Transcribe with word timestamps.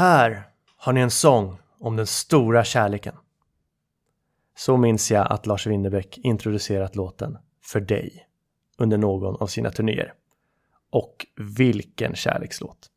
Här 0.00 0.42
har 0.76 0.92
ni 0.92 1.00
en 1.00 1.10
sång 1.10 1.58
om 1.78 1.96
den 1.96 2.06
stora 2.06 2.64
kärleken. 2.64 3.14
Så 4.56 4.76
minns 4.76 5.10
jag 5.10 5.32
att 5.32 5.46
Lars 5.46 5.66
Winnerbäck 5.66 6.18
introducerat 6.18 6.96
låten 6.96 7.38
För 7.62 7.80
dig 7.80 8.26
under 8.78 8.98
någon 8.98 9.36
av 9.36 9.46
sina 9.46 9.70
turnéer. 9.70 10.14
Och 10.90 11.26
vilken 11.36 12.14
kärlekslåt! 12.14 12.90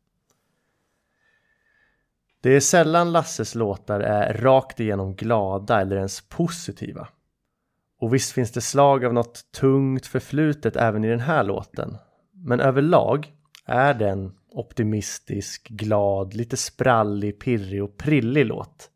Det 2.40 2.50
är 2.50 2.60
sällan 2.60 3.12
Lasses 3.12 3.54
låtar 3.54 4.00
är 4.00 4.34
rakt 4.34 4.80
igenom 4.80 5.14
glada 5.14 5.80
eller 5.80 5.96
ens 5.96 6.20
positiva. 6.20 7.08
Och 8.00 8.14
visst 8.14 8.32
finns 8.32 8.52
det 8.52 8.60
slag 8.60 9.04
av 9.04 9.14
något 9.14 9.52
tungt 9.52 10.06
förflutet 10.06 10.76
även 10.76 11.04
i 11.04 11.08
den 11.08 11.20
här 11.20 11.44
låten. 11.44 11.96
Men 12.32 12.60
överlag 12.60 13.32
är 13.64 13.94
den 13.94 14.32
optimistisk, 14.54 15.68
glad, 15.68 16.34
lite 16.34 16.56
sprallig, 16.56 17.40
pirrig 17.40 17.84
och 17.84 17.96
prillig 17.96 18.46
låt. 18.46 18.90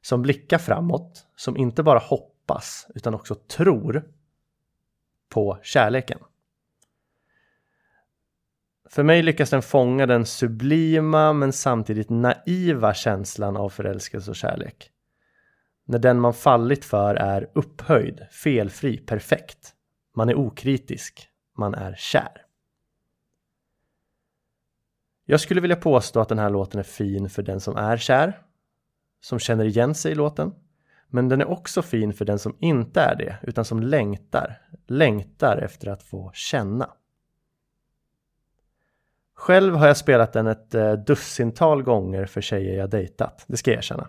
Som 0.00 0.22
blickar 0.22 0.58
framåt, 0.58 1.26
som 1.36 1.56
inte 1.56 1.82
bara 1.82 1.98
hoppas 1.98 2.86
utan 2.94 3.14
också 3.14 3.34
tror 3.34 4.04
på 5.28 5.58
kärleken. 5.62 6.18
För 8.90 9.02
mig 9.02 9.22
lyckas 9.22 9.50
den 9.50 9.62
fånga 9.62 10.06
den 10.06 10.26
sublima 10.26 11.32
men 11.32 11.52
samtidigt 11.52 12.10
naiva 12.10 12.94
känslan 12.94 13.56
av 13.56 13.68
förälskelse 13.68 14.30
och 14.30 14.36
kärlek. 14.36 14.90
När 15.84 15.98
den 15.98 16.20
man 16.20 16.34
fallit 16.34 16.84
för 16.84 17.14
är 17.14 17.50
upphöjd, 17.54 18.26
felfri, 18.30 18.98
perfekt. 18.98 19.74
Man 20.14 20.28
är 20.28 20.34
okritisk, 20.34 21.28
man 21.56 21.74
är 21.74 21.94
kär. 21.98 22.47
Jag 25.30 25.40
skulle 25.40 25.60
vilja 25.60 25.76
påstå 25.76 26.20
att 26.20 26.28
den 26.28 26.38
här 26.38 26.50
låten 26.50 26.80
är 26.80 26.84
fin 26.84 27.28
för 27.28 27.42
den 27.42 27.60
som 27.60 27.76
är 27.76 27.96
kär, 27.96 28.38
som 29.20 29.38
känner 29.38 29.64
igen 29.64 29.94
sig 29.94 30.12
i 30.12 30.14
låten. 30.14 30.54
Men 31.08 31.28
den 31.28 31.40
är 31.40 31.50
också 31.50 31.82
fin 31.82 32.12
för 32.12 32.24
den 32.24 32.38
som 32.38 32.56
inte 32.58 33.00
är 33.00 33.16
det, 33.16 33.36
utan 33.42 33.64
som 33.64 33.82
längtar, 33.82 34.60
längtar 34.86 35.56
efter 35.56 35.88
att 35.88 36.02
få 36.02 36.30
känna. 36.34 36.90
Själv 39.34 39.74
har 39.74 39.86
jag 39.86 39.96
spelat 39.96 40.32
den 40.32 40.46
ett 40.46 40.74
eh, 40.74 40.92
dussintal 40.92 41.82
gånger 41.82 42.26
för 42.26 42.40
tjejer 42.40 42.78
jag 42.78 42.90
dejtat, 42.90 43.44
det 43.46 43.56
ska 43.56 43.70
jag 43.70 43.78
erkänna. 43.78 44.08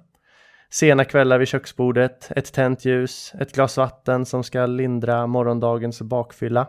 Sena 0.69 1.05
kvällar 1.05 1.39
vid 1.39 1.47
köksbordet, 1.47 2.31
ett 2.35 2.53
tänt 2.53 2.85
ljus, 2.85 3.33
ett 3.39 3.53
glas 3.55 3.77
vatten 3.77 4.25
som 4.25 4.43
ska 4.43 4.65
lindra 4.65 5.27
morgondagens 5.27 6.01
bakfylla. 6.01 6.67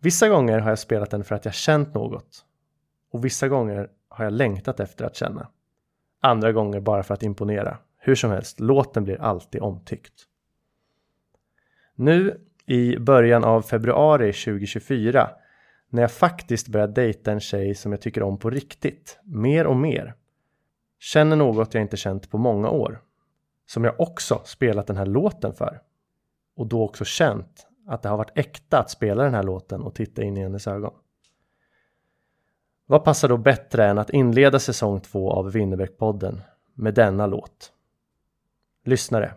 Vissa 0.00 0.28
gånger 0.28 0.58
har 0.58 0.68
jag 0.68 0.78
spelat 0.78 1.10
den 1.10 1.24
för 1.24 1.34
att 1.34 1.44
jag 1.44 1.54
känt 1.54 1.94
något 1.94 2.45
och 3.10 3.24
vissa 3.24 3.48
gånger 3.48 3.90
har 4.08 4.24
jag 4.24 4.32
längtat 4.32 4.80
efter 4.80 5.04
att 5.04 5.16
känna. 5.16 5.48
Andra 6.20 6.52
gånger 6.52 6.80
bara 6.80 7.02
för 7.02 7.14
att 7.14 7.22
imponera. 7.22 7.78
Hur 7.98 8.14
som 8.14 8.30
helst, 8.30 8.60
låten 8.60 9.04
blir 9.04 9.20
alltid 9.20 9.62
omtyckt. 9.62 10.26
Nu 11.94 12.40
i 12.66 12.98
början 12.98 13.44
av 13.44 13.62
februari 13.62 14.32
2024 14.32 15.30
när 15.88 16.02
jag 16.02 16.12
faktiskt 16.12 16.68
börjar 16.68 16.88
dejta 16.88 17.32
en 17.32 17.40
tjej 17.40 17.74
som 17.74 17.92
jag 17.92 18.00
tycker 18.00 18.22
om 18.22 18.38
på 18.38 18.50
riktigt, 18.50 19.18
mer 19.24 19.66
och 19.66 19.76
mer. 19.76 20.14
Känner 20.98 21.36
något 21.36 21.74
jag 21.74 21.82
inte 21.82 21.96
känt 21.96 22.30
på 22.30 22.38
många 22.38 22.70
år. 22.70 23.02
Som 23.66 23.84
jag 23.84 24.00
också 24.00 24.40
spelat 24.44 24.86
den 24.86 24.96
här 24.96 25.06
låten 25.06 25.54
för. 25.54 25.80
Och 26.56 26.66
då 26.66 26.82
också 26.84 27.04
känt 27.04 27.66
att 27.86 28.02
det 28.02 28.08
har 28.08 28.16
varit 28.16 28.38
äkta 28.38 28.78
att 28.78 28.90
spela 28.90 29.24
den 29.24 29.34
här 29.34 29.42
låten 29.42 29.82
och 29.82 29.94
titta 29.94 30.22
in 30.22 30.36
i 30.36 30.42
hennes 30.42 30.66
ögon. 30.66 30.94
Vad 32.88 33.04
passar 33.04 33.28
då 33.28 33.36
bättre 33.36 33.86
än 33.86 33.98
att 33.98 34.10
inleda 34.10 34.58
säsong 34.58 35.00
två 35.00 35.32
av 35.32 35.52
Winnerbäckpodden 35.52 36.40
med 36.74 36.94
denna 36.94 37.26
låt? 37.26 37.72
Lyssnare, 38.84 39.34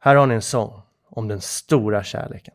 här 0.00 0.16
har 0.16 0.26
ni 0.26 0.34
en 0.34 0.42
sång 0.42 0.82
om 1.08 1.28
den 1.28 1.40
stora 1.40 2.02
kärleken. 2.02 2.54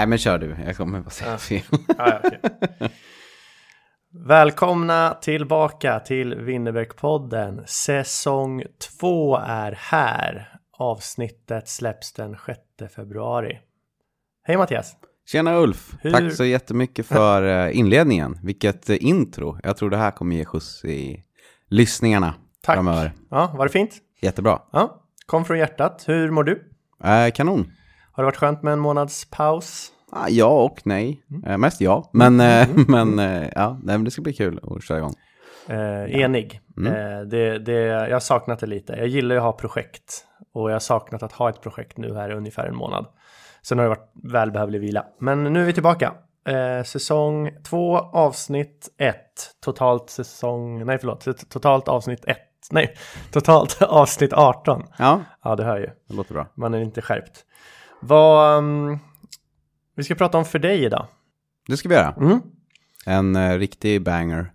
Nej, 0.00 0.06
men 0.06 0.18
kör 0.18 0.38
du. 0.38 0.56
Jag 0.66 0.76
kommer 0.76 1.00
bara 1.00 1.10
säga 1.10 1.38
fel. 1.38 1.62
Ja, 1.98 2.20
okej. 2.24 2.40
Välkomna 4.26 5.14
tillbaka 5.22 6.00
till 6.00 6.34
Winnerbäck-podden. 6.34 7.62
Säsong 7.66 8.62
2 9.00 9.36
är 9.36 9.72
här. 9.78 10.58
Avsnittet 10.78 11.68
släpps 11.68 12.12
den 12.12 12.36
6 12.46 12.94
februari. 12.94 13.58
Hej 14.42 14.56
Mattias! 14.56 14.96
Tjena 15.26 15.56
Ulf! 15.58 15.94
Hur- 16.00 16.10
Tack 16.10 16.32
så 16.32 16.44
jättemycket 16.44 17.06
för 17.06 17.66
eh, 17.68 17.78
inledningen. 17.78 18.38
Vilket 18.42 18.90
eh, 18.90 18.96
intro. 19.04 19.58
Jag 19.62 19.76
tror 19.76 19.90
det 19.90 19.96
här 19.96 20.10
kommer 20.10 20.36
ge 20.36 20.44
skjuts 20.44 20.84
i 20.84 21.24
lyssningarna 21.68 22.34
Tack! 22.62 22.76
framöver. 22.76 23.12
Ja, 23.30 23.54
var 23.56 23.66
det 23.66 23.72
fint? 23.72 23.90
Jättebra. 24.20 24.62
Ja, 24.72 25.02
kom 25.26 25.44
från 25.44 25.58
hjärtat. 25.58 26.04
Hur 26.06 26.30
mår 26.30 26.44
du? 26.44 26.70
Eh, 27.04 27.30
kanon. 27.30 27.72
Har 28.12 28.22
det 28.22 28.26
varit 28.26 28.36
skönt 28.36 28.62
med 28.62 28.72
en 28.72 28.78
månads 28.80 29.30
paus? 29.30 29.92
Ah, 30.12 30.28
ja 30.28 30.64
och 30.64 30.80
nej. 30.84 31.22
Mm. 31.30 31.44
Eh, 31.44 31.58
mest 31.58 31.80
ja. 31.80 32.10
Men, 32.12 32.40
eh, 32.40 32.68
men 32.88 33.18
eh, 33.18 33.48
ja, 33.54 33.78
det 33.82 34.10
ska 34.10 34.22
bli 34.22 34.32
kul 34.32 34.60
att 34.62 34.84
köra 34.84 34.98
igång. 34.98 35.14
Eh, 35.68 36.20
enig. 36.20 36.60
Mm. 36.76 36.92
Eh, 36.94 37.20
det, 37.20 37.58
det, 37.58 37.72
jag 37.82 38.12
har 38.12 38.20
saknat 38.20 38.58
det 38.58 38.66
lite. 38.66 38.92
Jag 38.92 39.06
gillar 39.06 39.34
ju 39.34 39.38
att 39.38 39.44
ha 39.44 39.52
projekt 39.52 40.24
och 40.54 40.70
jag 40.70 40.74
har 40.74 40.80
saknat 40.80 41.22
att 41.22 41.32
ha 41.32 41.48
ett 41.50 41.60
projekt 41.60 41.98
nu 41.98 42.14
här 42.14 42.30
i 42.30 42.34
ungefär 42.34 42.66
en 42.66 42.76
månad. 42.76 43.06
Sen 43.62 43.78
har 43.78 43.84
det 43.84 43.88
varit 43.88 44.10
välbehövlig 44.32 44.80
vila. 44.80 45.04
Men 45.18 45.44
nu 45.52 45.60
är 45.60 45.64
vi 45.64 45.72
tillbaka. 45.72 46.12
Eh, 46.48 46.82
säsong 46.84 47.50
2 47.64 47.98
avsnitt 47.98 48.88
1. 48.98 49.16
Totalt 49.64 50.10
säsong, 50.10 50.86
nej 50.86 50.98
förlåt, 50.98 51.48
totalt 51.50 51.88
avsnitt 51.88 52.24
1. 52.24 52.38
Nej, 52.70 52.94
totalt 53.32 53.82
avsnitt 53.88 54.32
18. 54.32 54.82
Ja, 54.98 55.20
Ja, 55.42 55.56
det 55.56 55.64
hör 55.64 55.78
ju. 55.78 55.90
det 56.08 56.14
låter 56.14 56.34
bra. 56.34 56.46
Man 56.54 56.74
är 56.74 56.80
inte 56.80 57.02
skärpt. 57.02 57.44
Vad, 58.00 58.58
um, 58.58 58.98
vi 59.94 60.04
ska 60.04 60.14
prata 60.14 60.38
om 60.38 60.44
för 60.44 60.58
dig 60.58 60.84
idag. 60.84 61.06
Det 61.66 61.76
ska 61.76 61.88
vi 61.88 61.94
göra. 61.94 62.14
Mm. 62.20 62.40
En 63.06 63.36
eh, 63.36 63.58
riktig 63.58 64.02
banger. 64.02 64.52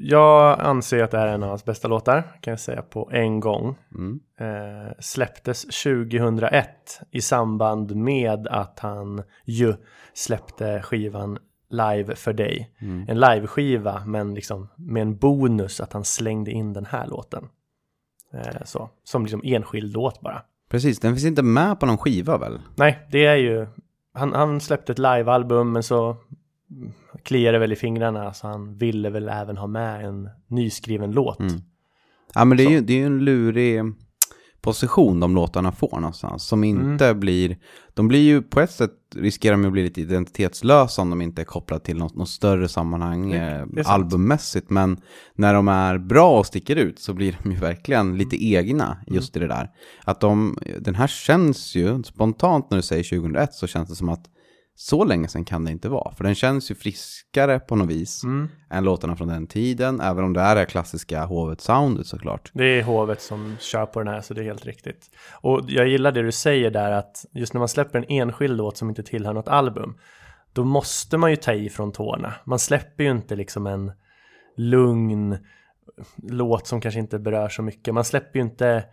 Jag 0.00 0.60
anser 0.60 1.02
att 1.02 1.10
det 1.10 1.18
här 1.18 1.26
är 1.26 1.34
en 1.34 1.42
av 1.42 1.48
hans 1.48 1.64
bästa 1.64 1.88
låtar, 1.88 2.36
kan 2.40 2.50
jag 2.50 2.60
säga 2.60 2.82
på 2.82 3.10
en 3.12 3.40
gång. 3.40 3.76
Mm. 3.94 4.20
Eh, 4.40 4.92
släpptes 4.98 5.62
2001 5.62 7.00
i 7.10 7.20
samband 7.20 7.96
med 7.96 8.46
att 8.46 8.78
han 8.78 9.22
ju 9.44 9.74
släppte 10.14 10.82
skivan 10.82 11.38
Live 11.70 12.16
för 12.16 12.32
dig. 12.32 12.74
Mm. 12.78 13.06
En 13.08 13.20
liveskiva 13.20 14.02
men 14.06 14.34
liksom 14.34 14.68
med 14.76 15.02
en 15.02 15.16
bonus 15.16 15.80
att 15.80 15.92
han 15.92 16.04
slängde 16.04 16.50
in 16.50 16.72
den 16.72 16.86
här 16.86 17.06
låten. 17.06 17.48
Eh, 18.32 18.64
så, 18.64 18.90
som 19.04 19.22
liksom 19.22 19.40
enskild 19.44 19.92
låt 19.92 20.20
bara. 20.20 20.42
Precis, 20.70 21.00
den 21.00 21.14
finns 21.14 21.24
inte 21.24 21.42
med 21.42 21.80
på 21.80 21.86
någon 21.86 21.98
skiva 21.98 22.38
väl? 22.38 22.60
Nej, 22.76 23.06
det 23.10 23.26
är 23.26 23.36
ju, 23.36 23.66
han, 24.14 24.32
han 24.32 24.60
släppte 24.60 24.92
ett 24.92 24.98
livealbum 24.98 25.72
men 25.72 25.82
så 25.82 26.16
kliar 27.22 27.52
det 27.52 27.58
väl 27.58 27.72
i 27.72 27.76
fingrarna 27.76 28.32
så 28.32 28.46
han 28.46 28.78
ville 28.78 29.10
väl 29.10 29.28
även 29.28 29.56
ha 29.56 29.66
med 29.66 30.04
en 30.04 30.28
nyskriven 30.46 31.12
låt. 31.12 31.40
Mm. 31.40 31.52
Ja, 32.34 32.44
men 32.44 32.58
det 32.58 32.64
är 32.64 32.70
ju, 32.70 32.80
det 32.80 32.92
är 32.92 32.98
ju 32.98 33.06
en 33.06 33.24
lurig 33.24 33.80
position 34.62 35.20
de 35.20 35.34
låtarna 35.34 35.72
får 35.72 35.96
någonstans. 36.00 36.44
Som 36.44 36.64
Mm. 36.64 36.92
inte 36.92 37.14
blir, 37.14 37.58
de 37.94 38.08
blir 38.08 38.20
ju 38.22 38.42
på 38.42 38.60
ett 38.60 38.70
sätt 38.70 38.90
riskerar 39.14 39.56
de 39.56 39.64
att 39.64 39.72
bli 39.72 39.82
lite 39.82 40.00
identitetslösa 40.00 41.02
om 41.02 41.10
de 41.10 41.22
inte 41.22 41.42
är 41.42 41.44
kopplade 41.44 41.84
till 41.84 41.96
något, 41.98 42.14
något 42.16 42.28
större 42.28 42.68
sammanhang 42.68 43.30
Det- 43.30 43.36
eh, 43.38 43.66
det 43.66 43.84
sant. 43.84 43.94
albummässigt. 43.94 44.70
Men 44.70 45.00
när 45.34 45.54
de 45.54 45.68
är 45.68 45.98
bra 45.98 46.38
och 46.38 46.46
sticker 46.46 46.76
ut 46.76 46.98
så 46.98 47.12
blir 47.14 47.38
de 47.42 47.52
ju 47.52 47.58
verkligen 47.58 48.18
lite 48.18 48.36
Mm. 48.36 48.54
egna 48.58 48.98
just 49.06 49.36
i 49.36 49.40
det 49.40 49.48
där. 49.48 49.70
Att 50.04 50.20
de, 50.20 50.58
den 50.80 50.94
här 50.94 51.06
känns 51.06 51.74
ju, 51.74 52.02
spontant 52.02 52.70
när 52.70 52.76
du 52.78 52.82
säger 52.82 53.02
2001 53.04 53.54
så 53.54 53.66
känns 53.66 53.88
det 53.88 53.94
som 53.96 54.08
att 54.08 54.24
så 54.74 55.04
länge 55.04 55.28
sedan 55.28 55.44
kan 55.44 55.64
det 55.64 55.70
inte 55.70 55.88
vara. 55.88 56.14
För 56.14 56.24
den 56.24 56.34
känns 56.34 56.70
ju 56.70 56.74
friskare 56.74 57.60
på 57.60 57.76
något 57.76 57.88
vis 57.88 58.24
Mm. 58.24 58.48
än 58.70 58.84
låtarna 58.84 59.16
från 59.16 59.28
den 59.28 59.46
tiden. 59.46 60.00
Även 60.00 60.24
om 60.24 60.32
det 60.32 60.40
är 60.40 60.56
det 60.56 60.66
klassiska 60.66 61.24
hovet-soundet 61.24 62.06
såklart. 62.06 62.50
Det 62.54 62.64
är 62.64 62.82
hovet 62.82 63.22
som 63.22 63.56
kör 63.60 63.86
på 63.86 63.98
den 64.00 64.08
här 64.14 64.20
så 64.20 64.34
det 64.34 64.40
är 64.40 64.44
helt 64.44 64.66
riktigt. 64.66 65.10
Och 65.40 65.60
jag 65.68 65.88
gillar 65.88 66.12
det 66.12 66.22
du 66.22 66.32
säger 66.32 66.70
där 66.70 66.92
att 66.92 67.24
just 67.32 67.54
när 67.54 67.58
man 67.58 67.68
släpper 67.68 67.98
en 67.98 68.04
enskild 68.08 68.56
låt 68.56 68.76
som 68.76 68.88
inte 68.88 69.02
tillhör 69.02 69.32
något 69.32 69.48
album 69.48 69.98
då 70.52 70.64
måste 70.64 71.16
man 71.16 71.30
ju 71.30 71.36
ta 71.36 71.52
i 71.52 71.68
från 71.68 71.92
tårna. 71.92 72.34
Man 72.44 72.58
släpper 72.58 73.04
ju 73.04 73.10
inte 73.10 73.36
liksom 73.36 73.66
en 73.66 73.92
lugn 74.56 75.38
låt 76.16 76.66
som 76.66 76.80
kanske 76.80 77.00
inte 77.00 77.18
berör 77.18 77.48
så 77.48 77.62
mycket. 77.62 77.94
Man 77.94 78.04
släpper 78.04 78.38
ju 78.38 78.44
inte, 78.44 78.84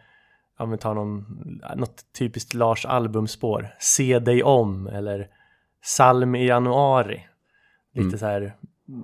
ja 0.59 0.65
men 0.65 0.77
ta 0.77 0.93
någon, 0.93 1.25
något 1.75 2.01
typiskt 2.19 2.53
Lars 2.53 2.85
albumspår, 2.85 3.69
Se 3.79 4.19
dig 4.19 4.43
om 4.43 4.87
eller 4.87 5.27
Salm 5.87 6.35
i 6.35 6.47
januari. 6.47 7.27
Lite 7.93 8.07
Mm. 8.07 8.19
så 8.19 8.25
här, 8.25 8.55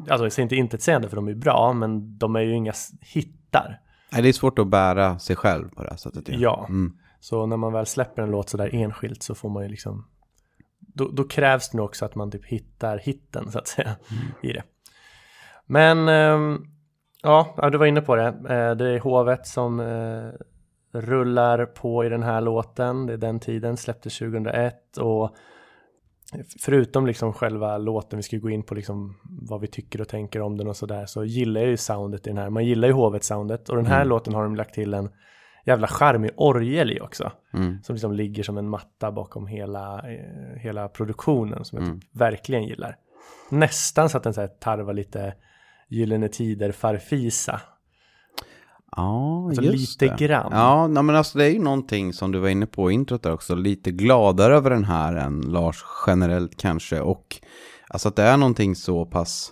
alltså 0.10 0.26
jag 0.26 0.32
säger 0.32 0.44
inte 0.44 0.56
intetsägande 0.56 1.10
för 1.10 1.16
de 1.16 1.28
är 1.28 1.36
bra, 1.36 1.74
men 1.74 2.18
de 2.18 2.36
är 2.36 2.40
ju 2.40 2.56
inga 2.56 2.74
hittar. 3.02 3.80
Nej, 4.12 4.22
det 4.22 4.30
är 4.30 4.34
svårt 4.34 4.60
att 4.60 4.68
bära 4.68 5.20
sig 5.20 5.36
själv 5.36 5.70
på 5.70 5.84
det 5.84 5.90
här 5.90 5.98
sättet. 5.98 6.24
Ja. 6.28 6.66
Mm. 6.70 6.98
Så 7.20 7.46
när 7.46 7.58
man 7.58 7.74
väl 7.74 7.86
släpper 7.86 8.22
en 8.22 8.32
låt 8.32 8.50
sådär 8.50 8.70
enskilt 8.74 9.24
så 9.24 9.36
får 9.36 9.50
man 9.50 9.64
ju 9.64 9.70
liksom 9.70 10.08
då, 10.80 11.08
då 11.08 11.24
krävs 11.24 11.70
det 11.70 11.78
nog 11.78 11.86
också 11.86 12.06
att 12.06 12.16
man 12.16 12.32
typ 12.32 12.46
hittar 12.46 12.98
hitten 12.98 13.52
så 13.52 13.60
att 13.60 13.68
säga 13.68 13.96
i 14.42 14.54
det. 14.54 14.64
Men 15.66 16.08
ehm, 16.08 16.66
ja, 17.24 17.54
ja, 17.58 17.70
du 17.70 17.78
var 17.78 17.86
inne 17.86 18.02
på 18.02 18.16
det. 18.16 18.28
Eh, 18.28 18.76
det 18.76 18.90
är 18.90 19.00
hovet 19.00 19.48
som 19.48 19.80
eh, 19.80 20.30
rullar 21.00 21.66
på 21.66 22.06
i 22.06 22.10
den 22.10 22.24
här 22.24 22.42
låten. 22.42 23.06
Det 23.06 23.14
är 23.14 23.18
den 23.18 23.40
tiden, 23.40 23.78
släpptes 23.78 24.18
2001 24.18 24.98
och 24.98 25.36
förutom 26.60 27.08
liksom 27.08 27.34
själva 27.34 27.78
låten, 27.78 28.18
vi 28.18 28.24
ska 28.24 28.38
gå 28.38 28.50
in 28.50 28.64
på 28.64 28.76
liksom 28.76 29.18
vad 29.24 29.62
vi 29.62 29.68
tycker 29.68 30.02
och 30.02 30.08
tänker 30.08 30.42
om 30.42 30.58
den 30.58 30.68
och 30.68 30.76
sådär, 30.78 31.06
så 31.06 31.24
gillar 31.26 31.62
jag 31.62 31.70
ju 31.70 31.78
soundet 31.78 32.28
i 32.28 32.30
den 32.30 32.38
här. 32.38 32.50
Man 32.50 32.66
gillar 32.66 32.88
ju 32.88 32.94
hovet-soundet 32.94 33.70
och 33.70 33.76
den 33.76 33.86
här 33.86 33.96
Mm. 34.02 34.08
låten 34.08 34.34
har 34.34 34.44
de 34.44 34.56
lagt 34.56 34.74
till 34.74 34.94
en 34.94 35.10
jävla 35.66 35.88
charmig 35.88 36.32
orgel 36.36 36.92
i 36.92 37.00
också. 37.02 37.32
Mm. 37.54 37.84
Som 37.84 37.96
liksom 37.96 38.12
ligger 38.14 38.44
som 38.44 38.58
en 38.58 38.70
matta 38.70 39.12
bakom 39.12 39.48
hela, 39.48 39.98
eh, 40.12 40.60
hela 40.60 40.88
produktionen 40.88 41.66
som 41.66 41.78
jag 41.78 41.88
Mm. 41.88 42.00
typ 42.00 42.10
verkligen 42.12 42.64
gillar. 42.64 42.96
Nästan 43.50 44.10
så 44.10 44.18
att 44.18 44.24
den 44.24 44.34
så 44.34 44.42
här 44.42 44.48
tarvar 44.48 44.94
lite 44.94 45.34
Gyllene 45.90 46.28
Tider 46.28 46.72
farfisa. 46.72 47.62
Ja, 48.96 49.46
Alltså 49.48 49.62
just 49.62 50.02
lite 50.02 50.16
det. 50.16 50.26
grann. 50.28 50.50
Ja, 50.52 50.88
nej, 50.88 51.04
men 51.04 51.16
alltså 51.16 51.38
det 51.38 51.46
är 51.46 51.50
ju 51.50 51.60
någonting 51.60 52.14
som 52.14 52.32
du 52.32 52.40
var 52.40 52.50
inne 52.50 52.66
på 52.66 52.92
i 52.92 52.94
introt 52.94 53.24
där 53.24 53.34
också. 53.34 53.56
Lite 53.56 53.92
gladare 53.92 54.56
över 54.56 54.70
den 54.70 54.84
här 54.84 55.16
än 55.16 55.42
Lars 55.42 55.84
generellt 56.08 56.58
kanske. 56.58 57.00
Och 57.02 57.36
alltså 57.90 58.08
att 58.10 58.16
det 58.16 58.24
är 58.24 58.38
någonting 58.38 58.76
så 58.76 59.06
pass 59.06 59.52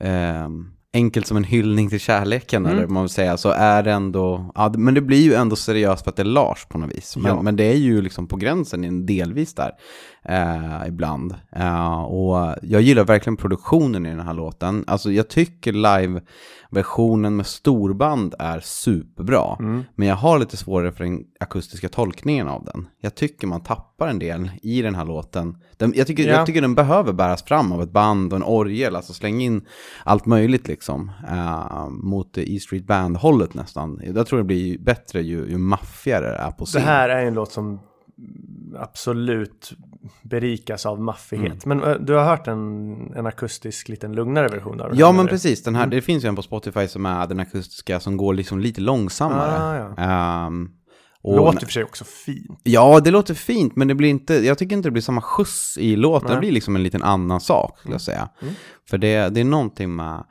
ehm, 0.00 0.66
enkelt 0.94 1.26
som 1.26 1.36
en 1.36 1.44
hyllning 1.44 1.88
till 1.90 2.00
kärleken, 2.00 2.66
Mm. 2.66 2.78
eller 2.78 2.88
man 2.88 3.02
vill 3.02 3.10
säga, 3.10 3.36
så 3.36 3.48
är 3.50 3.82
det 3.82 3.92
ändå, 3.92 4.52
ja, 4.54 4.72
men 4.76 4.94
det 4.94 5.00
blir 5.00 5.22
ju 5.22 5.34
ändå 5.34 5.56
seriöst 5.56 6.04
för 6.04 6.10
att 6.10 6.16
det 6.16 6.22
är 6.22 6.24
Lars 6.24 6.66
på 6.68 6.78
något 6.78 6.92
vis. 6.96 7.16
Men, 7.16 7.26
Ja. 7.36 7.42
men 7.42 7.56
det 7.56 7.64
är 7.64 7.76
ju 7.76 8.02
liksom 8.02 8.26
på 8.28 8.36
gränsen 8.36 9.06
delvis 9.06 9.54
där, 9.54 9.70
eh, 10.28 10.88
ibland. 10.88 11.34
Eh, 11.52 12.00
och 12.02 12.54
jag 12.62 12.80
gillar 12.82 13.04
verkligen 13.04 13.36
produktionen 13.36 14.06
i 14.06 14.08
den 14.08 14.20
här 14.26 14.34
låten. 14.34 14.84
Alltså 14.86 15.12
jag 15.12 15.28
tycker 15.28 15.72
live-versionen 15.72 17.36
med 17.36 17.46
storband 17.46 18.34
är 18.38 18.60
superbra. 18.60 19.56
Mm. 19.60 19.84
Men 19.94 20.08
jag 20.08 20.16
har 20.16 20.38
lite 20.38 20.56
svårare 20.56 20.92
för 20.92 21.04
den 21.04 21.24
akustiska 21.40 21.88
tolkningen 21.88 22.48
av 22.48 22.64
den. 22.64 22.86
Jag 23.00 23.14
tycker 23.14 23.46
man 23.46 23.60
tappar 23.62 24.08
en 24.08 24.18
del 24.18 24.50
i 24.62 24.82
den 24.82 24.94
här 24.94 25.04
låten. 25.04 25.56
Den, 25.76 25.92
jag, 25.96 26.06
tycker, 26.06 26.28
Ja. 26.28 26.32
jag 26.34 26.46
tycker 26.46 26.60
den 26.60 26.74
behöver 26.74 27.12
bäras 27.12 27.42
fram 27.42 27.72
av 27.72 27.82
ett 27.82 27.90
band 27.92 28.32
och 28.32 28.36
en 28.36 28.44
orgel. 28.44 28.96
Alltså 28.96 29.12
släng 29.12 29.40
in 29.42 29.66
allt 30.04 30.26
möjligt 30.26 30.68
liksom. 30.68 31.10
eh, 31.28 31.88
mot 31.88 32.34
det 32.34 32.50
E 32.52 32.60
Street 32.60 32.86
Band-hållet 32.86 33.54
nästan. 33.54 34.00
Jag 34.14 34.26
tror 34.26 34.38
det 34.38 34.44
blir 34.44 34.78
bättre 34.78 35.22
ju, 35.22 35.46
ju 35.50 35.58
maffigare 35.58 36.26
det 36.30 36.36
är 36.36 36.50
på 36.50 36.64
Det 36.64 36.70
scen. 36.70 36.82
här 36.82 37.08
är 37.08 37.26
en 37.26 37.34
låt 37.34 37.52
som 37.52 37.80
absolut 38.78 39.72
berikas 40.22 40.86
av 40.86 41.00
maffighet. 41.00 41.64
Mm. 41.64 41.78
Men 41.78 41.90
eh, 41.90 41.96
du 42.00 42.14
har 42.14 42.24
hört 42.24 42.46
en, 42.48 42.92
en 43.16 43.26
akustisk 43.26 43.88
liten 43.88 44.12
lugnare 44.12 44.48
version 44.48 44.80
av 44.80 44.88
den? 44.88 44.98
Ja 44.98 45.12
men 45.12 45.20
eller? 45.20 45.30
precis, 45.30 45.62
den 45.62 45.74
här, 45.74 45.82
Mm. 45.82 45.90
det 45.96 46.02
finns 46.02 46.24
ju 46.24 46.28
en 46.28 46.36
på 46.36 46.42
Spotify 46.42 46.88
som 46.88 47.06
är 47.06 47.26
den 47.26 47.40
akustiska 47.40 48.00
som 48.00 48.16
går 48.16 48.34
liksom 48.34 48.58
lite 48.60 48.80
långsammare. 48.80 49.84
Ah, 49.96 50.02
Ehm, 50.46 50.68
och- 51.22 51.36
Låter 51.36 51.66
för 51.66 51.72
sig 51.72 51.84
också 51.84 52.04
fint. 52.04 52.60
Ja, 52.62 53.00
det 53.00 53.10
låter 53.10 53.34
fint, 53.34 53.76
men 53.76 53.88
det 53.88 53.94
blir 53.94 54.08
inte, 54.08 54.34
jag 54.46 54.58
tycker 54.58 54.76
inte 54.76 54.86
det 54.88 54.92
blir 54.92 55.02
samma 55.02 55.20
skjuts 55.20 55.78
i 55.78 55.96
låten. 55.96 56.26
Nej. 56.26 56.36
Det 56.36 56.40
blir 56.40 56.52
liksom 56.52 56.76
en 56.76 56.82
liten 56.82 57.02
annan 57.02 57.40
sak, 57.40 57.78
skulle 57.78 57.94
jag 57.94 58.00
säga. 58.00 58.28
Mm. 58.42 58.54
För 58.90 58.98
det, 58.98 59.28
det 59.28 59.40
är 59.40 59.44
någonting 59.44 59.96
med 59.96 60.24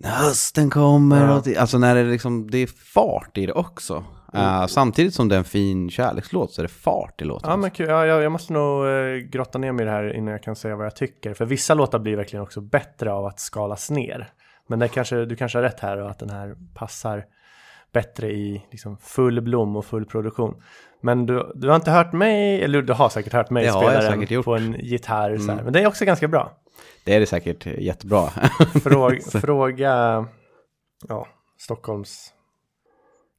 när 0.00 0.10
hösten 0.10 0.70
kommer, 0.70 1.24
Ja. 1.26 1.36
och 1.36 1.42
det, 1.44 1.56
alltså 1.56 1.78
när 1.78 1.94
det 1.94 2.04
liksom, 2.04 2.50
det 2.50 2.58
är 2.58 2.66
fart 2.94 3.38
i 3.38 3.46
det 3.46 3.52
också. 3.52 4.04
Mm. 4.36 4.60
Eh, 4.60 4.66
samtidigt 4.66 5.14
som 5.14 5.28
det 5.28 5.34
är 5.34 5.38
en 5.38 5.44
fin 5.44 5.90
kärlekslåt 5.90 6.52
så 6.52 6.60
är 6.60 6.62
det 6.62 6.68
fart 6.68 7.22
i 7.22 7.24
låten. 7.24 7.50
Ja, 7.50 7.56
men 7.56 7.70
kul. 7.70 7.88
Ja, 7.88 8.06
jag, 8.06 8.22
jag 8.22 8.32
måste 8.32 8.52
nog 8.52 8.86
eh, 8.86 9.14
grotta 9.16 9.58
ner 9.58 9.72
mig 9.72 9.82
i 9.82 9.86
det 9.86 9.92
här 9.92 10.16
innan 10.16 10.32
jag 10.32 10.42
kan 10.42 10.56
säga 10.56 10.76
vad 10.76 10.86
jag 10.86 10.96
tycker. 10.96 11.34
För 11.34 11.44
vissa 11.44 11.74
låtar 11.74 11.98
blir 11.98 12.16
verkligen 12.16 12.42
också 12.42 12.60
bättre 12.60 13.12
av 13.12 13.26
att 13.26 13.40
skalas 13.40 13.90
ner. 13.90 14.28
Men 14.66 14.78
det 14.78 14.88
kanske, 14.88 15.24
du 15.24 15.36
kanske 15.36 15.58
har 15.58 15.62
rätt 15.62 15.80
här 15.80 15.96
och 15.96 16.10
att 16.10 16.18
den 16.18 16.30
här 16.30 16.56
passar 16.74 17.24
bättre 17.92 18.30
i 18.30 18.62
liksom, 18.70 18.96
full 18.96 19.40
blom 19.40 19.76
och 19.76 19.84
full 19.84 20.06
produktion. 20.06 20.62
Men 21.00 21.26
du, 21.26 21.52
du 21.54 21.68
har 21.68 21.76
inte 21.76 21.90
hört 21.90 22.12
mig, 22.12 22.62
eller 22.62 22.82
du 22.82 22.92
har 22.92 23.08
säkert 23.08 23.32
hört 23.32 23.50
mig 23.50 23.64
Det 23.64 23.72
spela 23.72 24.00
den 24.00 24.22
gjort. 24.22 24.44
på 24.44 24.56
en 24.56 24.76
gitarr. 24.78 25.36
Så 25.36 25.46
här. 25.46 25.52
Mm. 25.52 25.64
Men 25.64 25.72
det 25.72 25.80
är 25.80 25.86
också 25.86 26.04
ganska 26.04 26.28
bra. 26.28 26.52
Det 27.04 27.14
är 27.14 27.20
det 27.20 27.26
säkert 27.26 27.66
jättebra. 27.66 28.28
Fråga, 28.82 29.20
fråga 29.40 30.24
ja, 31.08 31.26
Stockholms 31.58 32.32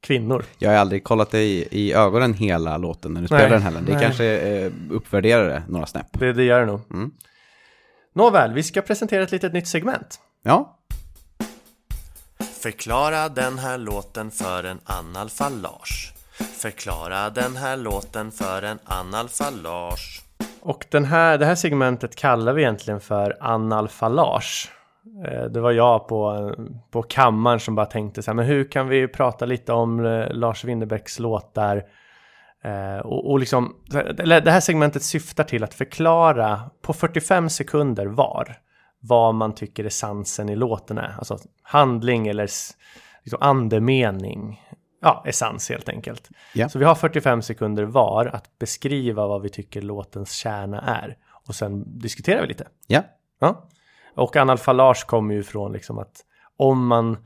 kvinnor. 0.00 0.44
Jag 0.58 0.70
har 0.70 0.76
aldrig 0.76 1.04
kollat 1.04 1.30
dig 1.30 1.68
i 1.70 1.92
ögonen 1.92 2.34
hela 2.34 2.78
låten 2.78 3.12
när 3.12 3.20
du 3.20 3.26
spelar 3.26 3.50
den 3.50 3.62
heller. 3.62 3.80
Det 3.80 3.92
nej. 3.92 4.02
kanske 4.02 4.24
eh, 4.24 4.72
uppvärderar 4.90 5.48
det 5.48 5.62
några 5.68 5.86
snäpp. 5.86 6.06
Det, 6.12 6.32
det 6.32 6.44
gör 6.44 6.60
det 6.60 6.66
nog. 6.66 6.80
Mm. 6.92 7.10
Nåväl, 8.14 8.52
vi 8.52 8.62
ska 8.62 8.82
presentera 8.82 9.22
ett 9.22 9.32
litet 9.32 9.52
nytt 9.52 9.68
segment. 9.68 10.20
Ja, 10.42 10.78
Förklara 12.62 13.28
den 13.28 13.58
här 13.58 13.78
låten 13.78 14.30
för 14.30 14.64
en 14.64 14.78
analfalage. 14.84 16.12
Förklara 16.58 17.30
den 17.30 17.56
här 17.56 17.76
låten 17.76 18.32
för 18.32 18.62
en 18.62 18.78
analfalage. 18.84 20.22
Och 20.60 20.86
den 20.90 21.04
här, 21.04 21.38
det 21.38 21.46
här 21.46 21.54
segmentet 21.54 22.16
kallar 22.16 22.52
vi 22.52 22.62
egentligen 22.62 23.00
för 23.00 23.36
analfalage. 23.40 24.70
Eh, 25.26 25.44
Det 25.44 25.60
var 25.60 25.72
jag 25.72 26.08
på, 26.08 26.52
på 26.90 27.02
kammaren 27.02 27.60
som 27.60 27.74
bara 27.74 27.86
tänkte 27.86 28.22
så 28.22 28.30
här, 28.30 28.36
men 28.36 28.46
hur 28.46 28.64
kan 28.70 28.88
vi 28.88 29.08
prata 29.08 29.46
lite 29.46 29.72
om 29.72 30.06
eh, 30.06 30.30
Lars 30.30 30.64
Winnerbäcks 30.64 31.18
låtar? 31.18 31.84
Eh, 32.64 32.98
och, 33.06 33.30
och 33.30 33.38
liksom, 33.38 33.76
det 34.16 34.50
här 34.50 34.60
segmentet 34.60 35.02
syftar 35.02 35.44
till 35.44 35.64
att 35.64 35.74
förklara 35.74 36.60
på 36.82 36.92
45 36.92 37.48
sekunder 37.50 38.06
var 38.06 38.56
vad 39.00 39.34
man 39.34 39.54
tycker 39.54 39.84
essensen 39.84 40.48
i 40.48 40.56
låten 40.56 40.98
är. 40.98 41.14
Alltså 41.18 41.38
handling 41.62 42.28
eller 42.28 42.48
liksom 43.24 43.38
andemening. 43.40 44.62
Ja, 45.02 45.22
essens 45.26 45.68
helt 45.68 45.88
enkelt. 45.88 46.28
Ja. 46.54 46.68
Så 46.68 46.78
vi 46.78 46.84
har 46.84 46.94
45 46.94 47.42
sekunder 47.42 47.84
var 47.84 48.26
att 48.26 48.58
beskriva 48.58 49.26
vad 49.26 49.42
vi 49.42 49.48
tycker 49.48 49.82
låtens 49.82 50.32
kärna 50.32 50.80
är. 50.80 51.16
Och 51.48 51.54
sen 51.54 51.98
diskuterar 51.98 52.42
vi 52.42 52.48
lite. 52.48 52.68
ja, 52.86 53.02
Ja. 53.40 53.68
Och 54.18 54.36
analfalage 54.36 55.06
kommer 55.06 55.34
ju 55.34 55.42
från 55.42 55.72
liksom 55.72 55.98
att 55.98 56.12
om 56.56 56.86
man, 56.86 57.16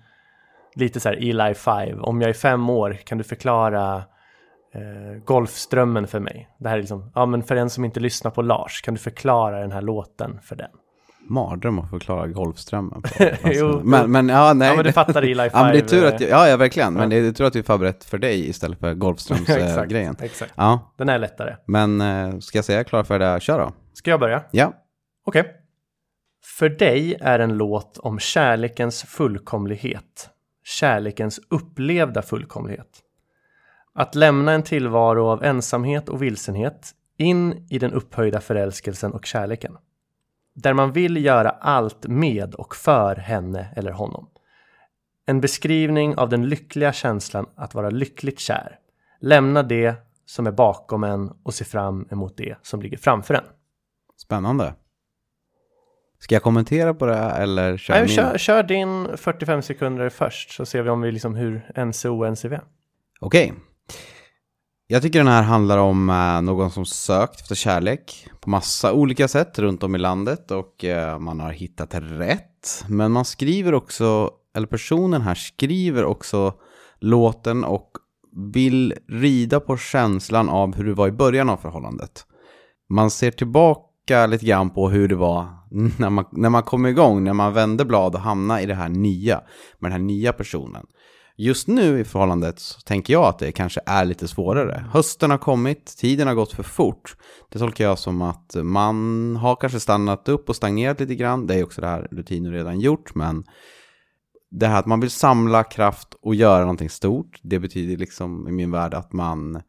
lite 0.74 1.00
så 1.00 1.08
här 1.08 1.16
Eli 1.30 1.54
5, 1.54 2.04
om 2.04 2.20
jag 2.20 2.28
är 2.30 2.34
fem 2.34 2.70
år 2.70 2.98
kan 3.04 3.18
du 3.18 3.24
förklara 3.24 3.96
eh, 4.74 5.22
Golfströmmen 5.24 6.06
för 6.06 6.20
mig. 6.20 6.48
Det 6.58 6.68
här 6.68 6.76
är 6.76 6.80
liksom, 6.80 7.12
ja 7.14 7.26
men 7.26 7.42
för 7.42 7.56
en 7.56 7.70
som 7.70 7.84
inte 7.84 8.00
lyssnar 8.00 8.30
på 8.30 8.42
Lars, 8.42 8.82
kan 8.82 8.94
du 8.94 9.00
förklara 9.00 9.60
den 9.60 9.72
här 9.72 9.82
låten 9.82 10.38
för 10.42 10.56
den? 10.56 10.70
mardröm 11.28 11.78
att 11.78 11.90
förklara 11.90 12.26
Golfströmmen. 12.26 13.02
På. 13.02 13.08
Jo. 13.44 13.80
men, 13.84 14.12
men 14.12 14.28
ja, 14.28 14.52
nej. 14.52 14.68
Ja 14.68 14.74
men 14.76 14.84
du 14.84 14.92
fattar 14.92 15.22
Eli 15.22 15.34
5. 15.34 15.50
Ja, 15.52 15.62
men 15.62 15.72
det 15.72 15.78
är 15.78 15.86
tur 15.88 16.06
att, 16.06 16.20
ja, 16.20 16.48
ja 16.48 16.56
verkligen. 16.56 16.92
Men 16.94 17.10
Ja. 17.10 17.20
det 17.20 17.26
är 17.28 17.32
tur 17.32 17.44
att 17.44 17.52
du 17.52 17.58
är 17.58 17.62
förberett 17.62 18.04
för 18.04 18.18
dig 18.18 18.48
istället 18.48 18.78
för 18.80 18.94
Golfströms-grejen. 18.94 20.16
exakt. 20.22 20.52
ja, 20.56 20.94
Den 20.98 21.08
är 21.08 21.18
lättare. 21.18 21.56
men 21.66 22.00
eh, 22.00 22.38
ska 22.38 22.58
jag 22.58 22.64
säga 22.64 22.84
klar 22.84 23.02
för 23.04 23.18
det? 23.18 23.40
Kör 23.42 23.58
då. 23.58 23.72
Ska 23.94 24.10
jag 24.10 24.20
börja? 24.20 24.42
Ja, 24.50 24.72
Okej. 25.26 25.44
För 26.44 26.68
dig 26.68 27.14
är 27.20 27.38
en 27.38 27.56
låt 27.56 27.98
om 27.98 28.18
kärlekens 28.18 29.02
fullkomlighet. 29.02 30.30
Kärlekens 30.64 31.40
upplevda 31.48 32.22
fullkomlighet. 32.22 33.02
Att 33.94 34.14
lämna 34.14 34.52
en 34.52 34.62
tillvaro 34.62 35.26
av 35.26 35.44
ensamhet 35.44 36.08
och 36.08 36.22
vilsenhet 36.22 36.94
in 37.16 37.66
i 37.70 37.78
den 37.78 37.92
upphöjda 37.92 38.40
förälskelsen 38.40 39.12
och 39.12 39.26
kärleken. 39.26 39.78
Där 40.54 40.74
man 40.74 40.92
vill 40.92 41.24
göra 41.24 41.50
allt 41.50 42.06
med 42.06 42.54
och 42.54 42.76
för 42.76 43.16
henne 43.16 43.68
eller 43.76 43.92
honom. 43.92 44.28
En 45.26 45.40
beskrivning 45.40 46.16
av 46.16 46.28
den 46.28 46.48
lyckliga 46.48 46.92
känslan 46.92 47.46
att 47.54 47.74
vara 47.74 47.90
lyckligt 47.90 48.40
kär. 48.40 48.78
Lämna 49.20 49.62
det 49.62 49.94
som 50.26 50.46
är 50.46 50.52
bakom 50.52 51.04
en 51.04 51.32
och 51.42 51.54
se 51.54 51.64
fram 51.64 52.08
emot 52.10 52.36
det 52.36 52.56
som 52.62 52.82
ligger 52.82 52.96
framför 52.96 53.34
en. 53.34 53.44
spännande. 54.16 54.74
Ska 56.22 56.34
jag 56.34 56.42
kommentera 56.42 56.94
på 56.94 57.06
det 57.06 57.14
här 57.14 57.42
eller 57.42 57.76
kör 57.76 57.94
Nej, 57.94 58.02
min? 58.02 58.14
kör, 58.16 58.38
kör 58.38 58.62
din 58.62 59.16
45 59.16 59.62
sekunder 59.62 60.08
först 60.08 60.50
så 60.50 60.66
ser 60.66 60.82
vi 60.82 60.90
om 60.90 61.00
vi 61.00 61.12
liksom 61.12 61.34
hur 61.34 61.70
ense 61.74 62.08
och 62.08 62.26
är. 62.26 62.62
Okej. 63.20 63.52
Jag 64.86 65.02
tycker 65.02 65.18
den 65.18 65.28
här 65.28 65.42
handlar 65.42 65.78
om 65.78 66.10
eh, 66.10 66.42
någon 66.42 66.70
som 66.70 66.86
sökt 66.86 67.40
efter 67.40 67.54
kärlek 67.54 68.28
på 68.40 68.50
massa 68.50 68.92
olika 68.92 69.28
sätt 69.28 69.58
runt 69.58 69.82
om 69.82 69.94
i 69.94 69.98
landet 69.98 70.50
och 70.50 70.84
eh, 70.84 71.18
man 71.18 71.40
har 71.40 71.52
hittat 71.52 71.94
rätt. 71.94 72.84
Men 72.88 73.12
man 73.12 73.24
skriver 73.24 73.74
också, 73.74 74.30
eller 74.56 74.66
personen 74.66 75.22
här 75.22 75.34
skriver 75.34 76.04
också 76.04 76.54
låten 76.98 77.64
och 77.64 77.90
vill 78.52 78.94
rida 79.08 79.60
på 79.60 79.76
känslan 79.76 80.48
av 80.48 80.76
hur 80.76 80.84
det 80.84 80.94
var 80.94 81.08
i 81.08 81.12
början 81.12 81.50
av 81.50 81.56
förhållandet. 81.56 82.26
Man 82.88 83.10
ser 83.10 83.30
tillbaka 83.30 84.26
lite 84.26 84.46
grann 84.46 84.70
på 84.70 84.90
hur 84.90 85.08
det 85.08 85.16
var 85.16 85.61
när 85.98 86.10
man, 86.10 86.24
när 86.32 86.50
man 86.50 86.62
kom 86.62 86.86
igång, 86.86 87.24
när 87.24 87.32
man 87.32 87.52
vände 87.52 87.84
blad 87.84 88.14
och 88.14 88.20
hamnade 88.20 88.62
i 88.62 88.66
det 88.66 88.74
här 88.74 88.88
nya, 88.88 89.40
med 89.78 89.90
den 89.90 89.92
här 89.92 90.06
nya 90.06 90.32
personen. 90.32 90.86
Just 91.36 91.68
nu 91.68 92.00
i 92.00 92.04
förhållandet 92.04 92.58
så 92.58 92.80
tänker 92.80 93.12
jag 93.12 93.24
att 93.24 93.38
det 93.38 93.52
kanske 93.52 93.80
är 93.86 94.04
lite 94.04 94.28
svårare. 94.28 94.84
Hösten 94.92 95.30
har 95.30 95.38
kommit, 95.38 95.96
tiden 95.98 96.28
har 96.28 96.34
gått 96.34 96.52
för 96.52 96.62
fort. 96.62 97.16
Det 97.52 97.58
tolkar 97.58 97.84
jag 97.84 97.98
som 97.98 98.22
att 98.22 98.56
man 98.62 99.36
har 99.36 99.56
kanske 99.56 99.80
stannat 99.80 100.28
upp 100.28 100.48
och 100.48 100.56
stagnerat 100.56 101.00
lite 101.00 101.14
grann. 101.14 101.46
Det 101.46 101.54
är 101.54 101.64
också 101.64 101.80
det 101.80 101.86
här 101.86 102.08
rutiner 102.10 102.50
redan 102.50 102.80
gjort, 102.80 103.14
men 103.14 103.44
det 104.50 104.66
här 104.66 104.78
att 104.78 104.86
man 104.86 105.00
vill 105.00 105.10
samla 105.10 105.64
kraft 105.64 106.14
och 106.22 106.34
göra 106.34 106.60
någonting 106.60 106.90
stort, 106.90 107.40
det 107.42 107.58
betyder 107.58 107.96
liksom 107.96 108.48
i 108.48 108.52
min 108.52 108.70
värld 108.70 108.94
att 108.94 109.12
man, 109.12 109.62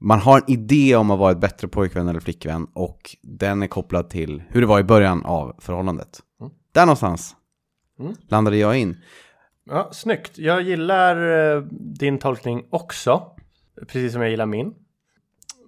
man 0.00 0.18
har 0.18 0.36
en 0.38 0.50
idé 0.50 0.96
om 0.96 1.10
att 1.10 1.18
vara 1.18 1.32
ett 1.32 1.40
bättre 1.40 1.68
pojkvän 1.68 2.08
eller 2.08 2.20
flickvän 2.20 2.66
och 2.74 3.16
den 3.22 3.62
är 3.62 3.66
kopplad 3.66 4.10
till 4.10 4.42
hur 4.48 4.60
det 4.60 4.66
var 4.66 4.80
i 4.80 4.84
början 4.84 5.24
av 5.24 5.56
förhållandet. 5.58 6.20
Mm. 6.40 6.52
Där 6.72 6.86
någonstans 6.86 7.36
Mm. 8.00 8.14
landade 8.28 8.56
jag 8.56 8.78
in. 8.78 8.96
Ja, 9.70 9.88
snyggt. 9.92 10.38
Jag 10.38 10.62
gillar 10.62 11.16
eh, 11.56 11.62
din 11.80 12.18
tolkning 12.18 12.64
också. 12.70 13.22
Precis 13.88 14.12
som 14.12 14.22
jag 14.22 14.30
gillar 14.30 14.46
min. 14.46 14.74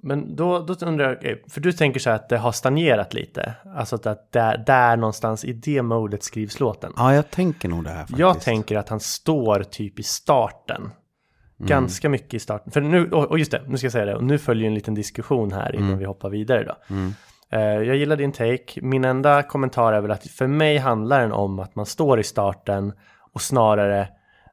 Men 0.03 0.37
då, 0.37 0.59
då 0.59 0.75
undrar 0.87 1.19
jag, 1.23 1.39
för 1.53 1.61
du 1.61 1.73
tänker 1.73 2.01
så 2.01 2.11
här 2.11 2.17
att 2.17 2.29
det 2.29 2.39
har 2.39 2.53
stagnerat 2.53 3.15
lite. 3.15 3.55
Alltså 3.77 3.97
att 3.97 4.33
där, 4.33 4.65
där 4.67 4.97
någonstans 4.97 5.45
i 5.45 5.53
det 5.53 5.83
modet 5.83 6.23
skrivs 6.23 6.61
låten. 6.61 6.93
Ja, 6.97 7.15
jag 7.15 7.31
tänker 7.31 7.69
nog 7.69 7.85
det 7.85 7.91
här 7.91 7.99
faktiskt. 7.99 8.19
Jag 8.19 8.41
tänker 8.41 8.77
att 8.77 8.89
han 8.89 9.01
står 9.01 9.63
typ 9.63 9.99
i 9.99 10.03
starten. 10.03 10.91
Ganska 11.67 12.09
mycket 12.09 12.35
i 12.35 12.39
starten. 12.39 12.73
För 12.73 12.81
nu, 12.81 13.11
och 13.11 13.39
just 13.39 13.51
det, 13.51 13.63
nu 13.67 13.77
ska 13.77 13.85
jag 13.85 13.93
säga 13.93 14.05
det. 14.05 14.15
Och 14.15 14.25
nu 14.25 14.39
följer 14.39 14.67
en 14.67 14.75
liten 14.75 14.95
diskussion 14.95 15.53
här 15.53 15.75
innan 15.77 15.99
vi 15.99 16.05
hoppar 16.05 16.31
vidare 16.31 16.65
då. 16.65 16.95
Mm. 16.95 17.15
Eh, 17.51 17.61
jag 17.61 17.97
gillar 17.97 18.17
din 18.17 18.33
take. 18.33 18.81
Min 18.83 19.05
enda 19.05 19.43
kommentar 19.43 19.93
är 19.93 20.01
väl 20.01 20.11
att 20.11 20.27
för 20.27 20.47
mig 20.47 20.79
handlar 20.79 21.21
den 21.21 21.33
om 21.33 21.59
att 21.59 21.75
man 21.75 21.87
står 21.87 22.21
i 22.21 22.23
starten 22.23 22.93
och 23.33 23.41
snarare 23.43 24.09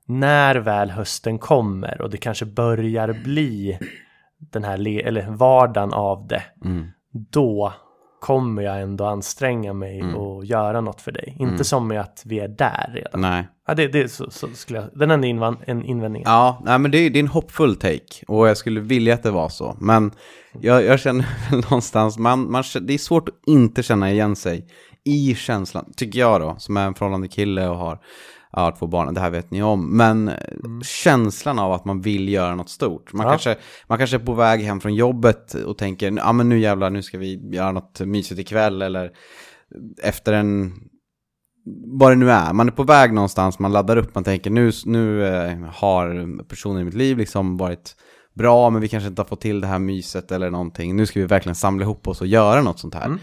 när 0.05 0.55
väl 0.55 0.89
hösten 0.89 1.39
kommer 1.39 2.01
och 2.01 2.09
det 2.09 2.17
kanske 2.17 2.45
börjar 2.45 3.13
bli 3.23 3.79
den 4.39 4.63
här 4.63 4.77
le- 4.77 5.03
eller 5.03 5.29
vardagen 5.29 5.93
av 5.93 6.27
det. 6.27 6.43
Mm. 6.65 6.87
Då 7.11 7.73
kommer 8.19 8.61
jag 8.61 8.81
ändå 8.81 9.05
anstränga 9.05 9.73
mig 9.73 9.99
Mm. 9.99 10.15
och 10.15 10.45
göra 10.45 10.81
något 10.81 11.01
för 11.01 11.11
dig. 11.11 11.35
Inte 11.39 11.63
som 11.63 11.87
med 11.87 12.01
att 12.01 12.21
vi 12.25 12.39
är 12.39 12.47
där 12.47 12.91
redan. 12.93 13.21
Nej. 13.21 13.47
Ja, 13.67 13.73
det, 13.75 13.87
det 13.87 13.99
är 14.01 14.07
så, 14.07 14.31
så 14.31 14.47
skulle 14.47 14.79
jag, 14.79 14.89
den 14.93 15.11
enda 15.11 15.27
invan, 15.27 15.57
en 15.67 15.85
invändning. 15.85 16.23
Ja, 16.25 16.61
nej, 16.65 16.79
men 16.79 16.91
det 16.91 16.97
är, 16.97 17.09
det 17.09 17.19
är 17.19 17.23
en 17.23 17.27
hoppfull 17.27 17.75
take 17.75 18.25
och 18.27 18.47
jag 18.49 18.57
skulle 18.57 18.79
vilja 18.79 19.13
att 19.13 19.23
det 19.23 19.31
var 19.31 19.49
så. 19.49 19.77
Men 19.79 20.11
jag, 20.61 20.83
jag 20.85 20.99
känner 20.99 21.25
väl 21.51 21.59
någonstans, 21.61 22.17
man, 22.17 22.51
man, 22.51 22.63
det 22.81 22.93
är 22.93 22.97
svårt 22.97 23.29
att 23.29 23.35
inte 23.45 23.83
känna 23.83 24.11
igen 24.11 24.35
sig 24.35 24.67
i 25.03 25.35
känslan, 25.35 25.93
tycker 25.97 26.19
jag 26.19 26.41
då, 26.41 26.55
som 26.57 26.77
är 26.77 26.85
en 26.87 26.93
förhållande 26.93 27.27
kille 27.27 27.67
och 27.67 27.77
har 27.77 27.99
ja, 28.51 28.75
två 28.79 28.87
barn, 28.87 29.13
det 29.13 29.19
här 29.21 29.29
vet 29.29 29.51
ni 29.51 29.63
om. 29.63 29.97
Men 29.97 30.31
känslan 30.83 31.59
av 31.59 31.71
att 31.71 31.85
man 31.85 32.01
vill 32.01 32.29
göra 32.29 32.55
något 32.55 32.69
stort. 32.69 33.13
Man, 33.13 33.25
Ja. 33.25 33.31
kanske, 33.31 33.55
man 33.87 33.97
kanske 33.97 34.17
är 34.17 34.25
på 34.25 34.33
väg 34.33 34.61
hem 34.61 34.79
från 34.79 34.95
jobbet 34.95 35.53
och 35.53 35.77
tänker, 35.77 36.11
ja 36.11 36.33
men 36.33 36.49
nu 36.49 36.59
jävlar, 36.59 36.89
nu 36.89 37.03
ska 37.03 37.17
vi 37.17 37.49
göra 37.55 37.71
något 37.71 37.99
mysigt 37.99 38.39
ikväll 38.39 38.81
eller 38.81 39.11
efter 40.03 40.33
en 40.33 40.73
vad 41.99 42.11
det 42.11 42.15
nu 42.15 42.31
är, 42.31 42.53
man 42.53 42.67
är 42.67 42.71
på 42.71 42.83
väg 42.83 43.13
någonstans, 43.13 43.59
man 43.59 43.71
laddar 43.71 43.97
upp, 43.97 44.15
man 44.15 44.23
tänker 44.23 44.49
nu, 44.51 44.71
nu 44.85 45.25
eh, 45.27 45.57
har 45.73 46.43
personen 46.43 46.81
i 46.81 46.85
mitt 46.85 46.93
liv 46.93 47.17
liksom 47.17 47.57
varit 47.57 47.95
bra, 48.33 48.69
men 48.69 48.81
vi 48.81 48.87
kanske 48.87 49.07
inte 49.09 49.21
har 49.21 49.27
fått 49.27 49.41
till 49.41 49.61
det 49.61 49.67
här 49.67 49.79
myset 49.79 50.31
eller 50.31 50.49
någonting. 50.49 50.95
Nu 50.95 51.05
ska 51.05 51.19
vi 51.19 51.25
verkligen 51.25 51.55
samla 51.55 51.83
ihop 51.83 52.07
oss 52.07 52.21
och 52.21 52.27
göra 52.27 52.61
något 52.61 52.79
sånt 52.79 52.95
här. 52.95 53.05
Mm. 53.05 53.19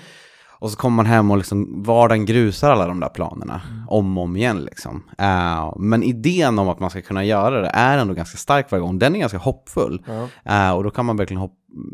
Och 0.59 0.71
så 0.71 0.77
kommer 0.77 0.97
man 0.97 1.07
hem 1.07 1.31
och 1.31 1.37
liksom 1.37 1.83
vardagen 1.83 2.27
grusar 2.27 2.71
alla 2.71 2.87
de 2.87 3.01
där 3.01 3.09
planerna 3.09 3.61
om 3.89 4.19
och 4.19 4.25
om 4.25 4.37
igen 4.37 4.65
liksom. 4.65 5.03
Eh, 5.19 5.75
men 5.77 6.03
idén 6.03 6.59
om 6.59 6.69
att 6.69 6.81
man 6.81 6.91
ska 6.91 7.03
kunna 7.03 7.25
göra 7.25 7.61
det 7.61 7.71
är 7.75 7.99
ändå 7.99 8.15
ganska 8.15 8.39
stark 8.39 8.71
varje 8.71 8.83
gång. 8.83 8.99
Den 8.99 9.15
är 9.17 9.21
ganska 9.21 9.39
hoppfull. 9.39 10.05
Ja. 10.07 10.29
Eh, 10.53 10.77
och 10.77 10.85
då 10.85 10.91
kan 10.91 11.07
man 11.07 11.17
verkligen 11.17 11.49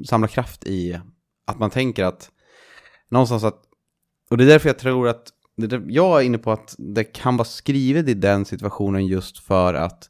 samla 0.06 0.28
kraft 0.28 0.66
i 0.66 1.00
att 1.46 1.58
man 1.58 1.70
tänker 1.70 2.04
att 2.04 2.30
någonstans 3.10 3.44
att, 3.44 3.60
och 4.30 4.36
det 4.36 4.44
är 4.44 4.48
därför 4.48 4.68
jag 4.68 4.78
tror 4.78 5.08
att, 5.08 5.28
är 5.62 5.82
jag 5.86 6.20
är 6.20 6.24
inne 6.24 6.38
på 6.38 6.52
att 6.52 6.74
det 6.78 7.04
kan 7.04 7.36
vara 7.36 7.48
skrivet 7.48 8.08
i 8.08 8.14
den 8.14 8.44
situationen 8.44 9.06
just 9.06 9.38
för 9.38 9.74
att 9.74 10.08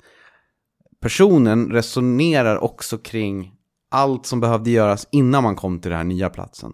personen 1.01 1.71
resonerar 1.71 2.65
också 2.65 2.99
kring 2.99 3.53
allt 3.91 4.27
som 4.27 4.41
behövde 4.41 4.71
göras 4.71 5.09
innan 5.13 5.43
man 5.43 5.57
kom 5.57 5.81
till 5.81 5.91
den 5.91 5.99
här 5.99 6.05
nya 6.05 6.31
platsen. 6.31 6.73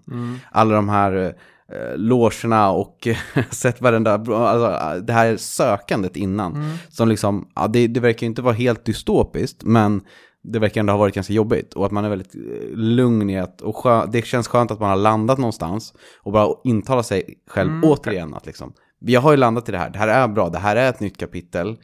Alla 0.51 0.75
de 0.75 0.89
här 0.89 1.35
eh, 1.73 1.97
logerna 1.97 2.71
och 2.71 3.09
sett 3.51 3.81
varenda, 3.81 4.13
alltså, 4.15 5.01
det 5.01 5.13
här 5.13 5.37
sökandet 5.37 6.17
innan. 6.17 6.79
Som 6.89 7.09
liksom, 7.09 7.49
ja, 7.55 7.67
det, 7.67 7.87
det 7.87 8.01
verkar 8.01 8.21
ju 8.21 8.27
inte 8.29 8.43
vara 8.43 8.55
helt 8.55 8.85
dystopiskt, 8.85 9.63
men 9.63 10.01
det 10.43 10.59
verkar 10.59 10.81
ändå 10.81 10.93
ha 10.93 10.99
varit 10.99 11.15
ganska 11.15 11.33
jobbigt. 11.33 11.75
Och 11.75 11.87
att 11.87 11.93
man 11.93 12.05
är 12.05 12.09
väldigt 12.09 12.35
eh, 12.35 12.41
lugn 12.73 13.31
i 13.31 13.39
att, 13.39 13.61
och 13.61 13.77
skö, 13.77 14.07
det 14.07 14.27
känns 14.27 14.49
skönt 14.49 14.71
att 14.71 14.81
man 14.81 14.91
har 14.91 14.97
landat 14.97 15.39
någonstans 15.39 15.95
och 16.23 16.33
bara 16.33 16.55
intala 16.65 17.03
sig 17.03 17.39
själv 17.47 17.85
återigen 17.85 18.35
att 18.35 18.47
liksom, 18.47 18.73
jag 18.99 19.21
har 19.21 19.31
ju 19.31 19.37
landat 19.37 19.69
i 19.69 19.73
det 19.73 19.79
här, 19.79 19.91
det 19.91 19.99
här 19.99 20.09
är 20.09 20.29
bra, 20.29 20.49
det 20.49 20.59
här 20.59 20.77
är 20.77 20.89
ett 20.89 21.01
nytt 21.01 21.19
kapitel. 21.19 21.77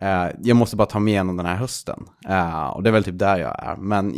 Eh, 0.00 0.28
jag 0.42 0.56
måste 0.56 0.76
bara 0.76 0.86
ta 0.86 0.98
mig 0.98 1.12
igenom 1.12 1.36
den 1.36 1.46
här 1.46 1.56
hösten. 1.56 2.06
Eh, 2.28 2.66
och 2.66 2.82
det 2.82 2.90
är 2.90 2.92
väl 2.92 3.04
typ 3.04 3.18
där 3.18 3.36
jag 3.36 3.64
är. 3.64 3.76
Men 3.76 4.14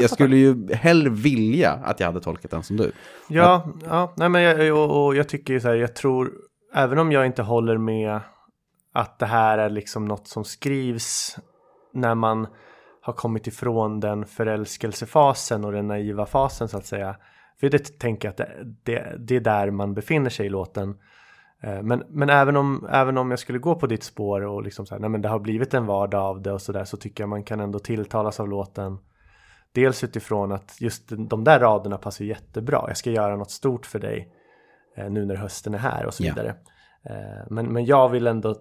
jag 0.00 0.10
skulle 0.10 0.36
ju 0.36 0.72
hellre 0.72 1.10
vilja 1.10 1.72
att 1.72 2.00
jag 2.00 2.06
hade 2.06 2.20
tolkat 2.20 2.50
den 2.50 2.62
som 2.62 2.76
du. 2.76 2.92
Ja, 3.28 3.68
ja 3.84 4.12
nej 4.16 4.28
men 4.28 4.42
jag, 4.42 4.78
och, 4.78 5.06
och 5.06 5.16
jag 5.16 5.28
tycker 5.28 5.52
ju 5.52 5.60
så 5.60 5.68
här, 5.68 5.74
jag 5.74 5.94
tror, 5.94 6.32
även 6.74 6.98
om 6.98 7.12
jag 7.12 7.26
inte 7.26 7.42
håller 7.42 7.78
med 7.78 8.20
att 8.94 9.18
det 9.18 9.26
här 9.26 9.58
är 9.58 9.70
liksom 9.70 10.04
något 10.04 10.28
som 10.28 10.44
skrivs 10.44 11.38
när 11.94 12.14
man 12.14 12.46
har 13.02 13.12
kommit 13.12 13.46
ifrån 13.46 14.00
den 14.00 14.26
förälskelsefasen 14.26 15.64
och 15.64 15.72
den 15.72 15.88
naiva 15.88 16.26
fasen 16.26 16.68
så 16.68 16.78
att 16.78 16.86
säga. 16.86 17.16
För 17.60 17.70
det 17.70 17.98
tänker 17.98 18.28
jag 18.28 18.30
att 18.30 18.36
det, 18.36 18.64
det, 18.84 19.16
det 19.18 19.36
är 19.36 19.40
där 19.40 19.70
man 19.70 19.94
befinner 19.94 20.30
sig 20.30 20.46
i 20.46 20.48
låten. 20.48 20.94
Eh, 21.62 21.82
Men, 21.82 22.02
men 22.08 22.30
även, 22.30 22.56
om, 22.56 22.88
även 22.90 23.18
om 23.18 23.30
jag 23.30 23.38
skulle 23.38 23.58
gå 23.58 23.74
på 23.74 23.86
ditt 23.86 24.02
spår 24.02 24.40
och 24.40 24.62
liksom 24.62 24.86
så 24.86 24.94
här, 24.94 25.00
nej 25.00 25.10
men 25.10 25.22
det 25.22 25.28
har 25.28 25.38
blivit 25.38 25.74
en 25.74 25.86
vardag 25.86 26.22
av 26.22 26.42
det 26.42 26.52
och 26.52 26.62
sådär 26.62 26.84
så 26.84 26.96
tycker 26.96 27.22
jag 27.22 27.28
man 27.28 27.42
kan 27.44 27.60
ändå 27.60 27.78
tilltalas 27.78 28.40
av 28.40 28.48
låten. 28.48 28.98
Dels 29.72 30.04
utifrån 30.04 30.52
att 30.52 30.80
just 30.80 31.04
de 31.08 31.44
där 31.44 31.60
raderna 31.60 31.98
passar 31.98 32.24
jättebra. 32.24 32.84
Jag 32.88 32.96
ska 32.96 33.10
göra 33.10 33.36
något 33.36 33.50
stort 33.50 33.86
för 33.86 33.98
dig 33.98 34.28
eh, 34.96 35.10
nu 35.10 35.24
när 35.26 35.34
hösten 35.36 35.74
är 35.74 35.78
här 35.78 36.06
och 36.06 36.14
så 36.14 36.22
vidare. 36.22 36.54
Eh, 37.04 37.46
Men, 37.50 37.66
men 37.66 37.84
jag 37.84 38.08
vill 38.08 38.26
ändå 38.26 38.54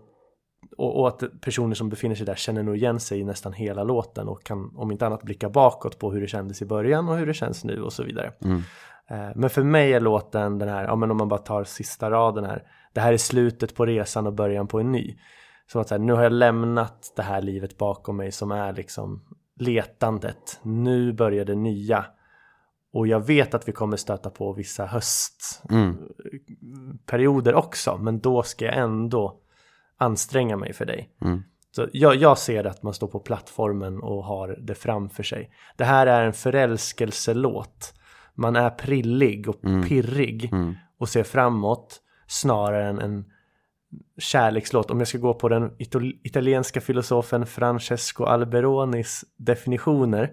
och, 0.77 0.99
och 0.99 1.07
att 1.07 1.23
personer 1.41 1.75
som 1.75 1.89
befinner 1.89 2.15
sig 2.15 2.25
där 2.25 2.35
känner 2.35 2.63
nog 2.63 2.75
igen 2.77 2.99
sig 2.99 3.19
i 3.19 3.23
nästan 3.23 3.53
hela 3.53 3.83
låten 3.83 4.27
och 4.27 4.43
kan 4.43 4.71
om 4.75 4.91
inte 4.91 5.05
annat 5.05 5.23
blicka 5.23 5.49
bakåt 5.49 5.99
på 5.99 6.11
hur 6.11 6.21
det 6.21 6.27
kändes 6.27 6.61
i 6.61 6.65
början 6.65 7.09
och 7.09 7.17
hur 7.17 7.25
det 7.25 7.33
känns 7.33 7.63
nu 7.63 7.81
och 7.81 7.93
så 7.93 8.03
vidare. 8.03 8.31
Eh, 9.09 9.29
Men 9.35 9.49
för 9.49 9.63
mig 9.63 9.93
är 9.93 9.99
låten 9.99 10.59
den 10.59 10.69
här, 10.69 10.83
ja 10.83 10.95
men 10.95 11.11
om 11.11 11.17
man 11.17 11.27
bara 11.29 11.39
tar 11.39 11.63
sista 11.63 12.11
raden 12.11 12.45
här, 12.45 12.63
det 12.93 13.01
här 13.01 13.13
är 13.13 13.17
slutet 13.17 13.75
på 13.75 13.85
resan 13.85 14.27
och 14.27 14.33
början 14.33 14.67
på 14.67 14.79
en 14.79 14.91
ny. 14.91 15.17
Så 15.71 15.79
att 15.79 15.89
här, 15.89 15.99
nu 15.99 16.13
har 16.13 16.23
jag 16.23 16.31
lämnat 16.31 17.13
det 17.15 17.21
här 17.21 17.41
livet 17.41 17.77
bakom 17.77 18.17
mig 18.17 18.31
som 18.31 18.51
är 18.51 18.73
liksom 18.73 19.23
letandet. 19.59 20.59
Nu 20.63 21.13
börjar 21.13 21.45
det 21.45 21.55
nya. 21.55 22.05
Och 22.93 23.07
jag 23.07 23.27
vet 23.27 23.53
att 23.53 23.67
vi 23.67 23.71
kommer 23.71 23.97
stöta 23.97 24.29
på 24.29 24.53
vissa 24.53 24.85
höstperioder 24.85 27.55
också, 27.55 27.97
men 27.97 28.19
då 28.19 28.43
ska 28.43 28.65
jag 28.65 28.77
ändå 28.77 29.39
anstränga 29.97 30.57
mig 30.57 30.73
för 30.73 30.85
dig. 30.85 31.09
Så 31.71 31.87
jag, 31.93 32.15
jag 32.15 32.37
ser 32.37 32.63
att 32.63 32.83
man 32.83 32.93
står 32.93 33.07
på 33.07 33.19
plattformen 33.19 34.01
och 34.01 34.23
har 34.23 34.57
det 34.61 34.75
framför 34.75 35.23
sig. 35.23 35.51
Det 35.77 35.83
här 35.83 36.07
är 36.07 36.25
en 36.25 36.33
förälskelselåt. 36.33 37.93
Man 38.35 38.55
är 38.55 38.69
prillig 38.69 39.49
och 39.49 39.61
pirrig 39.61 40.53
och 40.97 41.09
ser 41.09 41.23
framåt 41.23 42.01
snarare 42.29 42.87
än 42.87 42.99
en 42.99 43.25
kärlekslåt. 44.17 44.91
Om 44.91 44.99
jag 44.99 45.07
ska 45.07 45.17
gå 45.17 45.33
på 45.33 45.49
den 45.49 45.71
italienska 46.23 46.81
filosofen 46.81 47.45
Francesco 47.45 48.23
Alberonis 48.23 49.25
definitioner. 49.37 50.31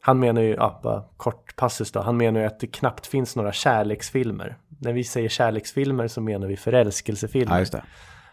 Han 0.00 0.18
menar 0.18 0.42
ju, 0.42 0.54
ja, 0.54 0.80
bara 0.82 1.04
kort 1.16 1.56
passus 1.56 1.92
då, 1.92 2.00
han 2.00 2.16
menar 2.16 2.40
ju 2.40 2.46
att 2.46 2.60
det 2.60 2.66
knappt 2.66 3.06
finns 3.06 3.36
några 3.36 3.52
kärleksfilmer. 3.52 4.56
När 4.78 4.92
vi 4.92 5.04
säger 5.04 5.28
kärleksfilmer 5.28 6.08
så 6.08 6.20
menar 6.20 6.46
vi 6.46 6.56
förälskelsefilmer. 6.56 7.66
Ja. 7.72 7.80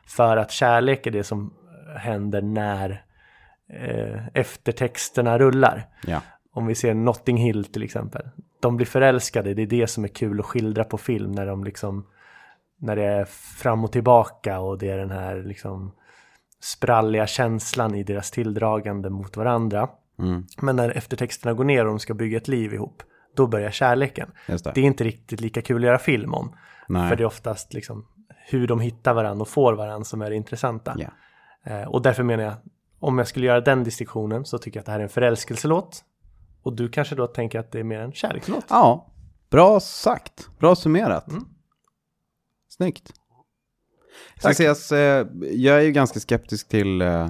För 0.07 0.37
att 0.37 0.51
kärlek 0.51 1.07
är 1.07 1.11
det 1.11 1.23
som 1.23 1.53
händer 1.97 2.41
när 2.41 3.03
eh, 3.69 4.27
eftertexterna 4.33 5.39
rullar. 5.39 5.87
Ja. 6.07 6.21
Om 6.53 6.67
vi 6.67 6.75
ser 6.75 6.93
Notting 6.93 7.37
Hill 7.37 7.65
till 7.65 7.83
exempel. 7.83 8.29
De 8.59 8.77
blir 8.77 8.87
förälskade, 8.87 9.53
det 9.53 9.61
är 9.61 9.67
det 9.67 9.87
som 9.87 10.03
är 10.03 10.07
kul 10.07 10.39
att 10.39 10.45
skildra 10.45 10.83
på 10.83 10.97
film 10.97 11.31
när 11.31 11.45
de 11.45 11.63
liksom 11.63 12.05
när 12.77 12.95
det 12.95 13.03
är 13.03 13.25
fram 13.59 13.83
och 13.83 13.91
tillbaka 13.91 14.59
och 14.59 14.77
det 14.77 14.89
är 14.89 14.97
den 14.97 15.11
här 15.11 15.43
liksom 15.43 15.91
spralliga 16.59 17.27
känslan 17.27 17.95
i 17.95 18.03
deras 18.03 18.31
tilldragande 18.31 19.09
mot 19.09 19.37
varandra. 19.37 19.89
Men 20.61 20.75
när 20.75 20.89
eftertexterna 20.89 21.53
går 21.53 21.63
ner 21.63 21.85
och 21.85 21.91
de 21.91 21.99
ska 21.99 22.13
bygga 22.13 22.37
ett 22.37 22.47
liv 22.47 22.73
ihop, 22.73 23.03
då 23.35 23.47
börjar 23.47 23.71
kärleken. 23.71 24.31
Det. 24.47 24.71
Det 24.73 24.81
är 24.81 24.85
inte 24.85 25.03
riktigt 25.03 25.41
lika 25.41 25.61
kul 25.61 25.83
att 25.83 25.87
göra 25.87 25.99
film 25.99 26.33
om. 26.33 26.55
Nej. 26.87 27.09
För 27.09 27.15
det 27.15 27.23
är 27.23 27.27
oftast 27.27 27.73
liksom 27.73 28.05
hur 28.49 28.67
de 28.67 28.79
hittar 28.79 29.13
varandra 29.13 29.41
och 29.41 29.47
får 29.47 29.73
varandra 29.73 30.05
som 30.05 30.21
är 30.21 30.29
det 30.29 30.35
intressanta. 30.35 30.95
Ja. 30.97 31.09
Eh, 31.71 31.87
och 31.87 32.01
därför 32.01 32.23
menar 32.23 32.43
jag, 32.43 32.53
om 32.99 33.17
jag 33.17 33.27
skulle 33.27 33.45
göra 33.45 33.61
den 33.61 33.83
distinktionen 33.83 34.45
så 34.45 34.57
tycker 34.57 34.77
jag 34.77 34.81
att 34.81 34.85
det 34.85 34.91
här 34.91 34.99
är 34.99 35.03
en 35.03 35.09
förälskelselåt. 35.09 36.03
Och 36.63 36.75
du 36.75 36.89
kanske 36.89 37.15
då 37.15 37.27
tänker 37.27 37.59
att 37.59 37.71
det 37.71 37.79
är 37.79 37.83
mer 37.83 37.99
en 37.99 38.11
kärlekslåt. 38.11 38.65
Ja, 38.69 39.07
bra 39.49 39.79
sagt. 39.79 40.49
Bra 40.59 40.75
summerat. 40.75 41.27
Snyggt. 42.77 43.13
Ska 44.37 44.47
Tack. 44.47 44.57
sägas, 44.57 44.91
eh, 44.91 45.27
jag 45.51 45.77
är 45.77 45.81
ju 45.81 45.91
ganska 45.91 46.19
skeptisk 46.19 46.67
till 46.69 47.01
eh, 47.01 47.29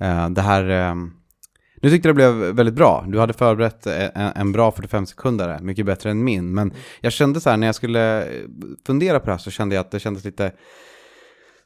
eh, 0.00 0.30
det 0.30 0.42
här. 0.42 0.68
Eh, 0.68 0.94
nu 1.82 1.90
tyckte 1.90 2.08
jag 2.08 2.16
det 2.16 2.30
blev 2.30 2.32
väldigt 2.34 2.74
bra. 2.74 3.04
Du 3.08 3.18
hade 3.18 3.32
förberett 3.32 3.86
en, 3.86 4.32
en 4.36 4.52
bra 4.52 4.72
45 4.72 5.06
sekunder, 5.06 5.58
mycket 5.58 5.86
bättre 5.86 6.10
än 6.10 6.24
min. 6.24 6.54
Men 6.54 6.72
jag 7.00 7.12
kände 7.12 7.40
så 7.40 7.50
här, 7.50 7.56
när 7.56 7.66
jag 7.66 7.74
skulle 7.74 8.28
fundera 8.86 9.20
på 9.20 9.26
det 9.26 9.32
här 9.32 9.38
så 9.38 9.50
kände 9.50 9.74
jag 9.74 9.80
att 9.80 9.90
det 9.90 10.00
kändes 10.00 10.24
lite 10.24 10.52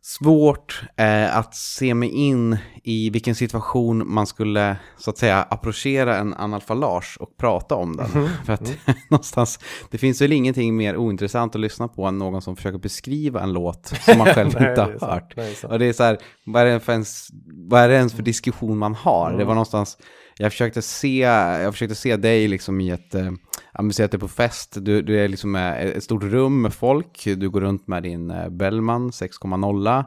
svårt 0.07 0.83
eh, 0.97 1.37
att 1.37 1.55
se 1.55 1.95
mig 1.95 2.09
in 2.09 2.59
i 2.83 3.11
vilken 3.11 3.35
situation 3.35 4.15
man 4.15 4.27
skulle 4.27 4.77
så 4.99 5.11
att 5.11 5.19
säga 5.19 5.43
approchera 5.43 6.17
en 6.17 6.35
analfalage 6.35 7.17
och 7.21 7.37
prata 7.37 7.75
om 7.75 7.97
den. 7.97 8.29
För 8.45 8.53
att 8.53 8.77
någonstans, 9.11 9.59
det 9.91 9.99
finns 9.99 10.21
väl 10.21 10.33
ingenting 10.33 10.77
mer 10.77 10.97
ointressant 10.97 11.55
att 11.55 11.61
lyssna 11.61 11.89
på 11.89 12.05
än 12.05 12.19
någon 12.19 12.43
som 12.43 12.57
försöker 12.57 12.79
beskriva 12.79 13.43
en 13.43 13.53
låt 13.53 13.87
som 13.87 14.19
man 14.19 14.27
själv 14.35 14.55
Nej, 14.61 14.69
inte 14.69 14.83
har 14.83 15.11
hört. 15.11 15.37
Nej. 15.37 15.57
Och 15.63 15.79
det 15.79 15.87
är 15.87 15.93
så 15.93 16.03
här, 16.03 16.19
vad 16.47 16.63
är 16.63 16.67
det 16.67 16.81
för 16.81 16.93
ens, 16.93 17.29
vad 17.47 17.81
är 17.81 17.89
det 17.89 17.95
ens 17.95 18.13
för 18.15 18.23
diskussion 18.23 18.79
man 18.79 18.95
har? 18.95 19.33
Det 19.39 19.45
var 19.45 19.55
någonstans, 19.55 19.99
jag 20.39 20.53
försökte 20.53 20.83
se, 20.83 21.19
jag 21.19 21.73
försökte 21.73 21.95
se 21.95 22.17
dig 22.17 22.49
liksom 22.49 22.81
i 22.81 22.91
ett, 22.91 23.15
eh, 23.15 23.33
ja, 23.75 23.83
men 23.83 23.93
säg 23.93 24.05
att 24.05 24.11
du 24.11 24.17
är 24.17 24.21
på 24.21 24.29
fest, 24.29 24.77
du, 24.81 25.03
du 25.03 25.21
är 25.21 25.29
liksom 25.29 25.57
eh, 25.57 25.81
ett 25.81 26.05
stort 26.05 26.23
rum 26.23 26.63
med 26.63 26.75
folk, 26.75 27.25
du 27.25 27.51
går 27.51 27.61
runt 27.61 27.87
med 27.87 28.03
din 28.03 28.31
eh, 28.31 28.49
Bellman 28.49 29.11
6,0, 29.11 30.05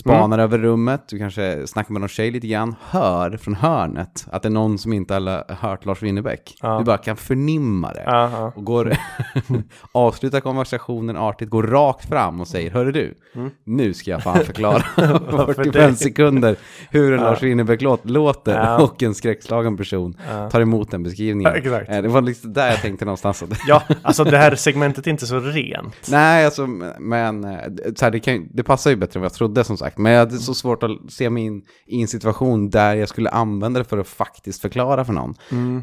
spanar 0.00 0.38
över 0.38 0.58
rummet, 0.58 1.02
du 1.08 1.18
kanske 1.18 1.66
snackar 1.66 1.92
med 1.92 2.00
någon 2.00 2.08
tjej 2.08 2.30
lite 2.30 2.46
grann, 2.46 2.74
hör 2.90 3.36
från 3.36 3.54
hörnet 3.54 4.26
att 4.30 4.42
det 4.42 4.48
är 4.48 4.50
någon 4.50 4.78
som 4.78 4.92
inte 4.92 5.14
har 5.14 5.54
hört 5.54 5.84
Lars 5.84 6.02
Winnerbäck. 6.02 6.58
Ja. 6.62 6.78
Du 6.78 6.84
bara 6.84 6.98
kan 6.98 7.16
förnimma 7.16 7.92
det. 7.92 8.06
Aha. 8.06 8.52
Och 8.56 8.64
går, 8.64 8.96
avslutar 9.92 10.40
konversationen 10.40 11.16
artigt, 11.16 11.50
går 11.50 11.62
rakt 11.62 12.08
fram 12.08 12.40
och 12.40 12.48
säger, 12.48 12.70
hörru 12.70 12.92
du, 12.92 13.14
nu 13.64 13.94
ska 13.94 14.10
jag 14.10 14.22
fan 14.22 14.44
förklara 14.44 14.82
på 15.30 15.52
45 15.54 15.72
det? 15.90 15.96
sekunder 15.96 16.56
hur 16.90 17.12
en 17.12 17.20
Lars 17.20 17.42
Winnerbäck-låt 17.42 18.10
låter 18.10 18.54
Ja. 18.54 18.82
och 18.82 19.02
en 19.02 19.14
skräckslagen 19.14 19.76
person 19.76 20.16
tar 20.50 20.60
emot 20.60 20.90
den 20.90 21.02
beskrivningen. 21.02 21.52
Ja. 21.64 21.80
Eh, 21.80 22.02
Det 22.02 22.08
var 22.08 22.20
liksom 22.22 22.52
där 22.52 22.70
jag 22.70 22.80
tänkte 22.82 23.04
någonstans. 23.04 23.44
Ja, 23.68 23.82
alltså 24.02 24.24
det 24.24 24.38
här 24.38 24.54
segmentet 24.54 25.06
är 25.06 25.10
inte 25.10 25.26
så 25.26 25.40
rent. 25.40 26.08
Nej, 26.10 26.44
alltså, 26.44 26.66
men 26.98 27.44
eh, 27.44 27.58
så 27.96 28.04
här, 28.04 28.10
det, 28.12 28.20
kan, 28.20 28.48
det 28.50 28.62
passar 28.62 28.90
ju 28.90 28.96
bättre 28.96 29.18
än 29.18 29.22
vad 29.22 29.30
jag 29.30 29.34
trodde 29.34 29.64
som 29.64 29.76
sagt. 29.76 29.85
Men 29.96 30.12
jag 30.12 30.18
hade 30.18 30.38
så 30.38 30.54
svårt 30.54 30.82
att 30.82 30.90
se 31.08 31.30
mig 31.30 31.42
in 31.42 31.62
i 31.86 32.02
en 32.02 32.08
situation 32.08 32.70
där 32.70 32.94
jag 32.94 33.08
skulle 33.08 33.30
använda 33.30 33.78
det 33.80 33.84
för 33.84 33.98
att 33.98 34.08
faktiskt 34.08 34.62
förklara 34.62 35.04
för 35.04 35.12
någon. 35.12 35.34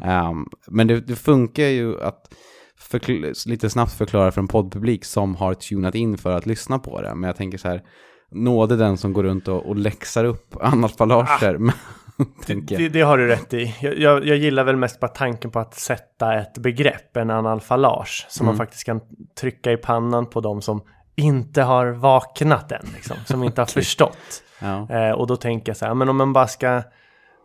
Ehm, 0.02 0.46
men 0.68 0.86
det, 0.86 1.00
det 1.00 1.16
funkar 1.16 1.64
ju 1.64 2.02
att 2.02 2.34
lite 3.46 3.70
snabbt 3.70 3.92
förklara 3.92 4.32
för 4.32 4.40
en 4.40 4.48
poddpublik 4.48 5.04
som 5.04 5.36
har 5.36 5.54
tunat 5.54 5.94
in 5.94 6.18
för 6.18 6.32
att 6.36 6.46
lyssna 6.46 6.78
på 6.78 7.00
det. 7.00 7.14
Men 7.14 7.26
jag 7.28 7.36
tänker 7.36 7.58
så 7.58 7.68
här, 7.68 7.82
nåde 8.30 8.76
den 8.76 8.96
som 8.96 9.12
går 9.12 9.22
runt 9.22 9.48
och, 9.48 9.66
och 9.66 9.76
läxar 9.76 10.24
upp 10.24 10.56
analfalager. 10.60 11.58
men- 11.58 11.74
tänker 12.46 12.74
jag. 12.74 12.82
Det, 12.82 12.98
det 12.98 13.00
har 13.00 13.18
du 13.18 13.26
rätt 13.26 13.54
i. 13.54 13.74
Jag, 13.80 13.98
jag, 13.98 14.26
jag 14.26 14.36
gillar 14.36 14.64
väl 14.64 14.76
mest 14.76 15.00
bara 15.00 15.08
tanken 15.08 15.50
på 15.50 15.58
att 15.58 15.74
sätta 15.74 16.34
ett 16.34 16.58
begrepp, 16.58 17.16
en 17.16 17.30
analfalage, 17.30 18.26
som 18.28 18.46
man 18.46 18.56
faktiskt 18.56 18.84
kan 18.84 19.00
trycka 19.40 19.72
i 19.72 19.76
pannan 19.76 20.26
på 20.26 20.40
de 20.40 20.62
som 20.62 20.82
inte 21.16 21.62
har 21.62 21.86
vaknat 21.86 22.72
än, 22.72 22.86
liksom, 22.94 23.16
som 23.24 23.42
inte 23.42 23.60
har 23.60 23.66
förstått. 23.66 24.42
Ja. 24.60 24.88
Eh, 24.90 25.10
och 25.10 25.26
då 25.26 25.36
tänker 25.36 25.70
jag 25.70 25.76
så 25.76 25.86
här, 25.86 25.94
men 25.94 26.08
om 26.08 26.16
man 26.16 26.32
bara 26.32 26.46
ska 26.46 26.82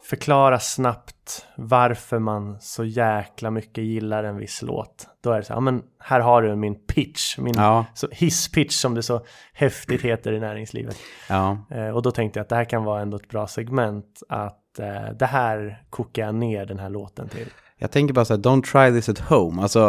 förklara 0.03 0.59
snabbt 0.59 1.45
varför 1.55 2.19
man 2.19 2.59
så 2.61 2.83
jäkla 2.85 3.51
mycket 3.51 3.83
gillar 3.83 4.23
en 4.23 4.37
viss 4.37 4.61
låt. 4.61 5.07
Då 5.23 5.31
är 5.31 5.37
det 5.37 5.43
så 5.43 5.53
här, 5.53 5.61
men 5.61 5.83
här 5.99 6.19
har 6.19 6.41
du 6.41 6.55
min 6.55 6.85
pitch, 6.87 7.37
min 7.37 7.53
Ja. 7.57 7.85
hisspitch 8.11 8.75
som 8.75 8.95
det 8.95 9.03
så 9.03 9.25
häftigt 9.53 10.01
heter 10.01 10.31
i 10.33 10.39
näringslivet. 10.39 10.97
Ja. 11.29 11.57
Eh, 11.71 11.89
och 11.89 12.01
då 12.01 12.11
tänkte 12.11 12.39
jag 12.39 12.43
att 12.43 12.49
det 12.49 12.55
här 12.55 12.65
kan 12.65 12.83
vara 12.83 13.01
ändå 13.01 13.17
ett 13.17 13.29
bra 13.29 13.47
segment 13.47 14.21
att 14.29 14.55
att 14.73 14.79
eh, 14.79 15.11
det 15.19 15.25
här 15.25 15.83
kokar 15.89 16.25
jag 16.25 16.35
ner 16.35 16.65
den 16.65 16.79
här 16.79 16.89
låten 16.89 17.29
till. 17.29 17.47
Jag 17.81 17.91
tänker 17.91 18.13
bara 18.13 18.25
så 18.25 18.33
här, 18.33 18.41
don't 18.41 18.63
try 18.63 18.99
this 19.01 19.09
at 19.09 19.19
home. 19.19 19.61
Alltså, 19.61 19.79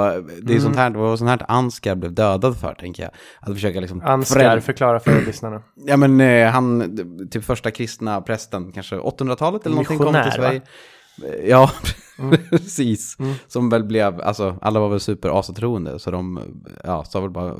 det 0.42 0.52
är 0.52 0.56
Mm. 0.58 0.60
sånt 0.60 0.76
här, 0.76 0.90
det 0.90 0.98
var 0.98 1.16
sånt 1.16 1.30
här 1.30 1.44
Ansgar 1.48 1.94
blev 1.94 2.12
dödad 2.14 2.56
för, 2.56 2.74
tänker 2.74 3.02
jag. 3.02 3.12
Att 3.40 3.54
försöka 3.54 3.80
liksom... 3.80 4.02
Ansgar, 4.04 4.60
förklara 4.60 5.00
för 5.00 5.26
lyssnarna. 5.26 5.62
Ja 5.86 5.96
men 5.96 6.20
eh, 6.20 6.48
han, 6.50 6.98
typ 7.30 7.44
första 7.44 7.70
kristna 7.70 8.20
prästen, 8.20 8.72
kanske 8.72 8.96
800-talet 8.96 9.66
eller 9.66 9.74
någonting, 9.76 9.98
kom 9.98 10.22
till 10.22 10.32
Sverige. 10.32 10.60
va? 10.60 11.26
Ja, 11.44 11.70
Mm. 12.18 12.36
precis. 12.50 13.16
Som 13.48 13.68
väl 13.70 13.84
blev, 13.84 14.20
alltså 14.20 14.56
alla 14.62 14.80
var 14.80 14.88
väl 14.88 15.00
super 15.00 15.38
asatroende, 15.40 15.98
så 15.98 16.10
de, 16.10 16.40
ja, 16.84 17.04
sa 17.04 17.20
väl 17.20 17.30
bara, 17.30 17.54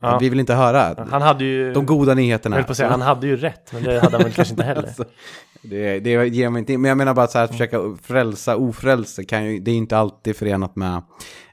Ja. 0.00 0.18
vi 0.20 0.28
vill 0.28 0.40
inte 0.40 0.54
höra 0.54 0.94
Han 1.10 1.22
hade 1.22 1.44
ju... 1.44 1.72
de 1.72 1.86
goda 1.86 2.14
nyheterna. 2.14 2.56
Jag 2.56 2.66
på 2.66 2.74
säga, 2.74 2.88
han 2.90 3.00
hade 3.00 3.26
ju 3.26 3.36
rätt, 3.36 3.72
men 3.72 3.82
det 3.82 4.00
hade 4.00 4.16
han 4.16 4.22
väl 4.22 4.32
kanske 4.32 4.52
inte 4.52 4.64
heller. 4.66 4.82
Alltså, 4.82 5.04
det, 5.64 6.00
det 6.00 6.10
ger 6.10 6.50
mig 6.50 6.60
inte, 6.60 6.78
men 6.78 6.88
jag 6.88 6.98
menar 6.98 7.14
bara 7.14 7.26
så 7.26 7.38
här 7.38 7.44
att 7.44 7.50
försöka 7.50 7.78
frälsa 8.02 8.56
ofrälse 8.56 9.24
kan 9.24 9.44
ju, 9.44 9.60
det 9.60 9.70
är 9.70 9.74
inte 9.76 9.98
alltid 9.98 10.36
förenat 10.36 10.76
med, 10.76 11.02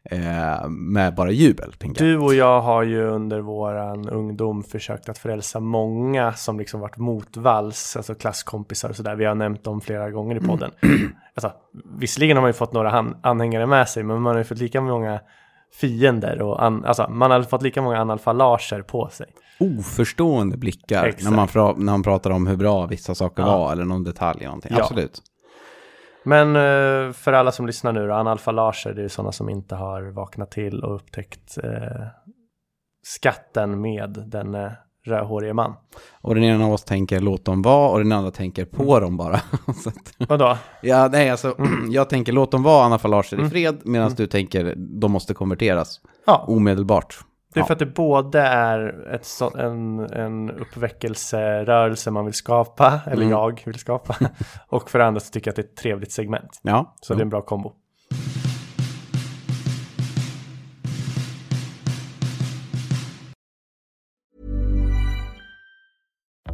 eh, 0.04 0.70
med 0.70 1.16
bara 1.16 1.32
jubel. 1.32 1.74
Du 1.80 2.18
och 2.18 2.34
jag 2.36 2.62
har 2.62 2.84
ju 2.84 3.08
under 3.08 3.40
våran 3.40 4.10
ungdom 4.10 4.64
försökt 4.64 5.10
att 5.10 5.18
frälsa 5.18 5.60
många 5.60 6.34
som 6.34 6.60
liksom 6.60 6.80
varit 6.80 6.98
motvalls, 6.98 7.96
alltså 7.98 8.16
klasskompisar 8.16 8.90
och 8.90 8.96
sådär. 8.96 9.16
Vi 9.16 9.26
har 9.26 9.36
nämnt 9.36 9.64
dem 9.64 9.82
flera 9.82 10.12
gånger 10.12 10.36
i 10.36 10.40
podden. 10.40 10.72
Alltså, 11.36 11.52
visserligen 12.00 12.38
har 12.38 12.42
man 12.42 12.50
ju 12.50 12.54
fått 12.54 12.74
några 12.74 13.14
anhängare 13.22 13.66
med 13.66 13.90
sig, 13.90 14.04
men 14.04 14.22
man 14.22 14.32
har 14.32 14.38
ju 14.38 14.44
fått 14.44 14.58
lika 14.58 14.82
många 14.82 15.20
fiender 15.74 16.42
och 16.42 16.64
an- 16.64 16.86
alltså, 16.86 17.10
man 17.10 17.32
har 17.32 17.42
fått 17.44 17.62
lika 17.62 17.82
många 17.82 18.02
analfalager 18.02 18.82
på 18.82 19.10
sig. 19.10 19.28
Oförstående 19.60 20.58
blickar 20.58 21.06
Exakt. 21.06 21.24
när 21.24 21.32
man, 21.32 21.48
fra, 21.48 21.74
när 21.78 21.92
man 21.94 22.04
pratar 22.04 22.30
om 22.32 22.48
hur 22.48 22.56
bra 22.58 22.86
vissa 22.86 23.16
saker 23.16 23.44
Ja. 23.44 23.58
var 23.58 23.72
eller 23.72 23.86
någon 23.86 24.04
detalj 24.04 24.38
eller 24.40 24.48
någonting. 24.48 24.72
Ja. 24.78 24.82
Absolut. 24.84 25.22
Men 26.24 26.48
eh, 26.56 27.14
för 27.14 27.34
alla 27.34 27.52
som 27.52 27.68
lyssnar 27.68 27.92
nu 27.94 28.08
då, 28.08 28.14
analfalager, 28.14 28.94
det 28.94 29.04
är 29.04 29.08
sådana 29.08 29.32
som 29.32 29.50
inte 29.50 29.76
har 29.76 30.02
vaknat 30.12 30.52
till 30.52 30.84
och 30.84 30.96
upptäckt 30.96 31.58
eh, 31.64 32.08
skatten 33.04 33.82
med 33.82 34.24
den 34.28 34.56
eh, 34.56 34.72
rödhårige 35.06 35.54
man. 35.54 35.74
Och 36.22 36.36
den 36.36 36.44
ena 36.44 36.66
av 36.66 36.72
oss 36.74 36.84
tänker 36.84 37.20
låt 37.20 37.46
dem 37.46 37.62
vara 37.62 37.90
och 37.92 37.98
den 38.00 38.12
andra 38.12 38.32
tänker 38.32 38.66
på 38.66 38.84
Mm. 38.84 39.02
dem 39.02 39.18
bara. 39.18 39.40
Så 39.84 39.90
att, 39.90 40.30
Vadå? 40.30 40.58
ja, 40.82 41.10
nej, 41.12 41.30
alltså, 41.30 41.56
Mm. 41.58 41.86
jag 41.92 42.10
tänker 42.10 42.32
låt 42.34 42.52
dem 42.52 42.64
vara 42.64 42.86
anafalager 42.86 43.46
i 43.46 43.50
fred 43.50 43.82
medan 43.84 44.14
du 44.14 44.28
tänker 44.28 44.74
de 44.78 45.12
måste 45.12 45.34
konverteras 45.34 46.02
Ja, 46.26 46.46
omedelbart. 46.48 47.20
det 47.54 47.60
är 47.60 47.62
Ja. 47.62 47.66
för 47.68 47.74
att 47.74 47.80
det 47.80 47.86
både 47.86 48.40
är 48.42 49.10
ett 49.16 49.26
så, 49.26 49.58
en, 49.58 50.00
en 50.00 50.52
uppväckelserörelse 50.52 52.12
man 52.12 52.26
vill 52.26 52.34
skapa, 52.34 53.00
eller 53.06 53.16
Mm. 53.26 53.30
jag 53.30 53.62
vill 53.66 53.80
skapa, 53.80 54.16
och 54.70 54.90
för 54.90 55.00
det 55.00 55.06
andra 55.06 55.20
så 55.22 55.32
tycker 55.32 55.48
jag 55.48 55.52
att 55.52 55.56
det 55.56 55.62
är 55.62 55.66
ett 55.66 55.76
trevligt 55.78 56.12
segment. 56.12 56.60
Ja, 56.62 56.96
Så 57.02 57.14
det 57.14 57.20
är 57.20 57.24
en 57.24 57.30
bra 57.30 57.42
kombo. 57.42 57.74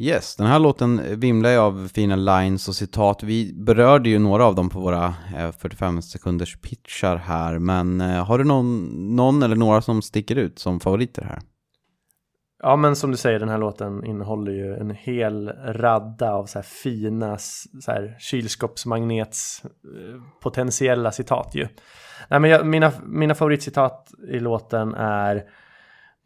Yes, 0.00 0.36
den 0.36 0.46
här 0.46 0.58
låten 0.58 1.20
vimlar 1.20 1.50
ju 1.50 1.56
av 1.56 1.88
fina 1.94 2.16
lines 2.16 2.68
och 2.68 2.74
citat. 2.74 3.22
Vi 3.22 3.52
berörde 3.54 4.08
ju 4.08 4.18
några 4.18 4.44
av 4.44 4.54
dem 4.54 4.70
på 4.70 4.80
våra 4.80 5.14
eh, 5.36 5.52
45 5.52 6.02
sekunders 6.02 6.60
pitchar 6.60 7.16
här, 7.16 7.58
men 7.58 8.00
eh, 8.00 8.24
har 8.24 8.38
du 8.38 8.44
någon, 8.44 8.86
någon 9.16 9.42
eller 9.42 9.56
några 9.56 9.82
som 9.82 10.02
sticker 10.02 10.36
ut 10.36 10.58
som 10.58 10.80
favoriter 10.80 11.22
här? 11.22 11.38
Ja, 12.62 12.76
men 12.76 12.96
som 12.96 13.10
du 13.10 13.16
säger, 13.16 13.38
den 13.38 13.48
här 13.48 13.58
låten 13.58 14.04
innehåller 14.04 14.52
ju 14.52 14.74
en 14.74 14.90
hel 14.90 15.48
radda 15.64 16.32
av 16.32 16.46
så 16.46 16.58
här 16.58 16.62
fina 16.64 17.38
så 17.38 17.92
här 17.92 18.16
kylskåpsmagnets 18.18 19.62
eh, 19.64 20.22
potentiella 20.42 21.12
citat 21.12 21.50
ju. 21.54 21.68
Nej, 22.28 22.40
men 22.40 22.50
jag, 22.50 22.66
mina, 22.66 22.92
mina 23.02 23.34
favoritcitat 23.34 24.10
i 24.28 24.40
låten 24.40 24.94
är 24.94 25.44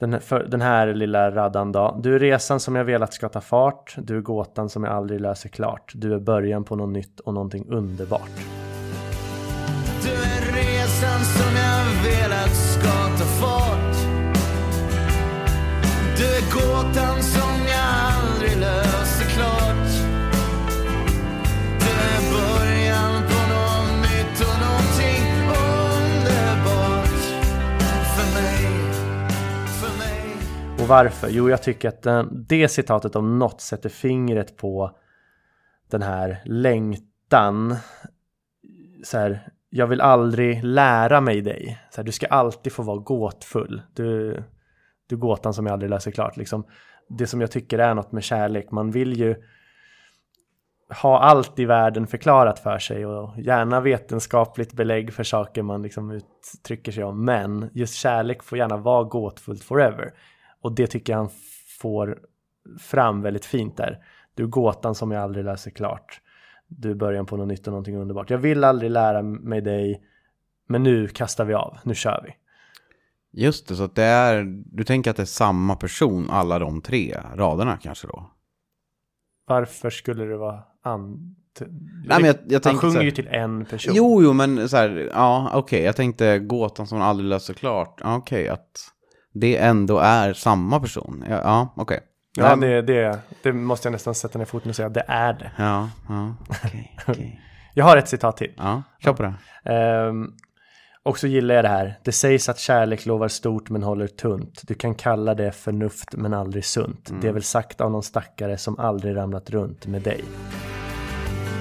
den 0.04 0.12
här, 0.12 0.20
för, 0.20 0.44
den 0.44 0.60
här 0.60 0.94
lilla 0.94 1.30
raddan 1.30 1.72
då. 1.72 2.00
Du 2.02 2.14
är 2.14 2.18
resan 2.18 2.60
som 2.60 2.76
jag 2.76 2.84
velat 2.84 3.14
ska 3.14 3.28
ta 3.28 3.40
fart. 3.40 3.94
Du 3.98 4.16
är 4.16 4.20
gåtan 4.20 4.68
som 4.68 4.84
jag 4.84 4.92
aldrig 4.92 5.20
löser 5.20 5.48
klart. 5.48 5.92
Du 5.94 6.14
är 6.14 6.18
början 6.18 6.64
på 6.64 6.76
något 6.76 6.88
nytt 6.88 7.20
och 7.20 7.34
någonting 7.34 7.66
underbart. 7.68 8.30
Du 10.02 10.10
är 10.10 10.52
resan 10.52 11.20
som 11.20 11.56
jag 11.56 11.84
velat 12.10 12.54
ska 12.54 12.92
ta 13.18 13.24
fart 13.24 13.96
Du 16.16 16.24
är 16.24 16.54
gåtan 16.54 17.22
som 17.22 17.53
Och 30.84 30.88
varför? 30.88 31.28
Jo, 31.30 31.50
jag 31.50 31.62
tycker 31.62 31.88
att 31.88 32.02
den, 32.02 32.44
det 32.48 32.68
citatet 32.68 33.16
om 33.16 33.38
något 33.38 33.60
sätter 33.60 33.88
fingret 33.88 34.56
på 34.56 34.96
den 35.90 36.02
här 36.02 36.42
längtan. 36.44 37.76
Så 39.04 39.18
här, 39.18 39.48
jag 39.70 39.86
vill 39.86 40.00
aldrig 40.00 40.64
lära 40.64 41.20
mig 41.20 41.40
dig. 41.40 41.78
Så 41.90 42.00
här, 42.00 42.04
du 42.04 42.12
ska 42.12 42.26
alltid 42.26 42.72
få 42.72 42.82
vara 42.82 42.98
gåtfull. 42.98 43.82
Du, 43.94 44.42
du 45.06 45.14
är 45.14 45.18
gåtan 45.18 45.54
som 45.54 45.66
jag 45.66 45.72
aldrig 45.72 45.90
löser 45.90 46.10
klart. 46.10 46.36
Liksom, 46.36 46.66
det 47.08 47.26
som 47.26 47.40
jag 47.40 47.50
tycker 47.50 47.78
är 47.78 47.94
något 47.94 48.12
med 48.12 48.24
kärlek. 48.24 48.70
Man 48.70 48.90
vill 48.90 49.12
ju 49.12 49.34
ha 51.02 51.18
allt 51.20 51.58
i 51.58 51.64
världen 51.64 52.06
förklarat 52.06 52.58
för 52.58 52.78
sig 52.78 53.06
och 53.06 53.38
gärna 53.38 53.80
vetenskapligt 53.80 54.72
belägg 54.72 55.12
för 55.12 55.22
saker 55.22 55.62
man 55.62 55.82
liksom 55.82 56.10
uttrycker 56.10 56.92
sig 56.92 57.04
om. 57.04 57.24
Men 57.24 57.70
just 57.72 57.94
kärlek 57.94 58.42
får 58.42 58.58
gärna 58.58 58.76
vara 58.76 59.04
gåtfullt 59.04 59.64
forever. 59.64 60.12
Och 60.64 60.74
det 60.74 60.86
tycker 60.86 61.12
jag 61.12 61.18
han 61.20 61.30
får 61.80 62.18
fram 62.80 63.22
väldigt 63.22 63.44
fint 63.44 63.76
där. 63.76 64.04
Du 64.34 64.42
är 64.42 64.46
gåtan 64.46 64.94
som 64.94 65.10
jag 65.10 65.22
aldrig 65.22 65.44
läser 65.44 65.70
klart. 65.70 66.20
Du 66.68 66.90
är 66.90 66.94
början 66.94 67.26
på 67.26 67.36
något 67.36 67.48
nytt 67.48 67.66
och 67.66 67.70
någonting 67.72 67.96
underbart. 67.96 68.30
Jag 68.30 68.38
vill 68.38 68.64
aldrig 68.64 68.90
lära 68.90 69.22
mig 69.22 69.60
dig, 69.60 70.02
men 70.68 70.82
nu 70.82 71.08
kastar 71.08 71.44
vi 71.44 71.54
av. 71.54 71.78
Nu 71.84 71.94
kör 71.94 72.22
vi. 72.26 72.34
Just 73.42 73.68
det, 73.68 73.76
så 73.76 73.84
att 73.84 73.94
det 73.94 74.02
är, 74.02 74.44
du 74.66 74.84
tänker 74.84 75.10
att 75.10 75.16
det 75.16 75.22
är 75.22 75.26
samma 75.26 75.76
person 75.76 76.30
alla 76.30 76.58
de 76.58 76.80
tre 76.80 77.16
raderna 77.34 77.76
kanske 77.82 78.06
då? 78.06 78.30
Varför 79.46 79.90
skulle 79.90 80.24
det 80.24 80.36
vara 80.36 80.62
an... 80.82 81.36
Nej, 81.60 81.68
men 82.20 82.24
jag- 82.24 82.36
jag 82.48 82.60
Han 82.64 82.76
sjunger 82.78 82.96
här- 82.96 83.02
ju 83.02 83.10
till 83.10 83.26
en 83.28 83.64
person. 83.64 83.92
Jo, 83.96 84.22
jo, 84.22 84.32
men 84.32 84.68
så 84.68 84.76
här, 84.76 85.10
ja, 85.12 85.50
okej, 85.54 85.82
jag 85.82 85.96
tänkte 85.96 86.38
gåtan 86.38 86.86
som 86.86 87.00
aldrig 87.00 87.28
löser 87.28 87.54
klart. 87.54 88.00
Okej, 88.04 88.48
att 88.48 88.90
det 89.34 89.56
ändå 89.58 89.98
är 89.98 90.32
samma 90.32 90.80
person. 90.80 91.24
Ja, 91.30 91.40
ja 91.44 91.74
okej. 91.76 92.00
Ja, 92.36 92.56
det, 92.56 92.82
det, 92.82 93.18
det 93.42 93.52
måste 93.52 93.88
jag 93.88 93.92
nästan 93.92 94.14
sätta 94.14 94.38
ner 94.38 94.46
foten 94.46 94.68
och 94.70 94.76
säga. 94.76 94.88
Det 94.88 95.04
är 95.08 95.32
det. 95.32 95.50
Ja, 95.56 95.88
ja, 96.08 96.34
okej, 96.48 96.96
okej. 97.08 97.40
Jag 97.74 97.84
har 97.84 97.96
ett 97.96 98.08
citat 98.08 98.36
till. 98.36 98.52
Ja, 98.56 98.82
kör 99.04 99.12
på 99.12 99.22
det. 99.22 99.34
Ehm, 99.74 100.26
Och 101.02 101.18
så 101.18 101.26
gillar 101.26 101.54
jag 101.54 101.64
det 101.64 101.68
här. 101.68 101.98
Det 102.04 102.12
sägs 102.12 102.48
att 102.48 102.58
kärlek 102.58 103.06
lovar 103.06 103.28
stort 103.28 103.70
men 103.70 103.82
håller 103.82 104.06
tunt. 104.06 104.62
Du 104.66 104.74
kan 104.74 104.94
kalla 104.94 105.34
det 105.34 105.52
förnuft 105.52 106.08
men 106.16 106.34
aldrig 106.34 106.64
sunt. 106.64 107.10
Det 107.20 107.28
är 107.28 107.32
väl 107.32 107.42
sagt 107.42 107.80
av 107.80 107.90
någon 107.90 108.02
stackare 108.02 108.58
som 108.58 108.78
aldrig 108.78 109.16
ramlat 109.16 109.50
runt 109.50 109.86
med 109.86 110.02
dig. 110.02 110.24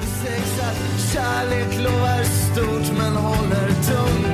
Sägs 0.02 0.60
att 0.62 1.14
kärlek 1.14 1.78
lovar 1.84 2.24
stort 2.24 2.98
men 2.98 3.14
håller 3.16 3.68
tunt 3.68 4.33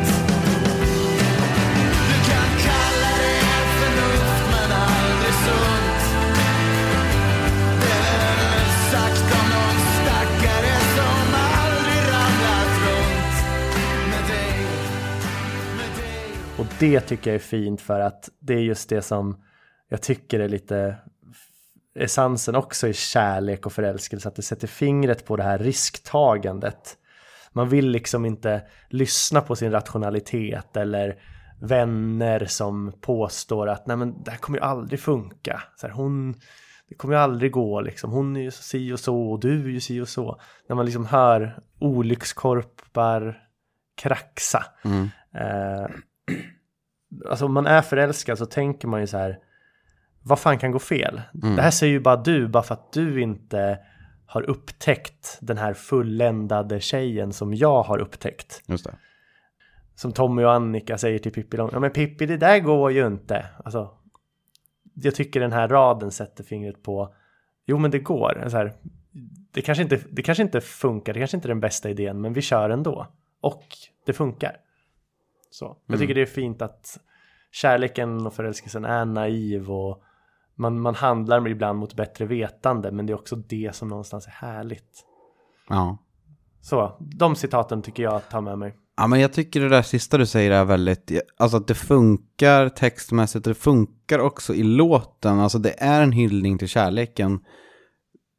det 16.79 16.99
tycker 16.99 17.31
jag 17.31 17.35
är 17.35 17.39
fint 17.39 17.81
för 17.81 17.99
att 17.99 18.29
det 18.39 18.53
är 18.53 18.61
just 18.61 18.89
det 18.89 19.01
som 19.01 19.43
jag 19.89 20.01
tycker 20.01 20.39
är 20.39 20.49
lite 20.49 20.95
essensen 21.95 22.55
också 22.55 22.87
i 22.87 22.93
kärlek 22.93 23.65
och 23.65 23.73
förälskelse, 23.73 24.27
att 24.27 24.35
det 24.35 24.41
sätter 24.41 24.67
fingret 24.67 25.25
på 25.25 25.35
det 25.35 25.43
här 25.43 25.57
risktagandet. 25.57 26.97
Man 27.51 27.69
vill 27.69 27.89
liksom 27.89 28.25
inte 28.25 28.61
lyssna 28.89 29.41
på 29.41 29.55
sin 29.55 29.71
rationalitet 29.71 30.77
eller 30.77 31.21
vänner 31.61 32.45
som 32.45 32.93
påstår 33.01 33.67
att 33.67 33.87
nej 33.87 33.97
men 33.97 34.23
det 34.23 34.31
här 34.31 34.37
kommer 34.37 34.57
ju 34.57 34.63
aldrig 34.63 34.99
funka. 34.99 35.63
Så 35.75 35.87
här, 35.87 35.93
hon, 35.93 36.35
det 36.89 36.95
kommer 36.95 37.13
ju 37.13 37.19
aldrig 37.19 37.51
gå 37.51 37.81
liksom. 37.81 38.11
Hon 38.11 38.35
är 38.35 38.41
ju 38.41 38.51
så 38.51 38.63
si 38.63 38.93
och 38.93 38.99
så 38.99 39.31
och 39.31 39.39
du 39.39 39.65
är 39.65 39.69
ju 39.69 39.79
si 39.79 40.01
och 40.01 40.09
så. 40.09 40.41
När 40.69 40.75
man 40.75 40.85
liksom 40.85 41.05
hör 41.05 41.59
olyckskorpar 41.79 43.43
kraxa. 44.01 44.65
Eh, 45.35 45.87
alltså 47.29 47.45
om 47.45 47.53
man 47.53 47.67
är 47.67 47.81
förälskad 47.81 48.37
så 48.37 48.45
tänker 48.45 48.87
man 48.87 49.01
ju 49.01 49.07
så 49.07 49.17
här 49.17 49.39
vad 50.23 50.39
fan 50.39 50.57
kan 50.57 50.71
gå 50.71 50.79
fel? 50.79 51.21
Det 51.33 51.61
här 51.61 51.71
säger 51.71 51.93
ju 51.93 51.99
bara 51.99 52.15
du, 52.15 52.47
bara 52.47 52.63
för 52.63 52.73
att 52.73 52.93
du 52.93 53.21
inte 53.21 53.79
har 54.25 54.49
upptäckt 54.49 55.37
den 55.41 55.57
här 55.57 55.73
fulländade 55.73 56.79
tjejen 56.79 57.33
som 57.33 57.53
jag 57.53 57.83
har 57.83 57.97
upptäckt. 57.97 58.61
Just 58.67 58.85
det. 58.85 58.95
Som 59.95 60.11
Tommy 60.11 60.43
och 60.43 60.53
Annika 60.53 60.97
säger 60.97 61.19
till 61.19 61.31
Pippi, 61.31 61.57
ja 61.57 61.79
men 61.79 61.91
Pippi 61.91 62.25
det 62.25 62.37
där 62.37 62.59
går 62.59 62.91
ju 62.91 63.07
inte. 63.07 63.45
Alltså, 63.65 63.89
jag 64.93 65.15
tycker 65.15 65.39
den 65.39 65.51
här 65.51 65.67
raden 65.67 66.11
sätter 66.11 66.43
fingret 66.43 66.83
på, 66.83 67.13
jo 67.65 67.77
men 67.77 67.91
det 67.91 67.99
går. 67.99 68.45
Så 68.47 68.57
här, 68.57 68.73
det, 69.51 69.61
kanske 69.61 69.83
inte, 69.83 69.99
det 70.09 70.21
kanske 70.21 70.43
inte 70.43 70.61
funkar, 70.61 71.13
det 71.13 71.19
kanske 71.19 71.37
inte 71.37 71.47
är 71.47 71.49
den 71.49 71.59
bästa 71.59 71.89
idén, 71.89 72.21
men 72.21 72.33
vi 72.33 72.41
kör 72.41 72.69
ändå. 72.69 73.07
Och 73.41 73.63
det 74.05 74.13
funkar. 74.13 74.57
Så. 75.49 75.77
Jag 75.85 75.99
tycker 75.99 76.15
det 76.15 76.21
är 76.21 76.25
fint 76.25 76.61
att 76.61 76.99
kärleken 77.51 78.27
och 78.27 78.33
förälskelsen 78.33 78.85
är 78.85 79.05
naiv 79.05 79.71
och 79.71 80.03
man, 80.55 80.81
man 80.81 80.95
handlar 80.95 81.47
ibland 81.47 81.79
mot 81.79 81.93
bättre 81.93 82.25
vetande, 82.25 82.91
men 82.91 83.05
det 83.05 83.13
är 83.13 83.19
också 83.19 83.35
det 83.35 83.75
som 83.75 83.87
någonstans 83.87 84.27
är 84.27 84.31
härligt. 84.31 85.05
Ja. 85.69 85.97
Så, 86.61 86.97
de 86.99 87.35
citaten 87.35 87.81
tycker 87.81 88.03
jag 88.03 88.13
att 88.13 88.29
ta 88.29 88.41
med 88.41 88.59
mig. 88.59 88.75
Ja, 88.97 89.07
men 89.07 89.19
jag 89.19 89.33
tycker 89.33 89.61
det 89.61 89.69
där 89.69 89.81
sista 89.81 90.17
du 90.17 90.25
säger 90.25 90.51
är 90.51 90.65
väldigt, 90.65 91.11
alltså 91.37 91.57
att 91.57 91.67
det 91.67 91.75
funkar 91.75 92.69
textmässigt, 92.69 93.45
det 93.45 93.53
funkar 93.53 94.19
också 94.19 94.53
i 94.53 94.63
låten, 94.63 95.39
alltså 95.39 95.59
det 95.59 95.75
är 95.77 96.01
en 96.01 96.11
hyllning 96.11 96.57
till 96.57 96.67
kärleken. 96.67 97.39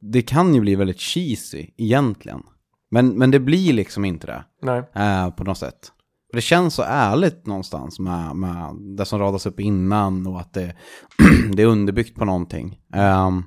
Det 0.00 0.22
kan 0.22 0.54
ju 0.54 0.60
bli 0.60 0.74
väldigt 0.74 1.00
cheesy 1.00 1.66
egentligen, 1.76 2.42
men, 2.90 3.08
men 3.08 3.30
det 3.30 3.40
blir 3.40 3.72
liksom 3.72 4.04
inte 4.04 4.26
det 4.26 4.44
Nej. 4.62 4.82
eh, 4.94 5.30
på 5.30 5.44
något 5.44 5.58
sätt. 5.58 5.92
För 6.30 6.36
det 6.36 6.40
känns 6.42 6.74
så 6.74 6.82
ärligt 6.86 7.46
någonstans 7.46 7.98
med, 7.98 8.36
med 8.36 8.74
det 8.96 9.04
som 9.04 9.18
radas 9.18 9.46
upp 9.46 9.60
innan 9.60 10.26
och 10.26 10.40
att 10.40 10.52
det, 10.52 10.74
det 11.52 11.62
är 11.62 11.66
underbyggt 11.66 12.18
på 12.18 12.24
någonting. 12.24 12.80
Ehm, 12.94 13.42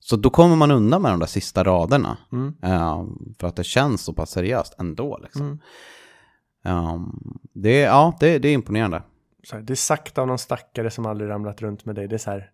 så 0.00 0.16
då 0.16 0.30
kommer 0.30 0.56
man 0.56 0.70
undan 0.70 1.02
med 1.02 1.12
de 1.12 1.20
där 1.20 1.26
sista 1.26 1.64
raderna. 1.64 2.16
Ehm, 2.62 3.34
för 3.40 3.46
att 3.48 3.56
det 3.56 3.64
känns 3.64 4.00
så 4.02 4.12
pass 4.12 4.30
seriöst 4.30 4.74
ändå. 4.78 5.18
Liksom. 5.22 5.60
Ehm, 6.64 7.10
det, 7.54 7.82
är- 7.82 7.86
ja, 7.86 8.16
det, 8.20 8.38
det 8.38 8.48
är 8.48 8.52
imponerande. 8.52 9.02
Här, 9.52 9.60
det 9.60 9.72
är 9.72 9.74
sagt 9.74 10.18
av 10.18 10.26
någon 10.26 10.38
stackare 10.38 10.90
som 10.90 11.06
aldrig 11.06 11.30
ramlat 11.30 11.62
runt 11.62 11.84
med 11.84 11.94
dig. 11.94 12.08
Det 12.08 12.16
är 12.16 12.18
så 12.18 12.30
här. 12.30 12.50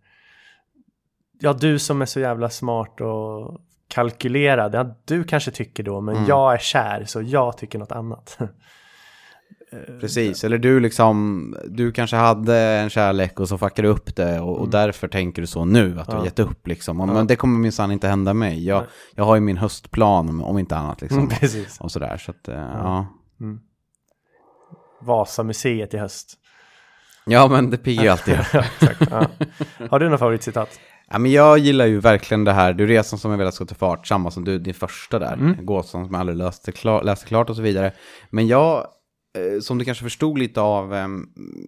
Ja, 1.39 1.53
du 1.53 1.79
som 1.79 2.01
är 2.01 2.05
så 2.05 2.19
jävla 2.19 2.49
smart 2.49 3.01
och 3.01 3.61
kalkylerad. 3.87 4.75
Ja, 4.75 4.95
du 5.05 5.23
kanske 5.23 5.51
tycker 5.51 5.83
då, 5.83 6.01
men 6.01 6.25
jag 6.25 6.53
är 6.53 6.57
kär 6.57 7.05
så 7.05 7.21
jag 7.21 7.57
tycker 7.57 7.79
något 7.79 7.91
annat. 7.91 8.37
Precis, 9.99 10.43
eller 10.43 10.57
du 10.57 10.79
liksom, 10.79 11.55
du 11.67 11.91
kanske 11.91 12.15
hade 12.15 12.57
en 12.57 12.89
kärlek 12.89 13.39
och 13.39 13.49
så 13.49 13.57
fuckade 13.57 13.87
du 13.87 13.91
upp 13.91 14.15
det 14.15 14.39
och, 14.39 14.59
och 14.59 14.69
därför 14.69 15.07
tänker 15.07 15.41
du 15.41 15.47
så 15.47 15.65
nu, 15.65 15.99
att 15.99 16.09
du 16.09 16.17
har 16.17 16.25
gett 16.25 16.39
upp 16.39 16.67
liksom. 16.67 16.97
Men 16.97 17.27
det 17.27 17.35
kommer 17.35 17.59
minsann 17.59 17.91
inte 17.91 18.07
hända 18.07 18.33
mig. 18.33 18.65
Jag, 18.65 18.83
jag 19.15 19.23
har 19.23 19.35
ju 19.35 19.41
min 19.41 19.57
höstplan 19.57 20.41
om, 20.41 20.57
inte 20.59 20.75
annat 20.75 21.01
liksom. 21.01 21.19
Mm, 21.19 21.29
precis. 21.29 21.79
Och 21.79 21.91
sådär, 21.91 22.17
så 22.17 22.31
att, 22.31 22.47
eh, 22.47 22.55
ja. 22.55 23.07
Vasamuseet 25.01 25.93
i 25.93 25.97
höst. 25.97 26.37
Ja, 27.25 27.47
men 27.47 27.69
det 27.69 27.77
piggar 27.77 28.03
ju 28.03 28.09
alltid. 28.09 28.39
Ja. 28.53 28.63
Ja. 29.09 29.27
Har 29.89 29.99
du 29.99 30.05
några 30.05 30.17
favoritcitat? 30.17 30.79
Ja, 31.11 31.19
men 31.19 31.31
jag 31.31 31.57
gillar 31.57 31.85
ju 31.85 31.99
verkligen 31.99 32.43
det 32.43 32.53
här, 32.53 32.73
du 32.73 32.87
resan 32.87 33.19
som 33.19 33.31
jag 33.31 33.37
velat 33.37 33.53
ska 33.53 33.65
ta 33.65 33.75
fart, 33.75 34.07
samma 34.07 34.31
som 34.31 34.43
du, 34.43 34.59
din 34.59 34.73
första 34.73 35.19
där, 35.19 35.33
mm. 35.33 35.65
gåtan 35.65 36.05
som 36.05 36.07
jag 36.11 36.19
aldrig 36.19 36.37
läste, 36.37 36.71
klar, 36.71 37.03
läste 37.03 37.25
klart 37.25 37.49
och 37.49 37.55
så 37.55 37.61
vidare. 37.61 37.91
Men 38.29 38.47
jag, 38.47 38.77
eh, 38.77 38.83
som 39.61 39.77
du 39.77 39.85
kanske 39.85 40.03
förstod 40.03 40.39
lite 40.39 40.61
av 40.61 40.95
eh, 40.95 41.07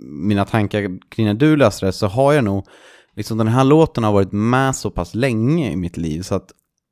mina 0.02 0.45
tankar 0.45 1.10
kring 1.10 1.26
när 1.26 1.34
du 1.34 1.58
läste 1.58 1.86
det, 1.86 1.91
så 1.93 2.08
har 2.08 2.34
jag 2.34 2.43
nog, 2.43 2.67
liksom 3.15 3.38
den 3.38 3.47
här 3.47 3.63
låten 3.63 4.04
har 4.04 4.13
varit 4.13 4.32
med 4.32 4.76
så 4.76 4.91
pass 4.91 5.15
länge 5.15 5.71
i 5.71 5.76
mitt 5.76 5.97
liv, 5.97 6.21
så 6.21 6.36
att 6.36 6.52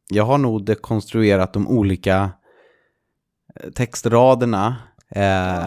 jag 0.10 0.24
har 0.24 0.38
nog 0.38 0.66
dekonstruerat 0.66 1.54
de 1.54 1.68
olika 1.68 2.32
eh, 3.56 3.72
textraderna 3.72 4.76
eh, 5.10 5.66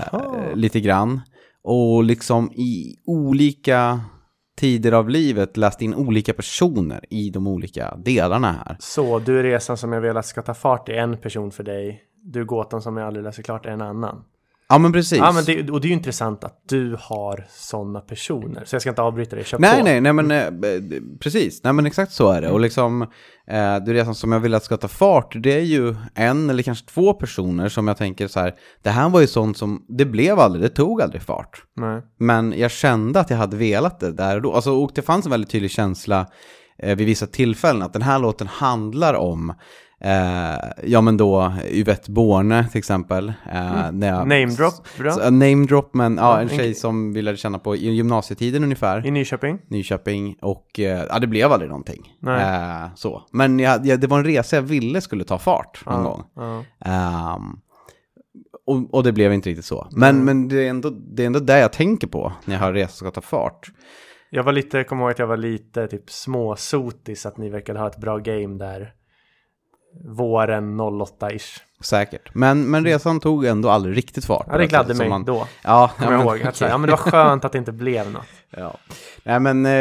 lite 0.54 0.80
grann. 0.80 1.20
Och 1.62 2.04
liksom 2.04 2.52
i 2.52 2.96
olika 3.06 4.00
tider 4.56 4.92
av 4.92 5.08
livet 5.08 5.56
läst 5.56 5.82
in 5.82 5.94
olika 5.94 6.32
personer 6.32 7.04
i 7.10 7.30
de 7.30 7.46
olika 7.46 7.96
delarna 7.96 8.52
här. 8.52 8.76
Så, 8.80 9.18
du 9.18 9.38
är 9.38 9.42
resan 9.42 9.76
som 9.76 9.92
jag 9.92 10.00
velat 10.00 10.26
ska 10.26 10.42
ta 10.42 10.54
fart 10.54 10.88
är 10.88 10.94
en 10.94 11.16
person 11.16 11.50
för 11.50 11.64
dig. 11.64 12.02
Du 12.22 12.40
är 12.40 12.44
gåtan 12.44 12.82
som 12.82 12.96
jag 12.96 13.06
aldrig 13.06 13.24
läser 13.24 13.42
klart 13.42 13.66
är 13.66 13.70
en 13.70 13.82
annan. 13.82 14.24
Ja 14.68 14.79
men 14.79 14.92
precis. 14.92 15.18
Ja, 15.18 15.33
men 15.33 15.44
det, 15.44 15.70
och 15.70 15.81
det 15.81 15.87
är 15.87 15.88
ju 15.88 15.94
intressant 15.94 16.44
att 16.44 16.62
du 16.68 16.96
har 17.00 17.46
sådana 17.50 18.00
personer. 18.00 18.64
Så 18.64 18.74
jag 18.74 18.83
ska 18.83 18.90
inte 18.90 19.03
avbryta 19.03 19.37
dig, 19.37 19.44
kör 19.44 19.59
Nej, 19.59 19.79
på. 19.79 19.85
nej, 19.85 20.00
nej, 20.00 20.12
men 20.12 20.31
eh, 20.31 20.72
precis. 21.20 21.62
Nej, 21.64 21.72
men 21.72 21.87
exakt 21.87 22.12
så 22.12 22.31
är 22.31 22.42
det. 22.42 22.50
Och 22.50 22.61
liksom, 22.61 23.03
eh, 23.03 23.77
det 23.87 23.94
resan 23.94 24.14
som 24.14 24.33
jag 24.33 24.40
vill 24.40 24.55
att 24.55 24.64
ska 24.64 24.77
ta 24.77 24.88
fart, 24.88 25.33
det 25.42 25.53
är 25.53 25.64
ju 25.64 25.94
en 26.14 26.50
eller 26.50 26.62
kanske 26.62 26.87
två 26.87 27.12
personer 27.14 27.68
som 27.68 27.88
jag 27.88 27.96
tänker 27.96 28.29
så 28.29 28.40
här, 28.40 28.55
det 28.83 28.90
här 28.90 29.09
var 29.09 29.20
ju 29.20 29.27
sånt 29.27 29.59
som, 29.59 29.85
det 29.88 30.05
blev 30.05 30.38
aldrig, 30.38 30.64
det 30.64 30.68
tog 30.68 31.03
aldrig 31.03 31.22
fart. 31.22 31.62
Nej. 31.77 32.03
Men 32.18 32.55
jag 32.57 32.70
kände 32.70 33.20
att 33.20 33.31
jag 33.31 33.37
hade 33.37 33.57
velat 33.57 34.00
det 34.00 34.12
där 34.12 34.37
och 34.37 34.42
då. 34.42 34.53
Alltså, 34.53 34.72
och 34.72 34.90
det 34.94 35.03
fanns 35.03 35.24
en 35.24 35.31
väldigt 35.31 35.50
tydlig 35.50 35.70
känsla 35.70 36.27
eh, 36.79 36.96
vid 36.96 37.07
vissa 37.07 37.27
tillfällen 37.27 37.83
att 37.83 37.92
den 37.92 38.03
här 38.03 38.18
låten 38.18 38.46
handlar 38.46 39.14
om 39.14 39.55
ja 40.82 41.00
men 41.00 41.16
då 41.16 41.52
Yvette 41.70 42.10
Borne 42.10 42.68
till 42.68 42.78
exempel. 42.78 43.28
Eh, 43.28 43.92
när 43.92 44.06
jag, 44.08 44.18
Name 44.18 44.46
drop, 44.46 44.74
bra. 44.98 45.12
Så, 45.12 45.20
eh, 45.20 45.30
name 45.30 45.66
drop, 45.66 45.94
men 45.94 46.16
ja, 46.16 46.40
en 46.40 46.48
tjej 46.48 46.74
som 46.74 47.12
vi 47.12 47.22
lärde 47.22 47.36
känna 47.36 47.58
på 47.58 47.76
i 47.76 47.90
gymnasietiden 47.90 48.64
ungefär. 48.64 49.06
I 49.06 49.10
Nyköping. 49.10 49.58
Nyköping 49.68 50.36
och 50.40 50.80
eh, 50.80 51.04
ja, 51.08 51.18
det 51.18 51.26
blev 51.26 51.52
aldrig 51.52 51.68
någonting. 51.70 52.12
Nej. 52.20 52.42
Eh, 52.42 52.88
så. 52.94 53.22
Men 53.30 53.58
jag, 53.58 53.86
jag, 53.86 54.00
det 54.00 54.06
var 54.06 54.18
en 54.18 54.24
resa 54.24 54.56
jag 54.56 54.62
ville 54.62 55.00
skulle 55.00 55.24
ta 55.24 55.38
fart 55.38 55.82
någon 55.86 56.02
Ja, 56.04 56.08
gång. 56.10 56.24
ja. 56.34 56.64
Ehm, 56.90 57.58
och, 58.66 58.94
och 58.94 59.02
det 59.02 59.12
blev 59.12 59.32
inte 59.32 59.48
riktigt 59.50 59.64
så. 59.64 59.88
Men, 59.92 60.24
men 60.24 60.48
det, 60.48 60.66
är 60.66 60.70
ändå, 60.70 60.90
det 60.90 61.22
är 61.22 61.26
ändå 61.26 61.40
det 61.40 61.58
jag 61.58 61.72
tänker 61.72 62.06
på 62.06 62.32
när 62.44 62.54
jag 62.54 62.60
hör 62.60 62.72
resa 62.72 62.92
ska 62.96 63.10
ta 63.10 63.20
fart. 63.20 63.70
Jag 64.30 64.42
var 64.42 64.52
lite, 64.52 64.76
jag 64.76 64.88
kommer 64.88 65.02
ihåg 65.02 65.10
att 65.10 65.18
jag 65.18 65.26
var 65.26 65.36
lite 65.36 65.86
typ 65.86 66.10
småsotis 66.10 67.26
att 67.26 67.38
ni 67.38 67.48
verkade 67.48 67.78
ha 67.78 67.86
ett 67.86 67.96
bra 68.00 68.18
game 68.18 68.58
där. 68.58 68.92
Våren 70.04 70.80
08-ish. 70.80 71.61
Säkert. 71.80 72.35
Men, 72.35 72.70
men 72.70 72.85
resan 72.85 73.20
tog 73.20 73.44
ändå 73.44 73.70
aldrig 73.70 73.96
riktigt 73.96 74.24
fart. 74.24 74.46
Ja, 74.50 74.59
det 74.59 74.66
gladde 74.66 74.88
Som 74.88 74.98
mig 74.98 75.09
man- 75.09 75.24
då. 75.24 75.46
Ja, 75.64 75.90
Kommer 75.98 76.12
jag 76.12 76.20
ihåg. 76.22 76.42
Att, 76.42 76.61
ja, 76.61 76.78
men 76.78 76.83
det 76.87 76.90
var 76.90 76.96
skönt 77.11 77.44
att 77.44 77.52
det 77.52 77.59
inte 77.59 77.72
blev 77.72 78.11
något. 78.11 78.22
Ja. 78.50 78.76
Nej 79.24 79.40
men 79.40 79.66
eh, 79.66 79.72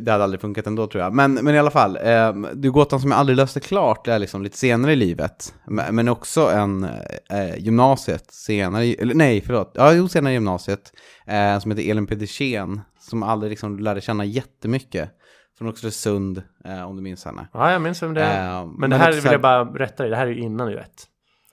det 0.00 0.08
hade 0.10 0.24
aldrig 0.24 0.40
funkat 0.40 0.66
ändå 0.66 0.86
tror 0.86 1.02
jag. 1.04 1.12
Men, 1.14 1.34
men 1.34 1.54
i 1.54 1.58
alla 1.58 1.70
fall, 1.70 1.96
eh, 1.96 2.02
är 2.04 2.68
gåtan 2.70 3.00
som 3.00 3.10
jag 3.10 3.20
aldrig 3.20 3.36
löste 3.36 3.60
klart, 3.60 4.08
är 4.08 4.18
liksom 4.18 4.42
lite 4.42 4.58
senare 4.58 4.92
i 4.92 4.96
livet. 4.96 5.54
Men, 5.66 5.94
men 5.94 6.08
också 6.08 6.50
en 6.50 6.84
eh, 7.30 7.56
gymnasiet 7.58 8.24
senare, 8.32 8.84
eller 8.84 9.14
nej 9.14 9.40
förlåt, 9.46 9.72
ja 9.74 9.92
jo 9.92 10.08
senare 10.08 10.32
i 10.32 10.34
gymnasiet. 10.34 10.92
Eh, 11.26 11.58
som 11.58 11.70
heter 11.70 11.90
Elin 11.90 12.06
Pedersen, 12.06 12.80
som 13.00 13.22
aldrig 13.22 13.50
liksom 13.50 13.78
lärde 13.78 14.00
känna 14.00 14.24
jättemycket. 14.24 15.10
Från 15.58 15.68
Oxelösund, 15.68 16.42
eh, 16.64 16.82
om 16.88 16.96
du 16.96 17.02
minns 17.02 17.24
henne. 17.24 17.48
Ja, 17.52 17.72
jag 17.72 17.82
minns 17.82 18.02
vem 18.02 18.14
det 18.14 18.22
är. 18.22 18.58
Eh, 18.60 18.66
men 18.66 18.74
men 18.78 18.90
det 18.90 18.96
här 18.96 19.12
vill 19.12 19.24
jag 19.32 19.40
bara 19.40 19.64
rätta 19.64 20.02
dig, 20.02 20.10
det 20.10 20.16
här 20.16 20.26
är 20.26 20.30
ju 20.30 20.38
innan 20.40 20.66
du 20.68 20.74
vet. 20.74 21.06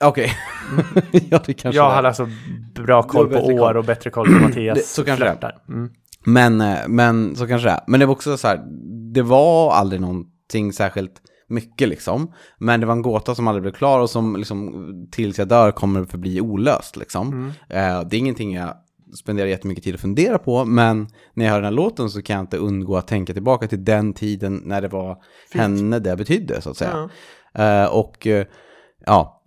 Okej. 0.04 0.30
ja, 1.30 1.40
det 1.46 1.54
kanske 1.54 1.76
Jag 1.76 1.90
det 1.90 1.94
hade 1.94 2.08
alltså 2.08 2.28
bra 2.74 3.02
koll 3.02 3.32
har 3.32 3.40
på 3.40 3.46
år 3.46 3.58
koll. 3.58 3.76
och 3.76 3.84
bättre 3.84 4.10
koll 4.10 4.26
på 4.26 4.32
Mattias 4.48 4.78
Det- 4.78 4.84
så 4.84 5.04
kanske 5.04 5.24
det 5.24 5.30
flörtar. 5.30 5.56
Mm. 5.68 5.90
Men, 6.24 6.60
eh, 6.60 6.78
men 6.88 7.36
så 7.36 7.46
kanske 7.46 7.68
det 7.68 7.72
är. 7.72 7.80
Men 7.86 8.00
det 8.00 8.06
var 8.06 8.12
också 8.14 8.36
så 8.36 8.48
här, 8.48 8.60
det 9.14 9.22
var 9.22 9.72
aldrig 9.72 10.00
någonting 10.00 10.72
särskilt 10.72 11.12
mycket 11.48 11.88
liksom. 11.88 12.32
Men 12.58 12.80
det 12.80 12.86
var 12.86 12.92
en 12.94 13.02
gåta 13.02 13.34
som 13.34 13.48
aldrig 13.48 13.62
blev 13.62 13.72
klar 13.72 14.00
och 14.00 14.10
som 14.10 14.36
liksom 14.36 14.84
tills 15.12 15.38
jag 15.38 15.48
dör 15.48 15.70
kommer 15.70 16.04
förbli 16.04 16.40
olöst 16.40 16.96
liksom. 16.96 17.52
Eh, 17.68 18.00
det 18.00 18.16
är 18.16 18.18
ingenting 18.18 18.54
jag 18.54 18.74
spenderar 19.16 19.48
jättemycket 19.48 19.84
tid 19.84 19.94
att 19.94 20.00
fundera 20.00 20.38
på, 20.38 20.64
men 20.64 21.08
när 21.34 21.44
jag 21.44 21.52
hör 21.52 21.58
den 21.58 21.64
här 21.64 21.72
låten 21.72 22.10
så 22.10 22.22
kan 22.22 22.36
jag 22.36 22.42
inte 22.42 22.56
undgå 22.56 22.96
att 22.96 23.06
tänka 23.08 23.32
tillbaka 23.32 23.68
till 23.68 23.84
den 23.84 24.12
tiden 24.12 24.62
när 24.64 24.82
det 24.82 24.88
var 24.88 25.16
henne 25.54 25.98
det 25.98 26.16
betydde 26.16 26.60
så 26.60 26.70
att 26.70 26.76
säga. 26.76 27.10
Eh, 27.54 27.84
och 27.84 28.26
eh, 28.26 28.46
ja, 29.06 29.42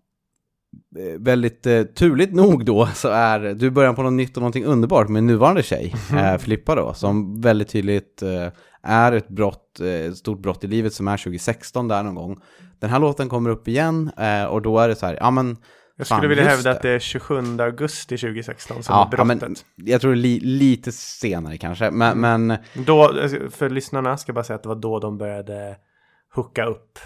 eh, 1.00 1.20
väldigt 1.20 1.66
eh, 1.66 1.84
turligt 1.84 2.34
nog 2.34 2.66
då 2.66 2.90
så 2.94 3.08
är 3.08 3.40
du 3.40 3.70
början 3.70 3.96
på 3.96 4.04
något 4.04 4.14
nytt 4.14 4.38
och 4.38 4.42
någonting 4.42 4.66
underbart 4.66 5.10
med 5.10 5.24
nuvarande 5.24 5.64
tjej, 5.64 5.96
eh, 6.14 6.38
Filippa 6.38 6.76
då, 6.76 6.94
som 6.94 7.42
väldigt 7.42 7.70
tydligt 7.70 8.22
eh, 8.22 8.48
är 8.84 9.12
ett 9.12 9.28
brott, 9.28 9.80
ett 9.80 10.18
stort 10.18 10.40
brott 10.40 10.64
i 10.64 10.68
livet 10.68 10.94
som 10.94 11.08
är 11.08 11.18
2016 11.18 11.88
där 11.88 12.04
någon 12.04 12.16
gång. 12.16 12.40
Den 12.80 12.90
här 12.90 13.00
låten 13.00 13.30
kommer 13.30 13.50
upp 13.50 13.68
igen 13.68 14.12
och 14.50 14.62
då 14.62 14.80
är 14.80 14.88
det 14.88 14.96
så 14.96 15.06
här, 15.06 15.18
ja 15.20 15.32
men 15.32 15.58
Jag 15.98 16.08
fan, 16.08 16.18
skulle 16.18 16.30
vilja 16.30 16.44
just 16.44 16.56
hävda 16.56 16.72
att 16.72 16.82
det 16.82 16.90
är 16.90 17.00
27 17.00 17.60
augusti 17.60 18.18
2016 18.18 18.84
som 18.84 18.94
Ja, 18.96 19.02
är 19.02 19.18
ja, 19.18 19.26
brottet. 19.26 19.66
men 19.78 19.88
jag 19.88 20.02
tror 20.02 20.16
li, 20.16 20.40
lite 20.40 20.92
senare 20.92 21.58
kanske, 21.58 21.92
men, 21.92 22.20
men 22.20 22.58
Då, 22.74 23.14
för 23.52 23.70
lyssnarna 23.70 24.18
ska 24.18 24.30
jag 24.30 24.36
bara 24.36 24.44
säga 24.44 24.56
att 24.56 24.64
det 24.64 24.70
var 24.70 24.76
då 24.76 25.00
de 25.00 25.18
började 25.18 25.76
hooka 26.36 26.66
upp. 26.66 27.00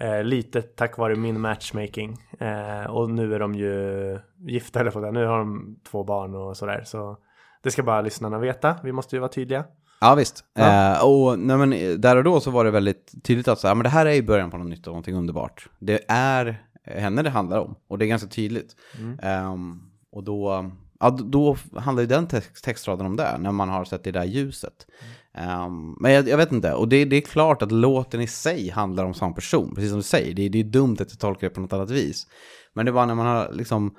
Eh, 0.00 0.24
lite 0.24 0.62
tack 0.62 0.98
vare 0.98 1.16
min 1.16 1.40
matchmaking. 1.40 2.16
Eh, 2.40 2.90
och 2.90 3.10
nu 3.10 3.34
är 3.34 3.38
de 3.38 3.54
ju 3.54 4.18
gifta, 4.48 4.80
eller 4.80 4.90
på 4.90 5.00
det. 5.00 5.12
Nu 5.12 5.26
har 5.26 5.38
de 5.38 5.76
två 5.90 6.04
barn 6.04 6.34
och 6.34 6.56
sådär. 6.56 6.82
Så 6.86 7.16
det 7.62 7.70
ska 7.70 7.82
bara 7.82 8.00
lyssnarna 8.00 8.38
veta. 8.38 8.76
Vi 8.84 8.92
måste 8.92 9.16
ju 9.16 9.20
vara 9.20 9.32
tydliga. 9.32 9.64
Ja 10.00 10.14
visst. 10.14 10.44
Ja. 10.54 10.92
Eh, 10.96 11.04
och 11.04 11.38
nej, 11.38 11.56
men, 11.56 11.72
eh, 11.72 11.90
där 11.90 12.16
och 12.16 12.24
då 12.24 12.40
så 12.40 12.50
var 12.50 12.64
det 12.64 12.70
väldigt 12.70 13.12
tydligt 13.24 13.48
att 13.48 13.58
så, 13.58 13.68
här, 13.68 13.74
men 13.74 13.82
det 13.84 13.88
här 13.88 14.06
är 14.06 14.12
i 14.12 14.22
början 14.22 14.50
på 14.50 14.58
något 14.58 14.66
nytt 14.68 14.86
och 14.86 14.90
någonting 14.92 15.14
underbart. 15.16 15.68
Det 15.78 16.00
är 16.08 16.62
henne 16.84 17.22
det 17.22 17.30
handlar 17.30 17.60
om 17.60 17.74
och 17.88 17.98
det 17.98 18.04
är 18.04 18.08
ganska 18.08 18.28
tydligt. 18.28 18.76
Ehm, 19.22 19.80
och 20.12 20.24
då, 20.24 20.70
ja, 21.00 21.10
då 21.10 21.56
handlar 21.76 22.02
ju 22.02 22.06
den 22.06 22.26
text, 22.26 22.64
textraden 22.64 23.06
om 23.06 23.16
det, 23.16 23.38
när 23.38 23.52
man 23.52 23.68
har 23.68 23.84
sett 23.84 24.04
det 24.04 24.12
där 24.12 24.24
ljuset. 24.24 24.86
Ehm, 25.34 25.96
men 26.00 26.12
jag, 26.12 26.28
jag 26.28 26.36
vet 26.36 26.52
inte, 26.52 26.74
och 26.74 26.88
det, 26.88 27.04
det 27.04 27.16
är 27.16 27.20
klart 27.20 27.62
att 27.62 27.72
låten 27.72 28.20
i 28.20 28.26
sig 28.26 28.70
handlar 28.70 29.04
om 29.04 29.14
samma 29.14 29.34
person, 29.34 29.74
precis 29.74 29.90
som 29.90 29.98
du 29.98 30.02
säger. 30.02 30.34
Det, 30.34 30.48
det 30.48 30.60
är 30.60 30.64
dumt 30.64 30.96
att 31.00 31.10
jag 31.10 31.18
tolkar 31.18 31.48
det 31.48 31.54
på 31.54 31.60
något 31.60 31.72
annat 31.72 31.90
vis. 31.90 32.26
Men 32.72 32.86
det 32.86 32.92
var 32.92 33.06
när 33.06 33.14
man 33.14 33.26
har 33.26 33.52
liksom 33.52 33.96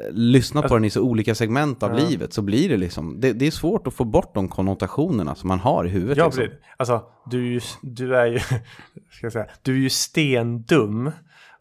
eh, 0.00 0.12
lyssnat 0.12 0.68
på 0.68 0.74
den 0.74 0.84
i 0.84 0.90
så 0.90 1.02
olika 1.02 1.34
segment 1.34 1.82
av 1.82 1.94
livet 1.94 2.32
så 2.32 2.42
blir 2.42 2.68
det 2.68 2.76
liksom, 2.76 3.20
det, 3.20 3.32
det 3.32 3.46
är 3.46 3.50
svårt 3.50 3.86
att 3.86 3.94
få 3.94 4.04
bort 4.04 4.34
de 4.34 4.48
konnotationerna 4.48 5.34
som 5.34 5.48
man 5.48 5.58
har 5.58 5.84
i 5.84 5.88
huvudet. 5.88 6.18
Ja, 6.18 6.26
liksom. 6.26 6.46
Alltså, 6.76 7.02
du, 7.30 7.60
du 7.82 8.16
är 8.16 8.26
ju, 8.26 8.38
ska 9.10 9.26
jag 9.26 9.32
säga, 9.32 9.46
du 9.62 9.72
är 9.72 9.78
ju 9.78 9.90
stendum 9.90 11.10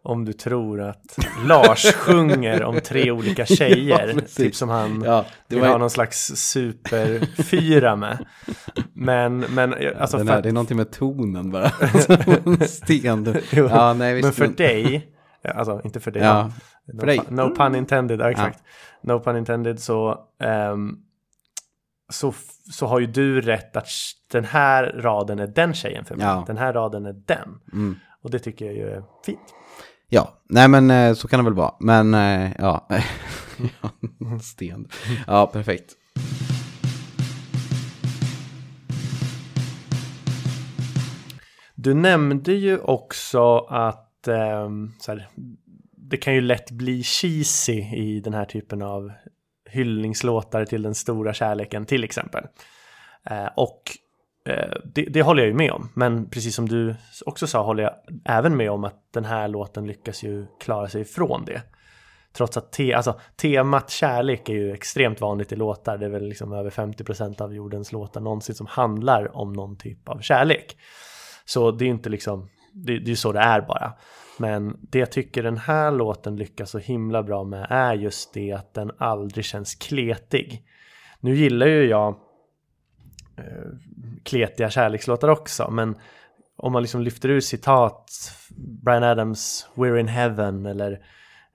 om 0.03 0.25
du 0.25 0.33
tror 0.33 0.81
att 0.81 1.17
Lars 1.47 1.85
sjunger 1.95 2.63
om 2.63 2.79
tre 2.83 3.11
olika 3.11 3.45
tjejer. 3.45 4.13
precis. 4.13 4.35
typ 4.35 4.55
som 4.55 4.69
han 4.69 5.03
Ja, 5.05 5.25
det 5.47 5.55
vill 5.55 5.61
var- 5.63 5.69
ha 5.71 5.77
någon 5.77 5.89
slags 5.89 6.25
superfyra 6.35 7.95
med. 7.95 8.25
Men, 8.93 9.39
men 9.39 9.73
alltså, 9.99 10.17
Den 10.17 10.27
för, 10.27 10.33
här, 10.33 10.41
det 10.41 10.49
är 10.49 10.53
någonting 10.53 10.77
med 10.77 10.91
tonen 10.91 11.51
bara. 11.51 11.69
Sten. 12.67 13.35
Ja, 13.51 13.93
nej, 13.93 14.13
visst, 14.13 14.23
men 14.25 14.33
för 14.33 14.47
dig, 14.47 15.11
alltså 15.55 15.81
inte 15.83 15.99
för 15.99 16.11
dig, 16.11 16.21
Ja, 16.23 16.51
no, 16.93 16.99
för 16.99 17.07
dig. 17.07 17.21
no 17.29 17.55
pun 17.55 17.75
intended, 17.75 18.19
ja, 18.21 18.31
exakt. 18.31 18.59
No 19.03 19.19
pun 19.19 19.37
intended 19.37 19.79
så, 19.79 20.19
ehm, 20.43 20.95
så, 22.09 22.33
så 22.71 22.85
har 22.87 22.99
ju 22.99 23.07
du 23.07 23.41
rätt 23.41 23.75
att 23.77 23.87
den 24.31 24.45
här 24.45 24.83
raden 24.83 25.39
är 25.39 25.47
den 25.47 25.73
tjejen 25.73 26.05
för 26.05 26.15
mig. 26.15 26.25
Ja. 26.25 26.43
Den 26.47 26.57
här 26.57 26.73
raden 26.73 27.05
är 27.05 27.13
den. 27.25 27.59
Mm. 27.73 27.95
Och 28.23 28.31
det 28.31 28.39
tycker 28.39 28.65
jag 28.65 28.75
ju 28.75 28.89
är 28.89 29.03
fint. 29.25 29.53
Ja, 30.09 30.33
nej 30.49 30.67
men 30.67 30.91
eh, 30.91 31.13
så 31.13 31.27
kan 31.27 31.39
det 31.39 31.43
väl 31.43 31.53
vara. 31.53 31.73
Men 31.79 32.13
eh, 32.13 32.51
ja, 32.59 32.87
sten. 34.41 34.87
Ja, 35.27 35.47
perfekt. 35.47 35.95
Du 41.75 41.93
nämnde 41.93 42.53
ju 42.53 42.79
också 42.79 43.57
att 43.57 44.03
så 44.99 45.11
här, 45.11 45.27
det 45.97 46.17
kan 46.17 46.35
ju 46.35 46.41
lätt 46.41 46.71
bli 46.71 47.03
cheesy 47.03 47.95
i 47.95 48.19
den 48.19 48.33
här 48.33 48.45
typen 48.45 48.81
av 48.81 49.11
hyllningslåtar 49.69 50.65
till 50.65 50.81
den 50.81 50.95
stora 50.95 51.33
kärleken 51.33 51.85
till 51.85 52.03
exempel. 52.03 52.43
Eh, 53.29 53.47
och 53.55 53.81
eh, 53.87 54.06
Eh, 54.47 54.77
det, 54.83 55.01
det 55.01 55.21
håller 55.21 55.41
jag 55.41 55.47
ju 55.47 55.53
med 55.53 55.71
om. 55.71 55.89
Men 55.93 56.29
precis 56.29 56.55
som 56.55 56.69
du 56.69 56.95
också 57.25 57.47
sa 57.47 57.63
håller 57.63 57.83
jag 57.83 57.93
även 58.25 58.57
med 58.57 58.71
om 58.71 58.83
att 58.83 59.13
den 59.13 59.25
här 59.25 59.47
låten 59.47 59.87
lyckas 59.87 60.23
ju 60.23 60.45
klara 60.59 60.87
sig 60.87 61.01
ifrån 61.01 61.45
det. 61.45 61.61
Trots 62.33 62.57
att 62.57 62.71
te, 62.71 62.93
alltså, 62.93 63.19
temat 63.35 63.89
kärlek 63.89 64.49
är 64.49 64.53
ju 64.53 64.73
extremt 64.73 65.21
vanligt 65.21 65.51
i 65.51 65.55
låtar. 65.55 65.97
Det 65.97 66.05
är 66.05 66.09
väl 66.09 66.27
liksom 66.27 66.53
över 66.53 66.69
50% 66.69 67.41
av 67.41 67.55
jordens 67.55 67.91
låtar 67.91 68.21
någonsin 68.21 68.55
som 68.55 68.67
handlar 68.67 69.37
om 69.37 69.53
någon 69.53 69.77
typ 69.77 70.09
av 70.09 70.19
kärlek. 70.19 70.77
Så 71.45 71.71
det 71.71 71.85
är 71.85 71.89
inte 71.89 72.09
liksom, 72.09 72.49
det, 72.73 72.99
det 72.99 73.05
är 73.05 73.09
ju 73.09 73.15
så 73.15 73.31
det 73.31 73.39
är 73.39 73.61
bara. 73.61 73.93
Men 74.39 74.77
det 74.81 74.99
jag 74.99 75.11
tycker 75.11 75.43
den 75.43 75.57
här 75.57 75.91
låten 75.91 76.35
lyckas 76.35 76.69
så 76.69 76.77
himla 76.77 77.23
bra 77.23 77.43
med 77.43 77.67
är 77.69 77.93
just 77.93 78.33
det 78.33 78.51
att 78.51 78.73
den 78.73 78.91
aldrig 78.97 79.45
känns 79.45 79.75
kletig. 79.75 80.63
Nu 81.19 81.35
gillar 81.35 81.67
ju 81.67 81.85
jag 81.85 82.15
eh, 83.37 83.43
kletiga 84.27 84.69
kärlekslåtar 84.69 85.27
också, 85.27 85.71
men 85.71 85.95
om 86.57 86.73
man 86.73 86.81
liksom 86.81 87.01
lyfter 87.01 87.29
ur 87.29 87.39
citat, 87.39 88.11
Brian 88.83 89.03
Adams 89.03 89.67
We're 89.75 89.99
in 89.99 90.07
heaven 90.07 90.65
eller 90.65 90.91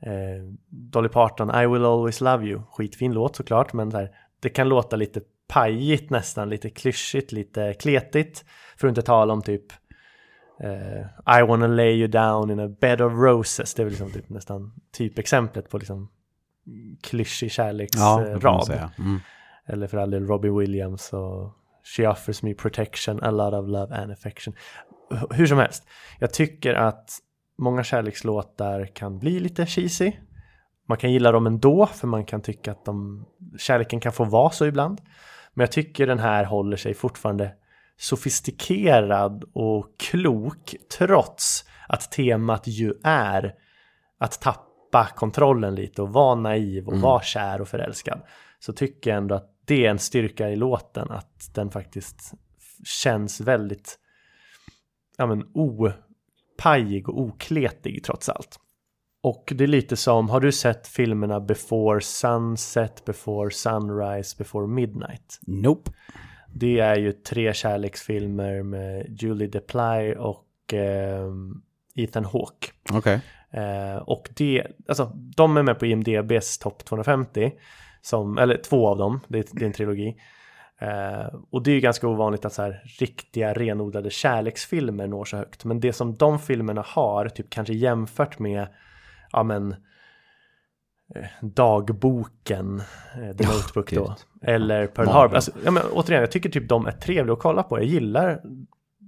eh, 0.01 0.43
Dolly 0.69 1.09
Parton 1.09 1.63
I 1.63 1.67
will 1.67 1.85
always 1.85 2.21
love 2.21 2.47
you, 2.47 2.63
skitfin 2.71 3.13
låt 3.13 3.37
såklart, 3.37 3.73
men 3.73 3.93
här, 3.93 4.11
det 4.41 4.49
kan 4.49 4.69
låta 4.69 4.97
lite 4.97 5.21
pajigt 5.49 6.11
nästan, 6.11 6.49
lite 6.49 6.71
klyschigt, 6.71 7.33
lite 7.33 7.75
kletigt, 7.75 8.45
för 8.77 8.89
att 8.89 8.91
inte 8.91 9.03
tala 9.03 9.33
om 9.33 9.43
typ 9.43 9.73
eh, 10.61 11.39
I 11.41 11.43
wanna 11.43 11.67
lay 11.67 11.93
you 11.93 12.09
down 12.09 12.51
in 12.51 12.61
a 12.61 12.69
bed 12.81 13.01
of 13.01 13.13
roses, 13.13 13.75
det 13.75 13.83
är 13.83 13.85
väl 13.85 13.91
liksom 13.93 14.11
typ 14.11 14.29
nästan 14.29 14.73
typexemplet 14.97 15.71
på 15.71 15.79
liksom 15.79 16.09
klyschig 17.03 17.47
Ja, 17.47 17.51
kärleksrad. 17.51 18.67
säga. 18.67 18.91
Mm. 18.99 19.21
Eller 19.67 19.87
för 19.87 19.99
all 19.99 20.11
del 20.11 20.27
Robbie 20.27 20.51
Williams 20.51 21.13
och 21.13 21.53
She 21.85 22.07
offers 22.07 22.43
me 22.43 22.55
protection, 22.55 23.21
a 23.23 23.31
lot 23.31 23.55
of 23.55 23.69
love 23.69 23.95
and 23.95 24.13
affection. 24.13 24.55
Hur 25.31 25.47
som 25.47 25.59
helst, 25.59 25.85
jag 26.19 26.35
tycker 26.35 26.75
att 26.75 27.19
många 27.59 27.85
kärlekslåtar 27.85 28.87
kan 28.87 29.19
bli 29.19 29.41
lite 29.41 29.67
cheesy. 29.67 30.13
Man 30.89 30.99
kan 30.99 31.13
gilla 31.13 31.33
dem 31.33 31.47
ändå, 31.47 31.87
för 31.87 32.07
man 32.07 32.25
kan 32.25 32.43
tycka 32.43 32.73
att 32.73 32.85
de, 32.85 33.27
kärleken 33.59 34.01
kan 34.01 34.13
få 34.13 34.25
vara 34.25 34.51
så 34.51 34.67
ibland. 34.67 35.01
Men 35.55 35.63
jag 35.63 35.73
tycker 35.73 36.07
den 36.07 36.19
här 36.19 36.45
håller 36.45 36.77
sig 36.77 36.95
fortfarande 36.95 37.53
sofistikerad 37.97 39.45
och 39.53 39.87
klok, 39.99 40.75
trots 40.99 41.65
att 41.89 42.13
temat 42.13 42.67
ju 42.67 42.95
är 43.05 43.55
att 44.19 44.41
tappa 44.41 45.09
kontrollen 45.17 45.75
lite 45.75 46.03
och 46.03 46.13
vara 46.13 46.35
naiv 46.35 46.89
och 46.89 46.99
vara 46.99 47.23
kär 47.23 47.61
och 47.61 47.69
förälskad. 47.69 48.21
Så 48.59 48.73
tycker 48.73 49.11
jag 49.11 49.17
ändå 49.17 49.35
att 49.35 49.52
det 49.67 49.87
är 49.87 49.91
en 49.91 49.99
styrka 49.99 50.51
i 50.51 50.57
låten, 50.57 51.11
att 51.11 51.51
den 51.55 51.71
faktiskt 51.71 52.33
känns 52.85 53.41
väldigt 53.41 53.99
ja, 55.17 55.27
men, 55.27 55.45
opajig 55.55 57.09
och 57.09 57.21
okletig 57.21 58.05
trots 58.05 58.29
allt. 58.29 58.59
Och 59.23 59.53
det 59.57 59.65
är 59.65 59.69
lite 59.69 59.97
som, 59.97 60.29
har 60.29 60.41
du 60.41 60.53
sett 60.53 60.89
filmerna 60.89 61.41
Before 61.41 62.01
Sunset, 62.01 63.05
Before 63.05 63.51
Sunrise, 63.51 64.37
Before 64.39 64.67
Midnight? 64.67 65.39
Nope. 65.47 65.91
Det 66.55 66.79
är 66.79 66.97
ju 66.97 67.13
tre 67.13 67.55
kärleksfilmer 67.55 68.63
med 68.63 69.17
Julie 69.23 69.49
DePly 69.49 70.15
och 70.15 70.75
eh, 70.75 71.31
Ethan 71.95 72.25
Hawke. 72.25 72.69
Okej. 72.93 73.21
Eh, 73.51 73.97
och 73.97 74.29
det, 74.37 74.67
alltså 74.89 75.13
de 75.15 75.57
är 75.57 75.63
med 75.63 75.79
på 75.79 75.87
IMDBs 75.87 76.59
topp 76.59 76.85
250. 76.85 77.53
Som, 78.03 78.39
eller 78.39 78.57
två 78.57 78.89
av 78.89 78.99
dem, 78.99 79.21
det 79.29 79.39
är, 79.39 79.45
det 79.53 79.65
är 79.65 79.67
en 79.67 79.73
trilogi. 79.73 80.17
Eh, 80.83 81.35
och 81.51 81.63
det 81.63 81.71
är 81.71 81.75
ju 81.75 81.81
ganska 81.81 82.09
ovanligt 82.09 82.45
att 82.45 82.53
så 82.53 82.63
här 82.63 82.83
riktiga 82.99 83.53
renodlade 83.53 84.11
kärleksfilmer 84.11 85.07
når 85.07 85.25
så 85.25 85.37
högt. 85.37 85.65
Men 85.65 85.81
det 85.81 85.93
som 85.93 86.15
de 86.15 86.39
filmerna 86.39 86.85
har, 86.87 87.29
typ 87.29 87.51
kanske 87.51 87.75
jämfört 87.75 88.39
med, 88.39 88.67
ja 89.33 89.43
men, 89.43 89.73
eh, 91.15 91.27
dagboken, 91.41 92.83
eh, 93.15 93.37
The 93.37 93.47
Notebook 93.47 93.93
då, 93.93 94.05
gud. 94.05 94.49
eller 94.51 94.87
Pearl 94.87 95.07
Mardröm. 95.07 95.21
Harbor. 95.21 95.35
Alltså, 95.35 95.53
ja, 95.65 95.71
men, 95.71 95.83
återigen, 95.93 96.21
jag 96.21 96.31
tycker 96.31 96.51
typ 96.51 96.69
de 96.69 96.87
är 96.87 96.93
trevliga 96.93 97.33
att 97.33 97.39
kolla 97.39 97.63
på. 97.63 97.79
Jag 97.79 97.87
gillar 97.87 98.43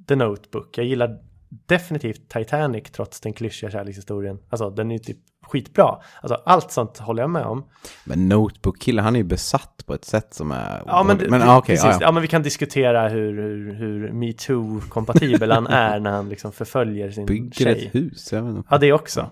The 0.09 0.17
Notebook, 0.17 0.79
jag 0.79 0.87
gillar 0.87 1.19
definitivt 1.67 2.29
Titanic 2.29 2.91
trots 2.91 3.21
den 3.21 3.33
klyschiga 3.33 3.71
kärlekshistorien. 3.71 4.39
Alltså 4.51 4.71
den 4.71 4.91
är 4.91 4.95
ju 4.95 4.99
typ 4.99 5.19
skitbra. 5.47 5.99
Alltså 6.21 6.43
allt 6.45 6.71
sånt 6.71 6.99
håller 6.99 7.23
jag 7.23 7.31
med 7.31 7.45
om. 7.45 7.65
Men 8.05 8.29
Notebook-killen, 8.29 9.05
han 9.05 9.17
är 9.17 9.21
ju 9.21 9.25
besatt 9.25 9.83
på 9.87 9.95
ett 9.95 10.05
sätt 10.05 10.35
som 10.35 10.51
är... 10.51 10.83
Ja 10.87 11.03
men, 11.03 11.17
men 11.17 11.43
ah, 11.43 11.59
okej, 11.59 11.77
precis. 11.77 11.85
ja, 11.85 11.93
ja. 11.93 11.99
ja 12.01 12.13
men 12.13 12.23
vi 12.23 12.29
kan 12.29 12.43
diskutera 12.43 13.09
hur, 13.09 13.43
hur, 13.43 13.75
hur 13.75 14.13
metoo-kompatibel 14.13 15.53
han 15.53 15.67
är 15.67 16.01
när 16.01 16.11
han 16.11 16.29
liksom 16.29 16.53
förföljer 16.53 17.11
sin 17.11 17.27
Bygger 17.27 17.65
tjej. 17.65 17.87
ett 17.87 17.95
hus, 17.95 18.33
jag 18.33 18.43
vet 18.43 18.57
inte. 18.57 18.69
Ja, 18.71 18.79
det 18.79 18.93
också. 18.93 19.31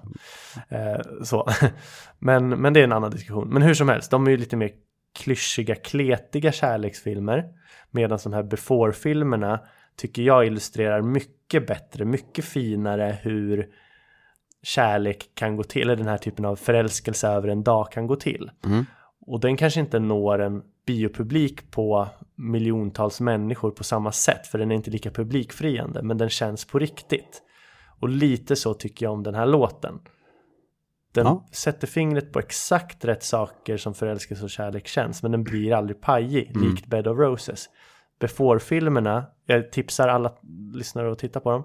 Eh, 0.68 1.22
så. 1.22 1.48
Men, 2.18 2.48
men 2.48 2.72
det 2.72 2.80
är 2.80 2.84
en 2.84 2.92
annan 2.92 3.10
diskussion. 3.10 3.48
Men 3.48 3.62
hur 3.62 3.74
som 3.74 3.88
helst, 3.88 4.10
de 4.10 4.26
är 4.26 4.30
ju 4.30 4.36
lite 4.36 4.56
mer 4.56 4.70
klyschiga, 5.18 5.74
kletiga 5.74 6.52
kärleksfilmer. 6.52 7.44
Medan 7.90 8.18
de 8.22 8.32
här 8.32 8.42
before-filmerna 8.42 9.60
tycker 10.02 10.22
jag 10.22 10.46
illustrerar 10.46 11.02
mycket 11.02 11.66
bättre, 11.66 12.04
mycket 12.04 12.44
finare 12.44 13.18
hur 13.22 13.68
kärlek 14.62 15.30
kan 15.34 15.56
gå 15.56 15.62
till, 15.62 15.82
eller 15.82 15.96
den 15.96 16.06
här 16.06 16.18
typen 16.18 16.44
av 16.44 16.56
förälskelse 16.56 17.28
över 17.28 17.48
en 17.48 17.62
dag 17.62 17.92
kan 17.92 18.06
gå 18.06 18.16
till. 18.16 18.50
Mm. 18.64 18.84
Och 19.26 19.40
den 19.40 19.56
kanske 19.56 19.80
inte 19.80 19.98
når 19.98 20.38
en 20.42 20.62
biopublik 20.86 21.70
på 21.70 22.08
miljontals 22.34 23.20
människor 23.20 23.70
på 23.70 23.84
samma 23.84 24.12
sätt, 24.12 24.46
för 24.46 24.58
den 24.58 24.70
är 24.70 24.74
inte 24.74 24.90
lika 24.90 25.10
publikfriande, 25.10 26.02
men 26.02 26.18
den 26.18 26.28
känns 26.30 26.64
på 26.64 26.78
riktigt. 26.78 27.42
Och 28.00 28.08
lite 28.08 28.56
så 28.56 28.74
tycker 28.74 29.06
jag 29.06 29.12
om 29.12 29.22
den 29.22 29.34
här 29.34 29.46
låten. 29.46 30.00
Den 31.14 31.26
Ja. 31.26 31.46
sätter 31.52 31.86
fingret 31.86 32.32
på 32.32 32.38
exakt 32.38 33.04
rätt 33.04 33.22
saker 33.22 33.76
som 33.76 33.94
förälskelse 33.94 34.44
och 34.44 34.50
kärlek 34.50 34.86
känns, 34.88 35.22
men 35.22 35.32
den 35.32 35.44
blir 35.44 35.72
aldrig 35.74 36.00
pajig, 36.00 36.50
Mm. 36.56 36.68
likt 36.70 36.86
Bed 36.86 37.06
of 37.08 37.18
Roses. 37.18 37.68
Before-filmerna, 38.22 39.24
jag 39.46 39.72
tipsar 39.72 40.08
alla 40.08 40.32
lyssnare 40.74 41.12
att 41.12 41.18
titta 41.18 41.40
på 41.40 41.50
dem. 41.50 41.64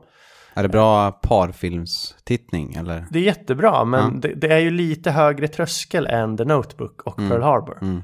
Är 0.54 0.64
det 0.64 0.70
bra 0.70 1.12
parfilmstittning 1.12 2.74
eller? 2.74 3.06
Det 3.12 3.20
är 3.20 3.24
jättebra, 3.24 3.86
men 3.86 4.14
Ja. 4.14 4.20
det, 4.22 4.34
det 4.34 4.54
är 4.54 4.60
ju 4.60 4.72
lite 4.72 5.12
högre 5.12 5.48
tröskel 5.48 6.08
än 6.08 6.38
The 6.38 6.46
Notebook 6.46 7.02
och 7.02 7.16
Pearl 7.16 7.42
Harbor. 7.42 7.78
Mm. 7.82 8.02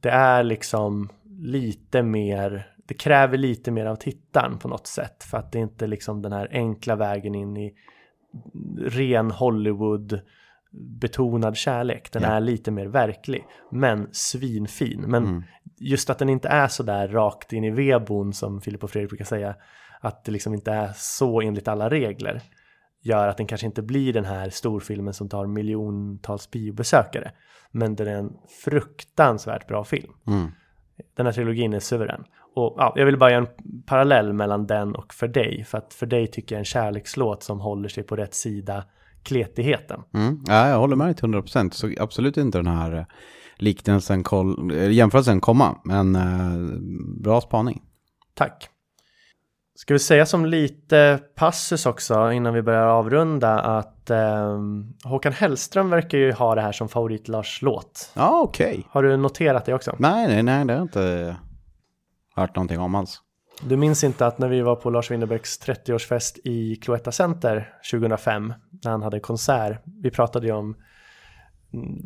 Det 0.00 0.10
är 0.10 0.42
liksom 0.42 1.08
lite 1.40 2.02
mer, 2.02 2.66
det 2.88 2.94
kräver 2.94 3.38
lite 3.38 3.70
mer 3.70 3.86
av 3.86 3.96
tittaren 3.96 4.58
på 4.58 4.68
något 4.68 4.86
sätt. 4.86 5.24
För 5.24 5.38
att 5.38 5.52
det 5.52 5.58
är 5.58 5.62
inte 5.62 5.86
liksom 5.86 6.22
den 6.22 6.32
här 6.32 6.48
enkla 6.52 6.96
vägen 6.96 7.34
in 7.34 7.56
i 7.56 7.72
ren 8.78 9.30
Hollywood 9.30 10.20
betonad 10.72 11.56
kärlek. 11.56 12.12
Den 12.12 12.22
Ja. 12.22 12.28
är 12.28 12.40
lite 12.40 12.70
mer 12.70 12.86
verklig, 12.86 13.44
men 13.70 14.08
svinfin. 14.12 15.00
Men 15.08 15.24
Mm. 15.24 15.42
just 15.78 16.10
att 16.10 16.18
den 16.18 16.28
inte 16.28 16.48
är 16.48 16.68
så 16.68 16.82
där 16.82 17.08
rakt 17.08 17.52
in 17.52 17.64
i 17.64 17.70
vedboden 17.70 18.32
som 18.32 18.60
Filip 18.60 18.84
och 18.84 18.90
Fredrik 18.90 19.10
brukar 19.10 19.24
säga, 19.24 19.54
att 20.00 20.24
det 20.24 20.32
liksom 20.32 20.54
inte 20.54 20.72
är 20.72 20.92
så 20.96 21.40
enligt 21.40 21.68
alla 21.68 21.90
regler, 21.90 22.40
gör 23.02 23.28
att 23.28 23.36
den 23.36 23.46
kanske 23.46 23.66
inte 23.66 23.82
blir 23.82 24.12
den 24.12 24.24
här 24.24 24.50
storfilmen 24.50 25.14
som 25.14 25.28
tar 25.28 25.46
miljontals 25.46 26.50
biobesökare. 26.50 27.32
Men 27.70 27.94
den 27.96 28.08
är 28.08 28.16
en 28.16 28.32
fruktansvärt 28.64 29.66
bra 29.68 29.84
film. 29.84 30.12
Mm. 30.26 30.50
Den 31.16 31.26
här 31.26 31.32
trilogin 31.32 31.72
är 31.74 31.80
suverän. 31.80 32.24
Och 32.54 32.74
ja, 32.78 32.92
jag 32.96 33.06
vill 33.06 33.18
bara 33.18 33.30
göra 33.30 33.46
en 33.46 33.82
parallell 33.86 34.32
mellan 34.32 34.66
den 34.66 34.94
och 34.94 35.14
För 35.14 35.28
dig. 35.28 35.64
För 35.64 35.78
att 35.78 35.94
För 35.94 36.06
dig 36.06 36.26
tycker 36.26 36.54
jag 36.54 36.58
är 36.58 36.60
en 36.60 36.64
kärlekslåt 36.64 37.42
som 37.42 37.60
håller 37.60 37.88
sig 37.88 38.02
på 38.04 38.16
rätt 38.16 38.34
sida 38.34 38.84
kletigheten. 39.22 40.00
Mm. 40.14 40.40
Ja, 40.46 40.68
jag 40.68 40.78
håller 40.78 40.96
med 40.96 41.16
till 41.16 41.24
100%. 41.24 41.70
Så 41.70 41.90
absolut 42.00 42.36
inte 42.36 42.58
den 42.58 42.66
här 42.66 42.92
eh, 42.92 43.04
liknelsen, 43.56 44.22
koll, 44.22 44.70
eh, 44.70 44.90
jämförelsen 44.90 45.40
komma. 45.40 45.80
Men 45.84 46.16
eh, 46.16 46.80
bra 47.22 47.40
spaning. 47.40 47.82
Tack. 48.34 48.68
Ska 49.74 49.94
vi 49.94 49.98
säga 49.98 50.26
som 50.26 50.46
lite 50.46 51.20
passus 51.34 51.86
också 51.86 52.32
innan 52.32 52.54
vi 52.54 52.62
börjar 52.62 52.86
avrunda 52.86 53.60
att 53.60 54.10
ehm, 54.10 54.94
Håkan 55.04 55.32
Hellström 55.32 55.90
verkar 55.90 56.18
ju 56.18 56.32
ha 56.32 56.54
det 56.54 56.60
här 56.60 56.72
som 56.72 56.88
favorit 56.88 57.28
Lars 57.28 57.62
låt. 57.62 58.12
Ja, 58.14 58.40
okej. 58.42 58.86
Har 58.90 59.02
du 59.02 59.16
noterat 59.16 59.64
det 59.64 59.74
också? 59.74 59.96
Nej, 59.98 60.28
nej, 60.28 60.42
nej, 60.42 60.64
det 60.64 60.72
har 60.72 60.78
jag 60.78 60.84
inte 60.84 61.36
hört 62.34 62.56
någonting 62.56 62.80
om 62.80 62.94
alls. 62.94 63.20
Du 63.68 63.76
minns 63.76 64.04
inte 64.04 64.26
att 64.26 64.38
när 64.38 64.48
vi 64.48 64.60
var 64.60 64.76
på 64.76 64.90
Lars 64.90 65.10
Winnerbäcks 65.10 65.60
30-årsfest 65.60 66.38
i 66.44 66.76
Cloetta 66.76 67.12
Center 67.12 67.72
2005 67.92 68.54
när 68.84 68.90
han 68.90 69.02
hade 69.02 69.20
konsert. 69.20 69.82
Vi 70.02 70.10
pratade 70.10 70.46
ju 70.46 70.52
om 70.52 70.76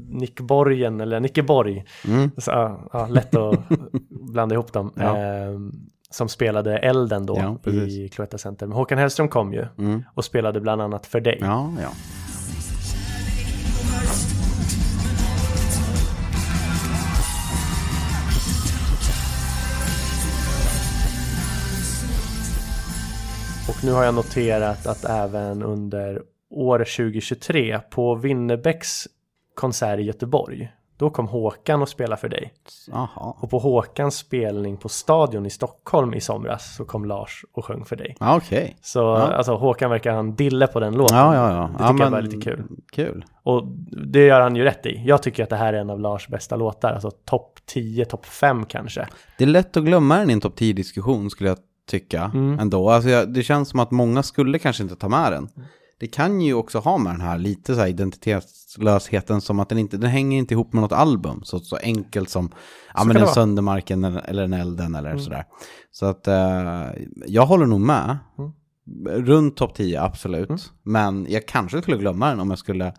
Nick 0.09 0.41
Borgen 0.41 1.01
eller 1.01 1.21
Nicke 1.21 1.43
Borg. 1.43 1.85
Mm. 2.09 2.31
Så, 2.39 2.51
ja, 2.51 2.89
ja, 2.93 3.07
lätt 3.07 3.35
att 3.37 3.59
blanda 4.33 4.55
ihop 4.55 4.73
dem. 4.73 4.93
Ja. 4.97 5.17
Ehm, 5.17 5.73
som 6.11 6.29
spelade 6.29 6.79
Elden 6.79 7.27
då 7.27 7.37
i 7.89 8.09
Cloetta 8.09 8.39
Center. 8.39 8.67
Men 8.67 8.77
Håkan 8.77 8.99
Hellström 8.99 9.29
kom 9.29 9.53
ju 9.53 9.67
Mm. 9.79 10.03
och 10.15 10.25
spelade 10.25 10.61
bland 10.61 10.83
annat 10.83 11.07
För 11.07 11.21
dig. 11.21 11.39
Och 23.79 23.85
nu 23.85 23.93
har 23.93 24.05
jag 24.05 24.15
noterat 24.15 24.87
att 24.87 25.05
även 25.05 25.63
under 25.63 26.23
år 26.51 26.79
2023 26.79 27.81
på 27.91 28.15
Winnerbäcks 28.15 29.05
konsert 29.55 29.99
i 29.99 30.03
Göteborg 30.03 30.73
då 30.99 31.11
kom 31.11 31.29
Håkan 31.29 31.83
och 31.83 31.89
spelade 31.89 32.21
för 32.21 32.29
dig. 32.29 32.53
Jaha. 32.93 33.35
Och 33.41 33.51
på 33.51 33.59
Håkans 33.59 34.17
spelning 34.17 34.77
på 34.77 34.89
Stadion 34.89 35.47
i 35.47 35.51
Stockholm 35.51 36.15
i 36.15 36.21
somras 36.21 36.77
så 36.77 36.85
kom 36.85 37.05
Lars 37.05 37.45
och 37.53 37.65
sjöng 37.65 37.85
för 37.85 37.97
dig. 37.97 38.17
Ja, 38.21 38.37
okej. 38.37 38.77
Så 38.81 38.99
Ja. 38.99 39.33
alltså 39.33 39.55
Håkan 39.55 39.91
verkar 39.91 40.13
ha 40.13 40.19
en 40.19 40.37
dille 40.37 40.67
på 40.67 40.81
den 40.81 40.95
låten. 40.95 41.17
Ja, 41.17 41.35
ja, 41.35 41.53
ja. 41.53 41.63
Det 41.73 41.93
tycker 41.93 41.99
ja, 41.99 42.05
jag 42.05 42.11
var 42.11 42.23
lite 42.23 42.51
kul. 42.51 42.63
Kul. 42.93 43.25
Och 43.43 43.67
det 44.13 44.27
gör 44.27 44.41
han 44.41 44.57
ju 44.57 44.65
rätt 44.65 44.87
i. 44.87 45.03
Jag 45.07 45.23
tycker 45.23 45.43
att 45.43 45.51
det 45.51 45.57
här 45.57 45.73
är 45.73 45.79
en 45.79 45.91
av 45.91 46.01
Lars 46.01 46.29
bästa 46.29 46.57
låtar. 46.57 46.93
Alltså 46.93 47.11
topp 47.11 47.59
10, 47.67 48.05
topp 48.05 48.27
5 48.27 48.65
kanske. 48.67 49.09
Det 49.39 49.45
är 49.45 49.49
lätt 49.49 49.77
att 49.77 49.85
glömma 49.85 50.19
den 50.19 50.31
i 50.31 50.33
en 50.33 50.41
topp 50.41 50.59
10-diskussion 50.59 51.31
skulle 51.31 51.49
jag 51.49 51.59
tycka 51.87 52.31
Mm. 52.35 52.59
ändå. 52.59 52.91
Alltså 52.91 53.11
jag, 53.11 53.33
det 53.33 53.43
känns 53.43 53.69
som 53.69 53.81
att 53.81 53.91
många 53.91 54.23
skulle 54.23 54.59
kanske 54.59 54.83
inte 54.83 54.97
ta 54.97 55.09
med 55.09 55.33
den. 55.33 55.49
Det 55.99 56.07
kan 56.07 56.41
ju 56.41 56.55
också 56.55 56.79
ha 56.79 56.99
med 56.99 57.13
den 57.13 57.21
här 57.21 57.39
lite 57.39 57.75
så 57.75 57.81
här 57.81 57.89
identitetslösheten 57.89 59.41
som 59.41 59.61
att 59.61 59.69
den 59.69 59.79
inte, 59.79 59.97
den 59.97 60.11
hänger 60.11 60.39
inte 60.39 60.55
ihop 60.55 60.73
med 60.73 60.83
något 60.83 60.93
album. 60.93 61.41
Så, 61.45 61.59
så 61.59 61.77
enkelt 61.77 62.31
som, 62.31 62.51
ja 62.95 63.05
men 63.05 63.17
en. 63.17 63.27
Söndermarken 63.29 64.05
eller, 64.05 64.21
eller 64.21 64.43
en 64.45 64.53
Elden 64.53 64.95
eller 64.95 65.11
Mm. 65.11 65.23
sådär. 65.23 65.45
Så 65.91 66.07
att 66.07 66.27
eh, 66.29 66.85
jag 67.27 67.47
håller 67.47 67.67
nog 67.67 67.81
med. 67.81 68.19
Mm. 68.39 68.53
Runt 69.27 69.57
topp 69.57 69.75
10, 69.75 70.03
absolut. 70.03 70.49
Mm. 70.49 70.61
Men 70.83 71.27
jag 71.31 71.47
kanske 71.49 71.83
skulle 71.83 71.97
glömma 71.97 72.29
den 72.31 72.41
om 72.41 72.51
jag 72.51 72.59
skulle, 72.59 72.95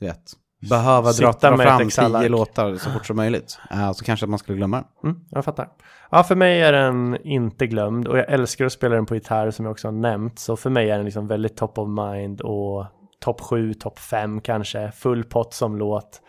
vet, 0.00 0.32
behöva 0.70 1.12
dra, 1.12 1.32
fram 1.32 1.88
tio 1.88 2.28
låtar 2.28 2.76
så 2.76 2.90
fort 2.90 3.06
som 3.06 3.16
möjligt. 3.16 3.58
Eh, 3.70 3.92
så 3.92 4.04
kanske 4.04 4.26
att 4.26 4.30
man 4.30 4.38
skulle 4.38 4.58
glömma 4.58 4.76
den. 4.76 5.10
Mm, 5.10 5.24
jag 5.30 5.44
fattar. 5.44 5.68
Ja, 6.10 6.22
för 6.22 6.34
mig 6.34 6.62
är 6.62 6.72
den 6.72 7.18
inte 7.24 7.66
glömd 7.66 8.08
och 8.08 8.18
jag 8.18 8.32
älskar 8.32 8.64
att 8.64 8.72
spela 8.72 8.94
den 8.94 9.06
på 9.06 9.14
gitarr 9.14 9.50
som 9.50 9.64
jag 9.64 9.72
också 9.72 9.88
har 9.88 9.92
nämnt. 9.92 10.38
Så 10.38 10.56
för 10.56 10.70
mig 10.70 10.90
är 10.90 10.96
den 10.96 11.04
liksom 11.04 11.26
väldigt 11.26 11.56
top 11.56 11.78
of 11.78 11.88
mind 11.88 12.40
och 12.40 12.86
topp 13.20 13.40
7, 13.40 13.74
topp 13.74 13.98
5 13.98 14.40
kanske. 14.40 14.92
Full 14.92 15.24
pott 15.24 15.54
som 15.54 15.76
låt. 15.76 16.20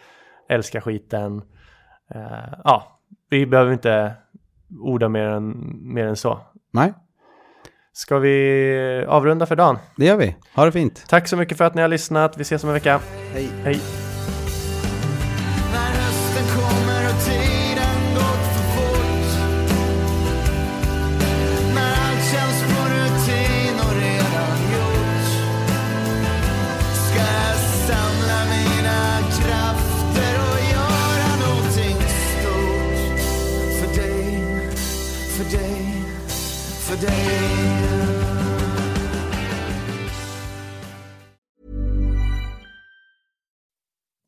Älskar 0.49 0.81
skiten. 0.81 1.41
Eh, 2.15 2.53
ja, 2.63 2.99
vi 3.29 3.45
behöver 3.45 3.73
inte 3.73 4.13
orda 4.79 5.09
mer 5.09 5.25
än, 5.27 5.53
mer 5.93 6.05
än 6.05 6.15
så. 6.15 6.39
Nej, 6.71 6.93
Ska 7.95 8.19
vi 8.19 9.05
avrunda 9.07 9.45
för 9.45 9.55
dagen? 9.55 9.77
det 9.97 10.05
gör 10.05 10.17
vi. 10.17 10.35
Ha 10.55 10.65
det 10.65 10.71
fint. 10.71 11.05
Tack 11.07 11.27
så 11.27 11.37
mycket 11.37 11.57
för 11.57 11.65
att 11.65 11.75
ni 11.75 11.81
har 11.81 11.89
lyssnat. 11.89 12.37
Vi 12.37 12.41
ses 12.41 12.63
om 12.63 12.69
en 12.69 12.73
vecka. 12.73 12.99
Hej. 13.33 13.49
Hej. 13.63 14.02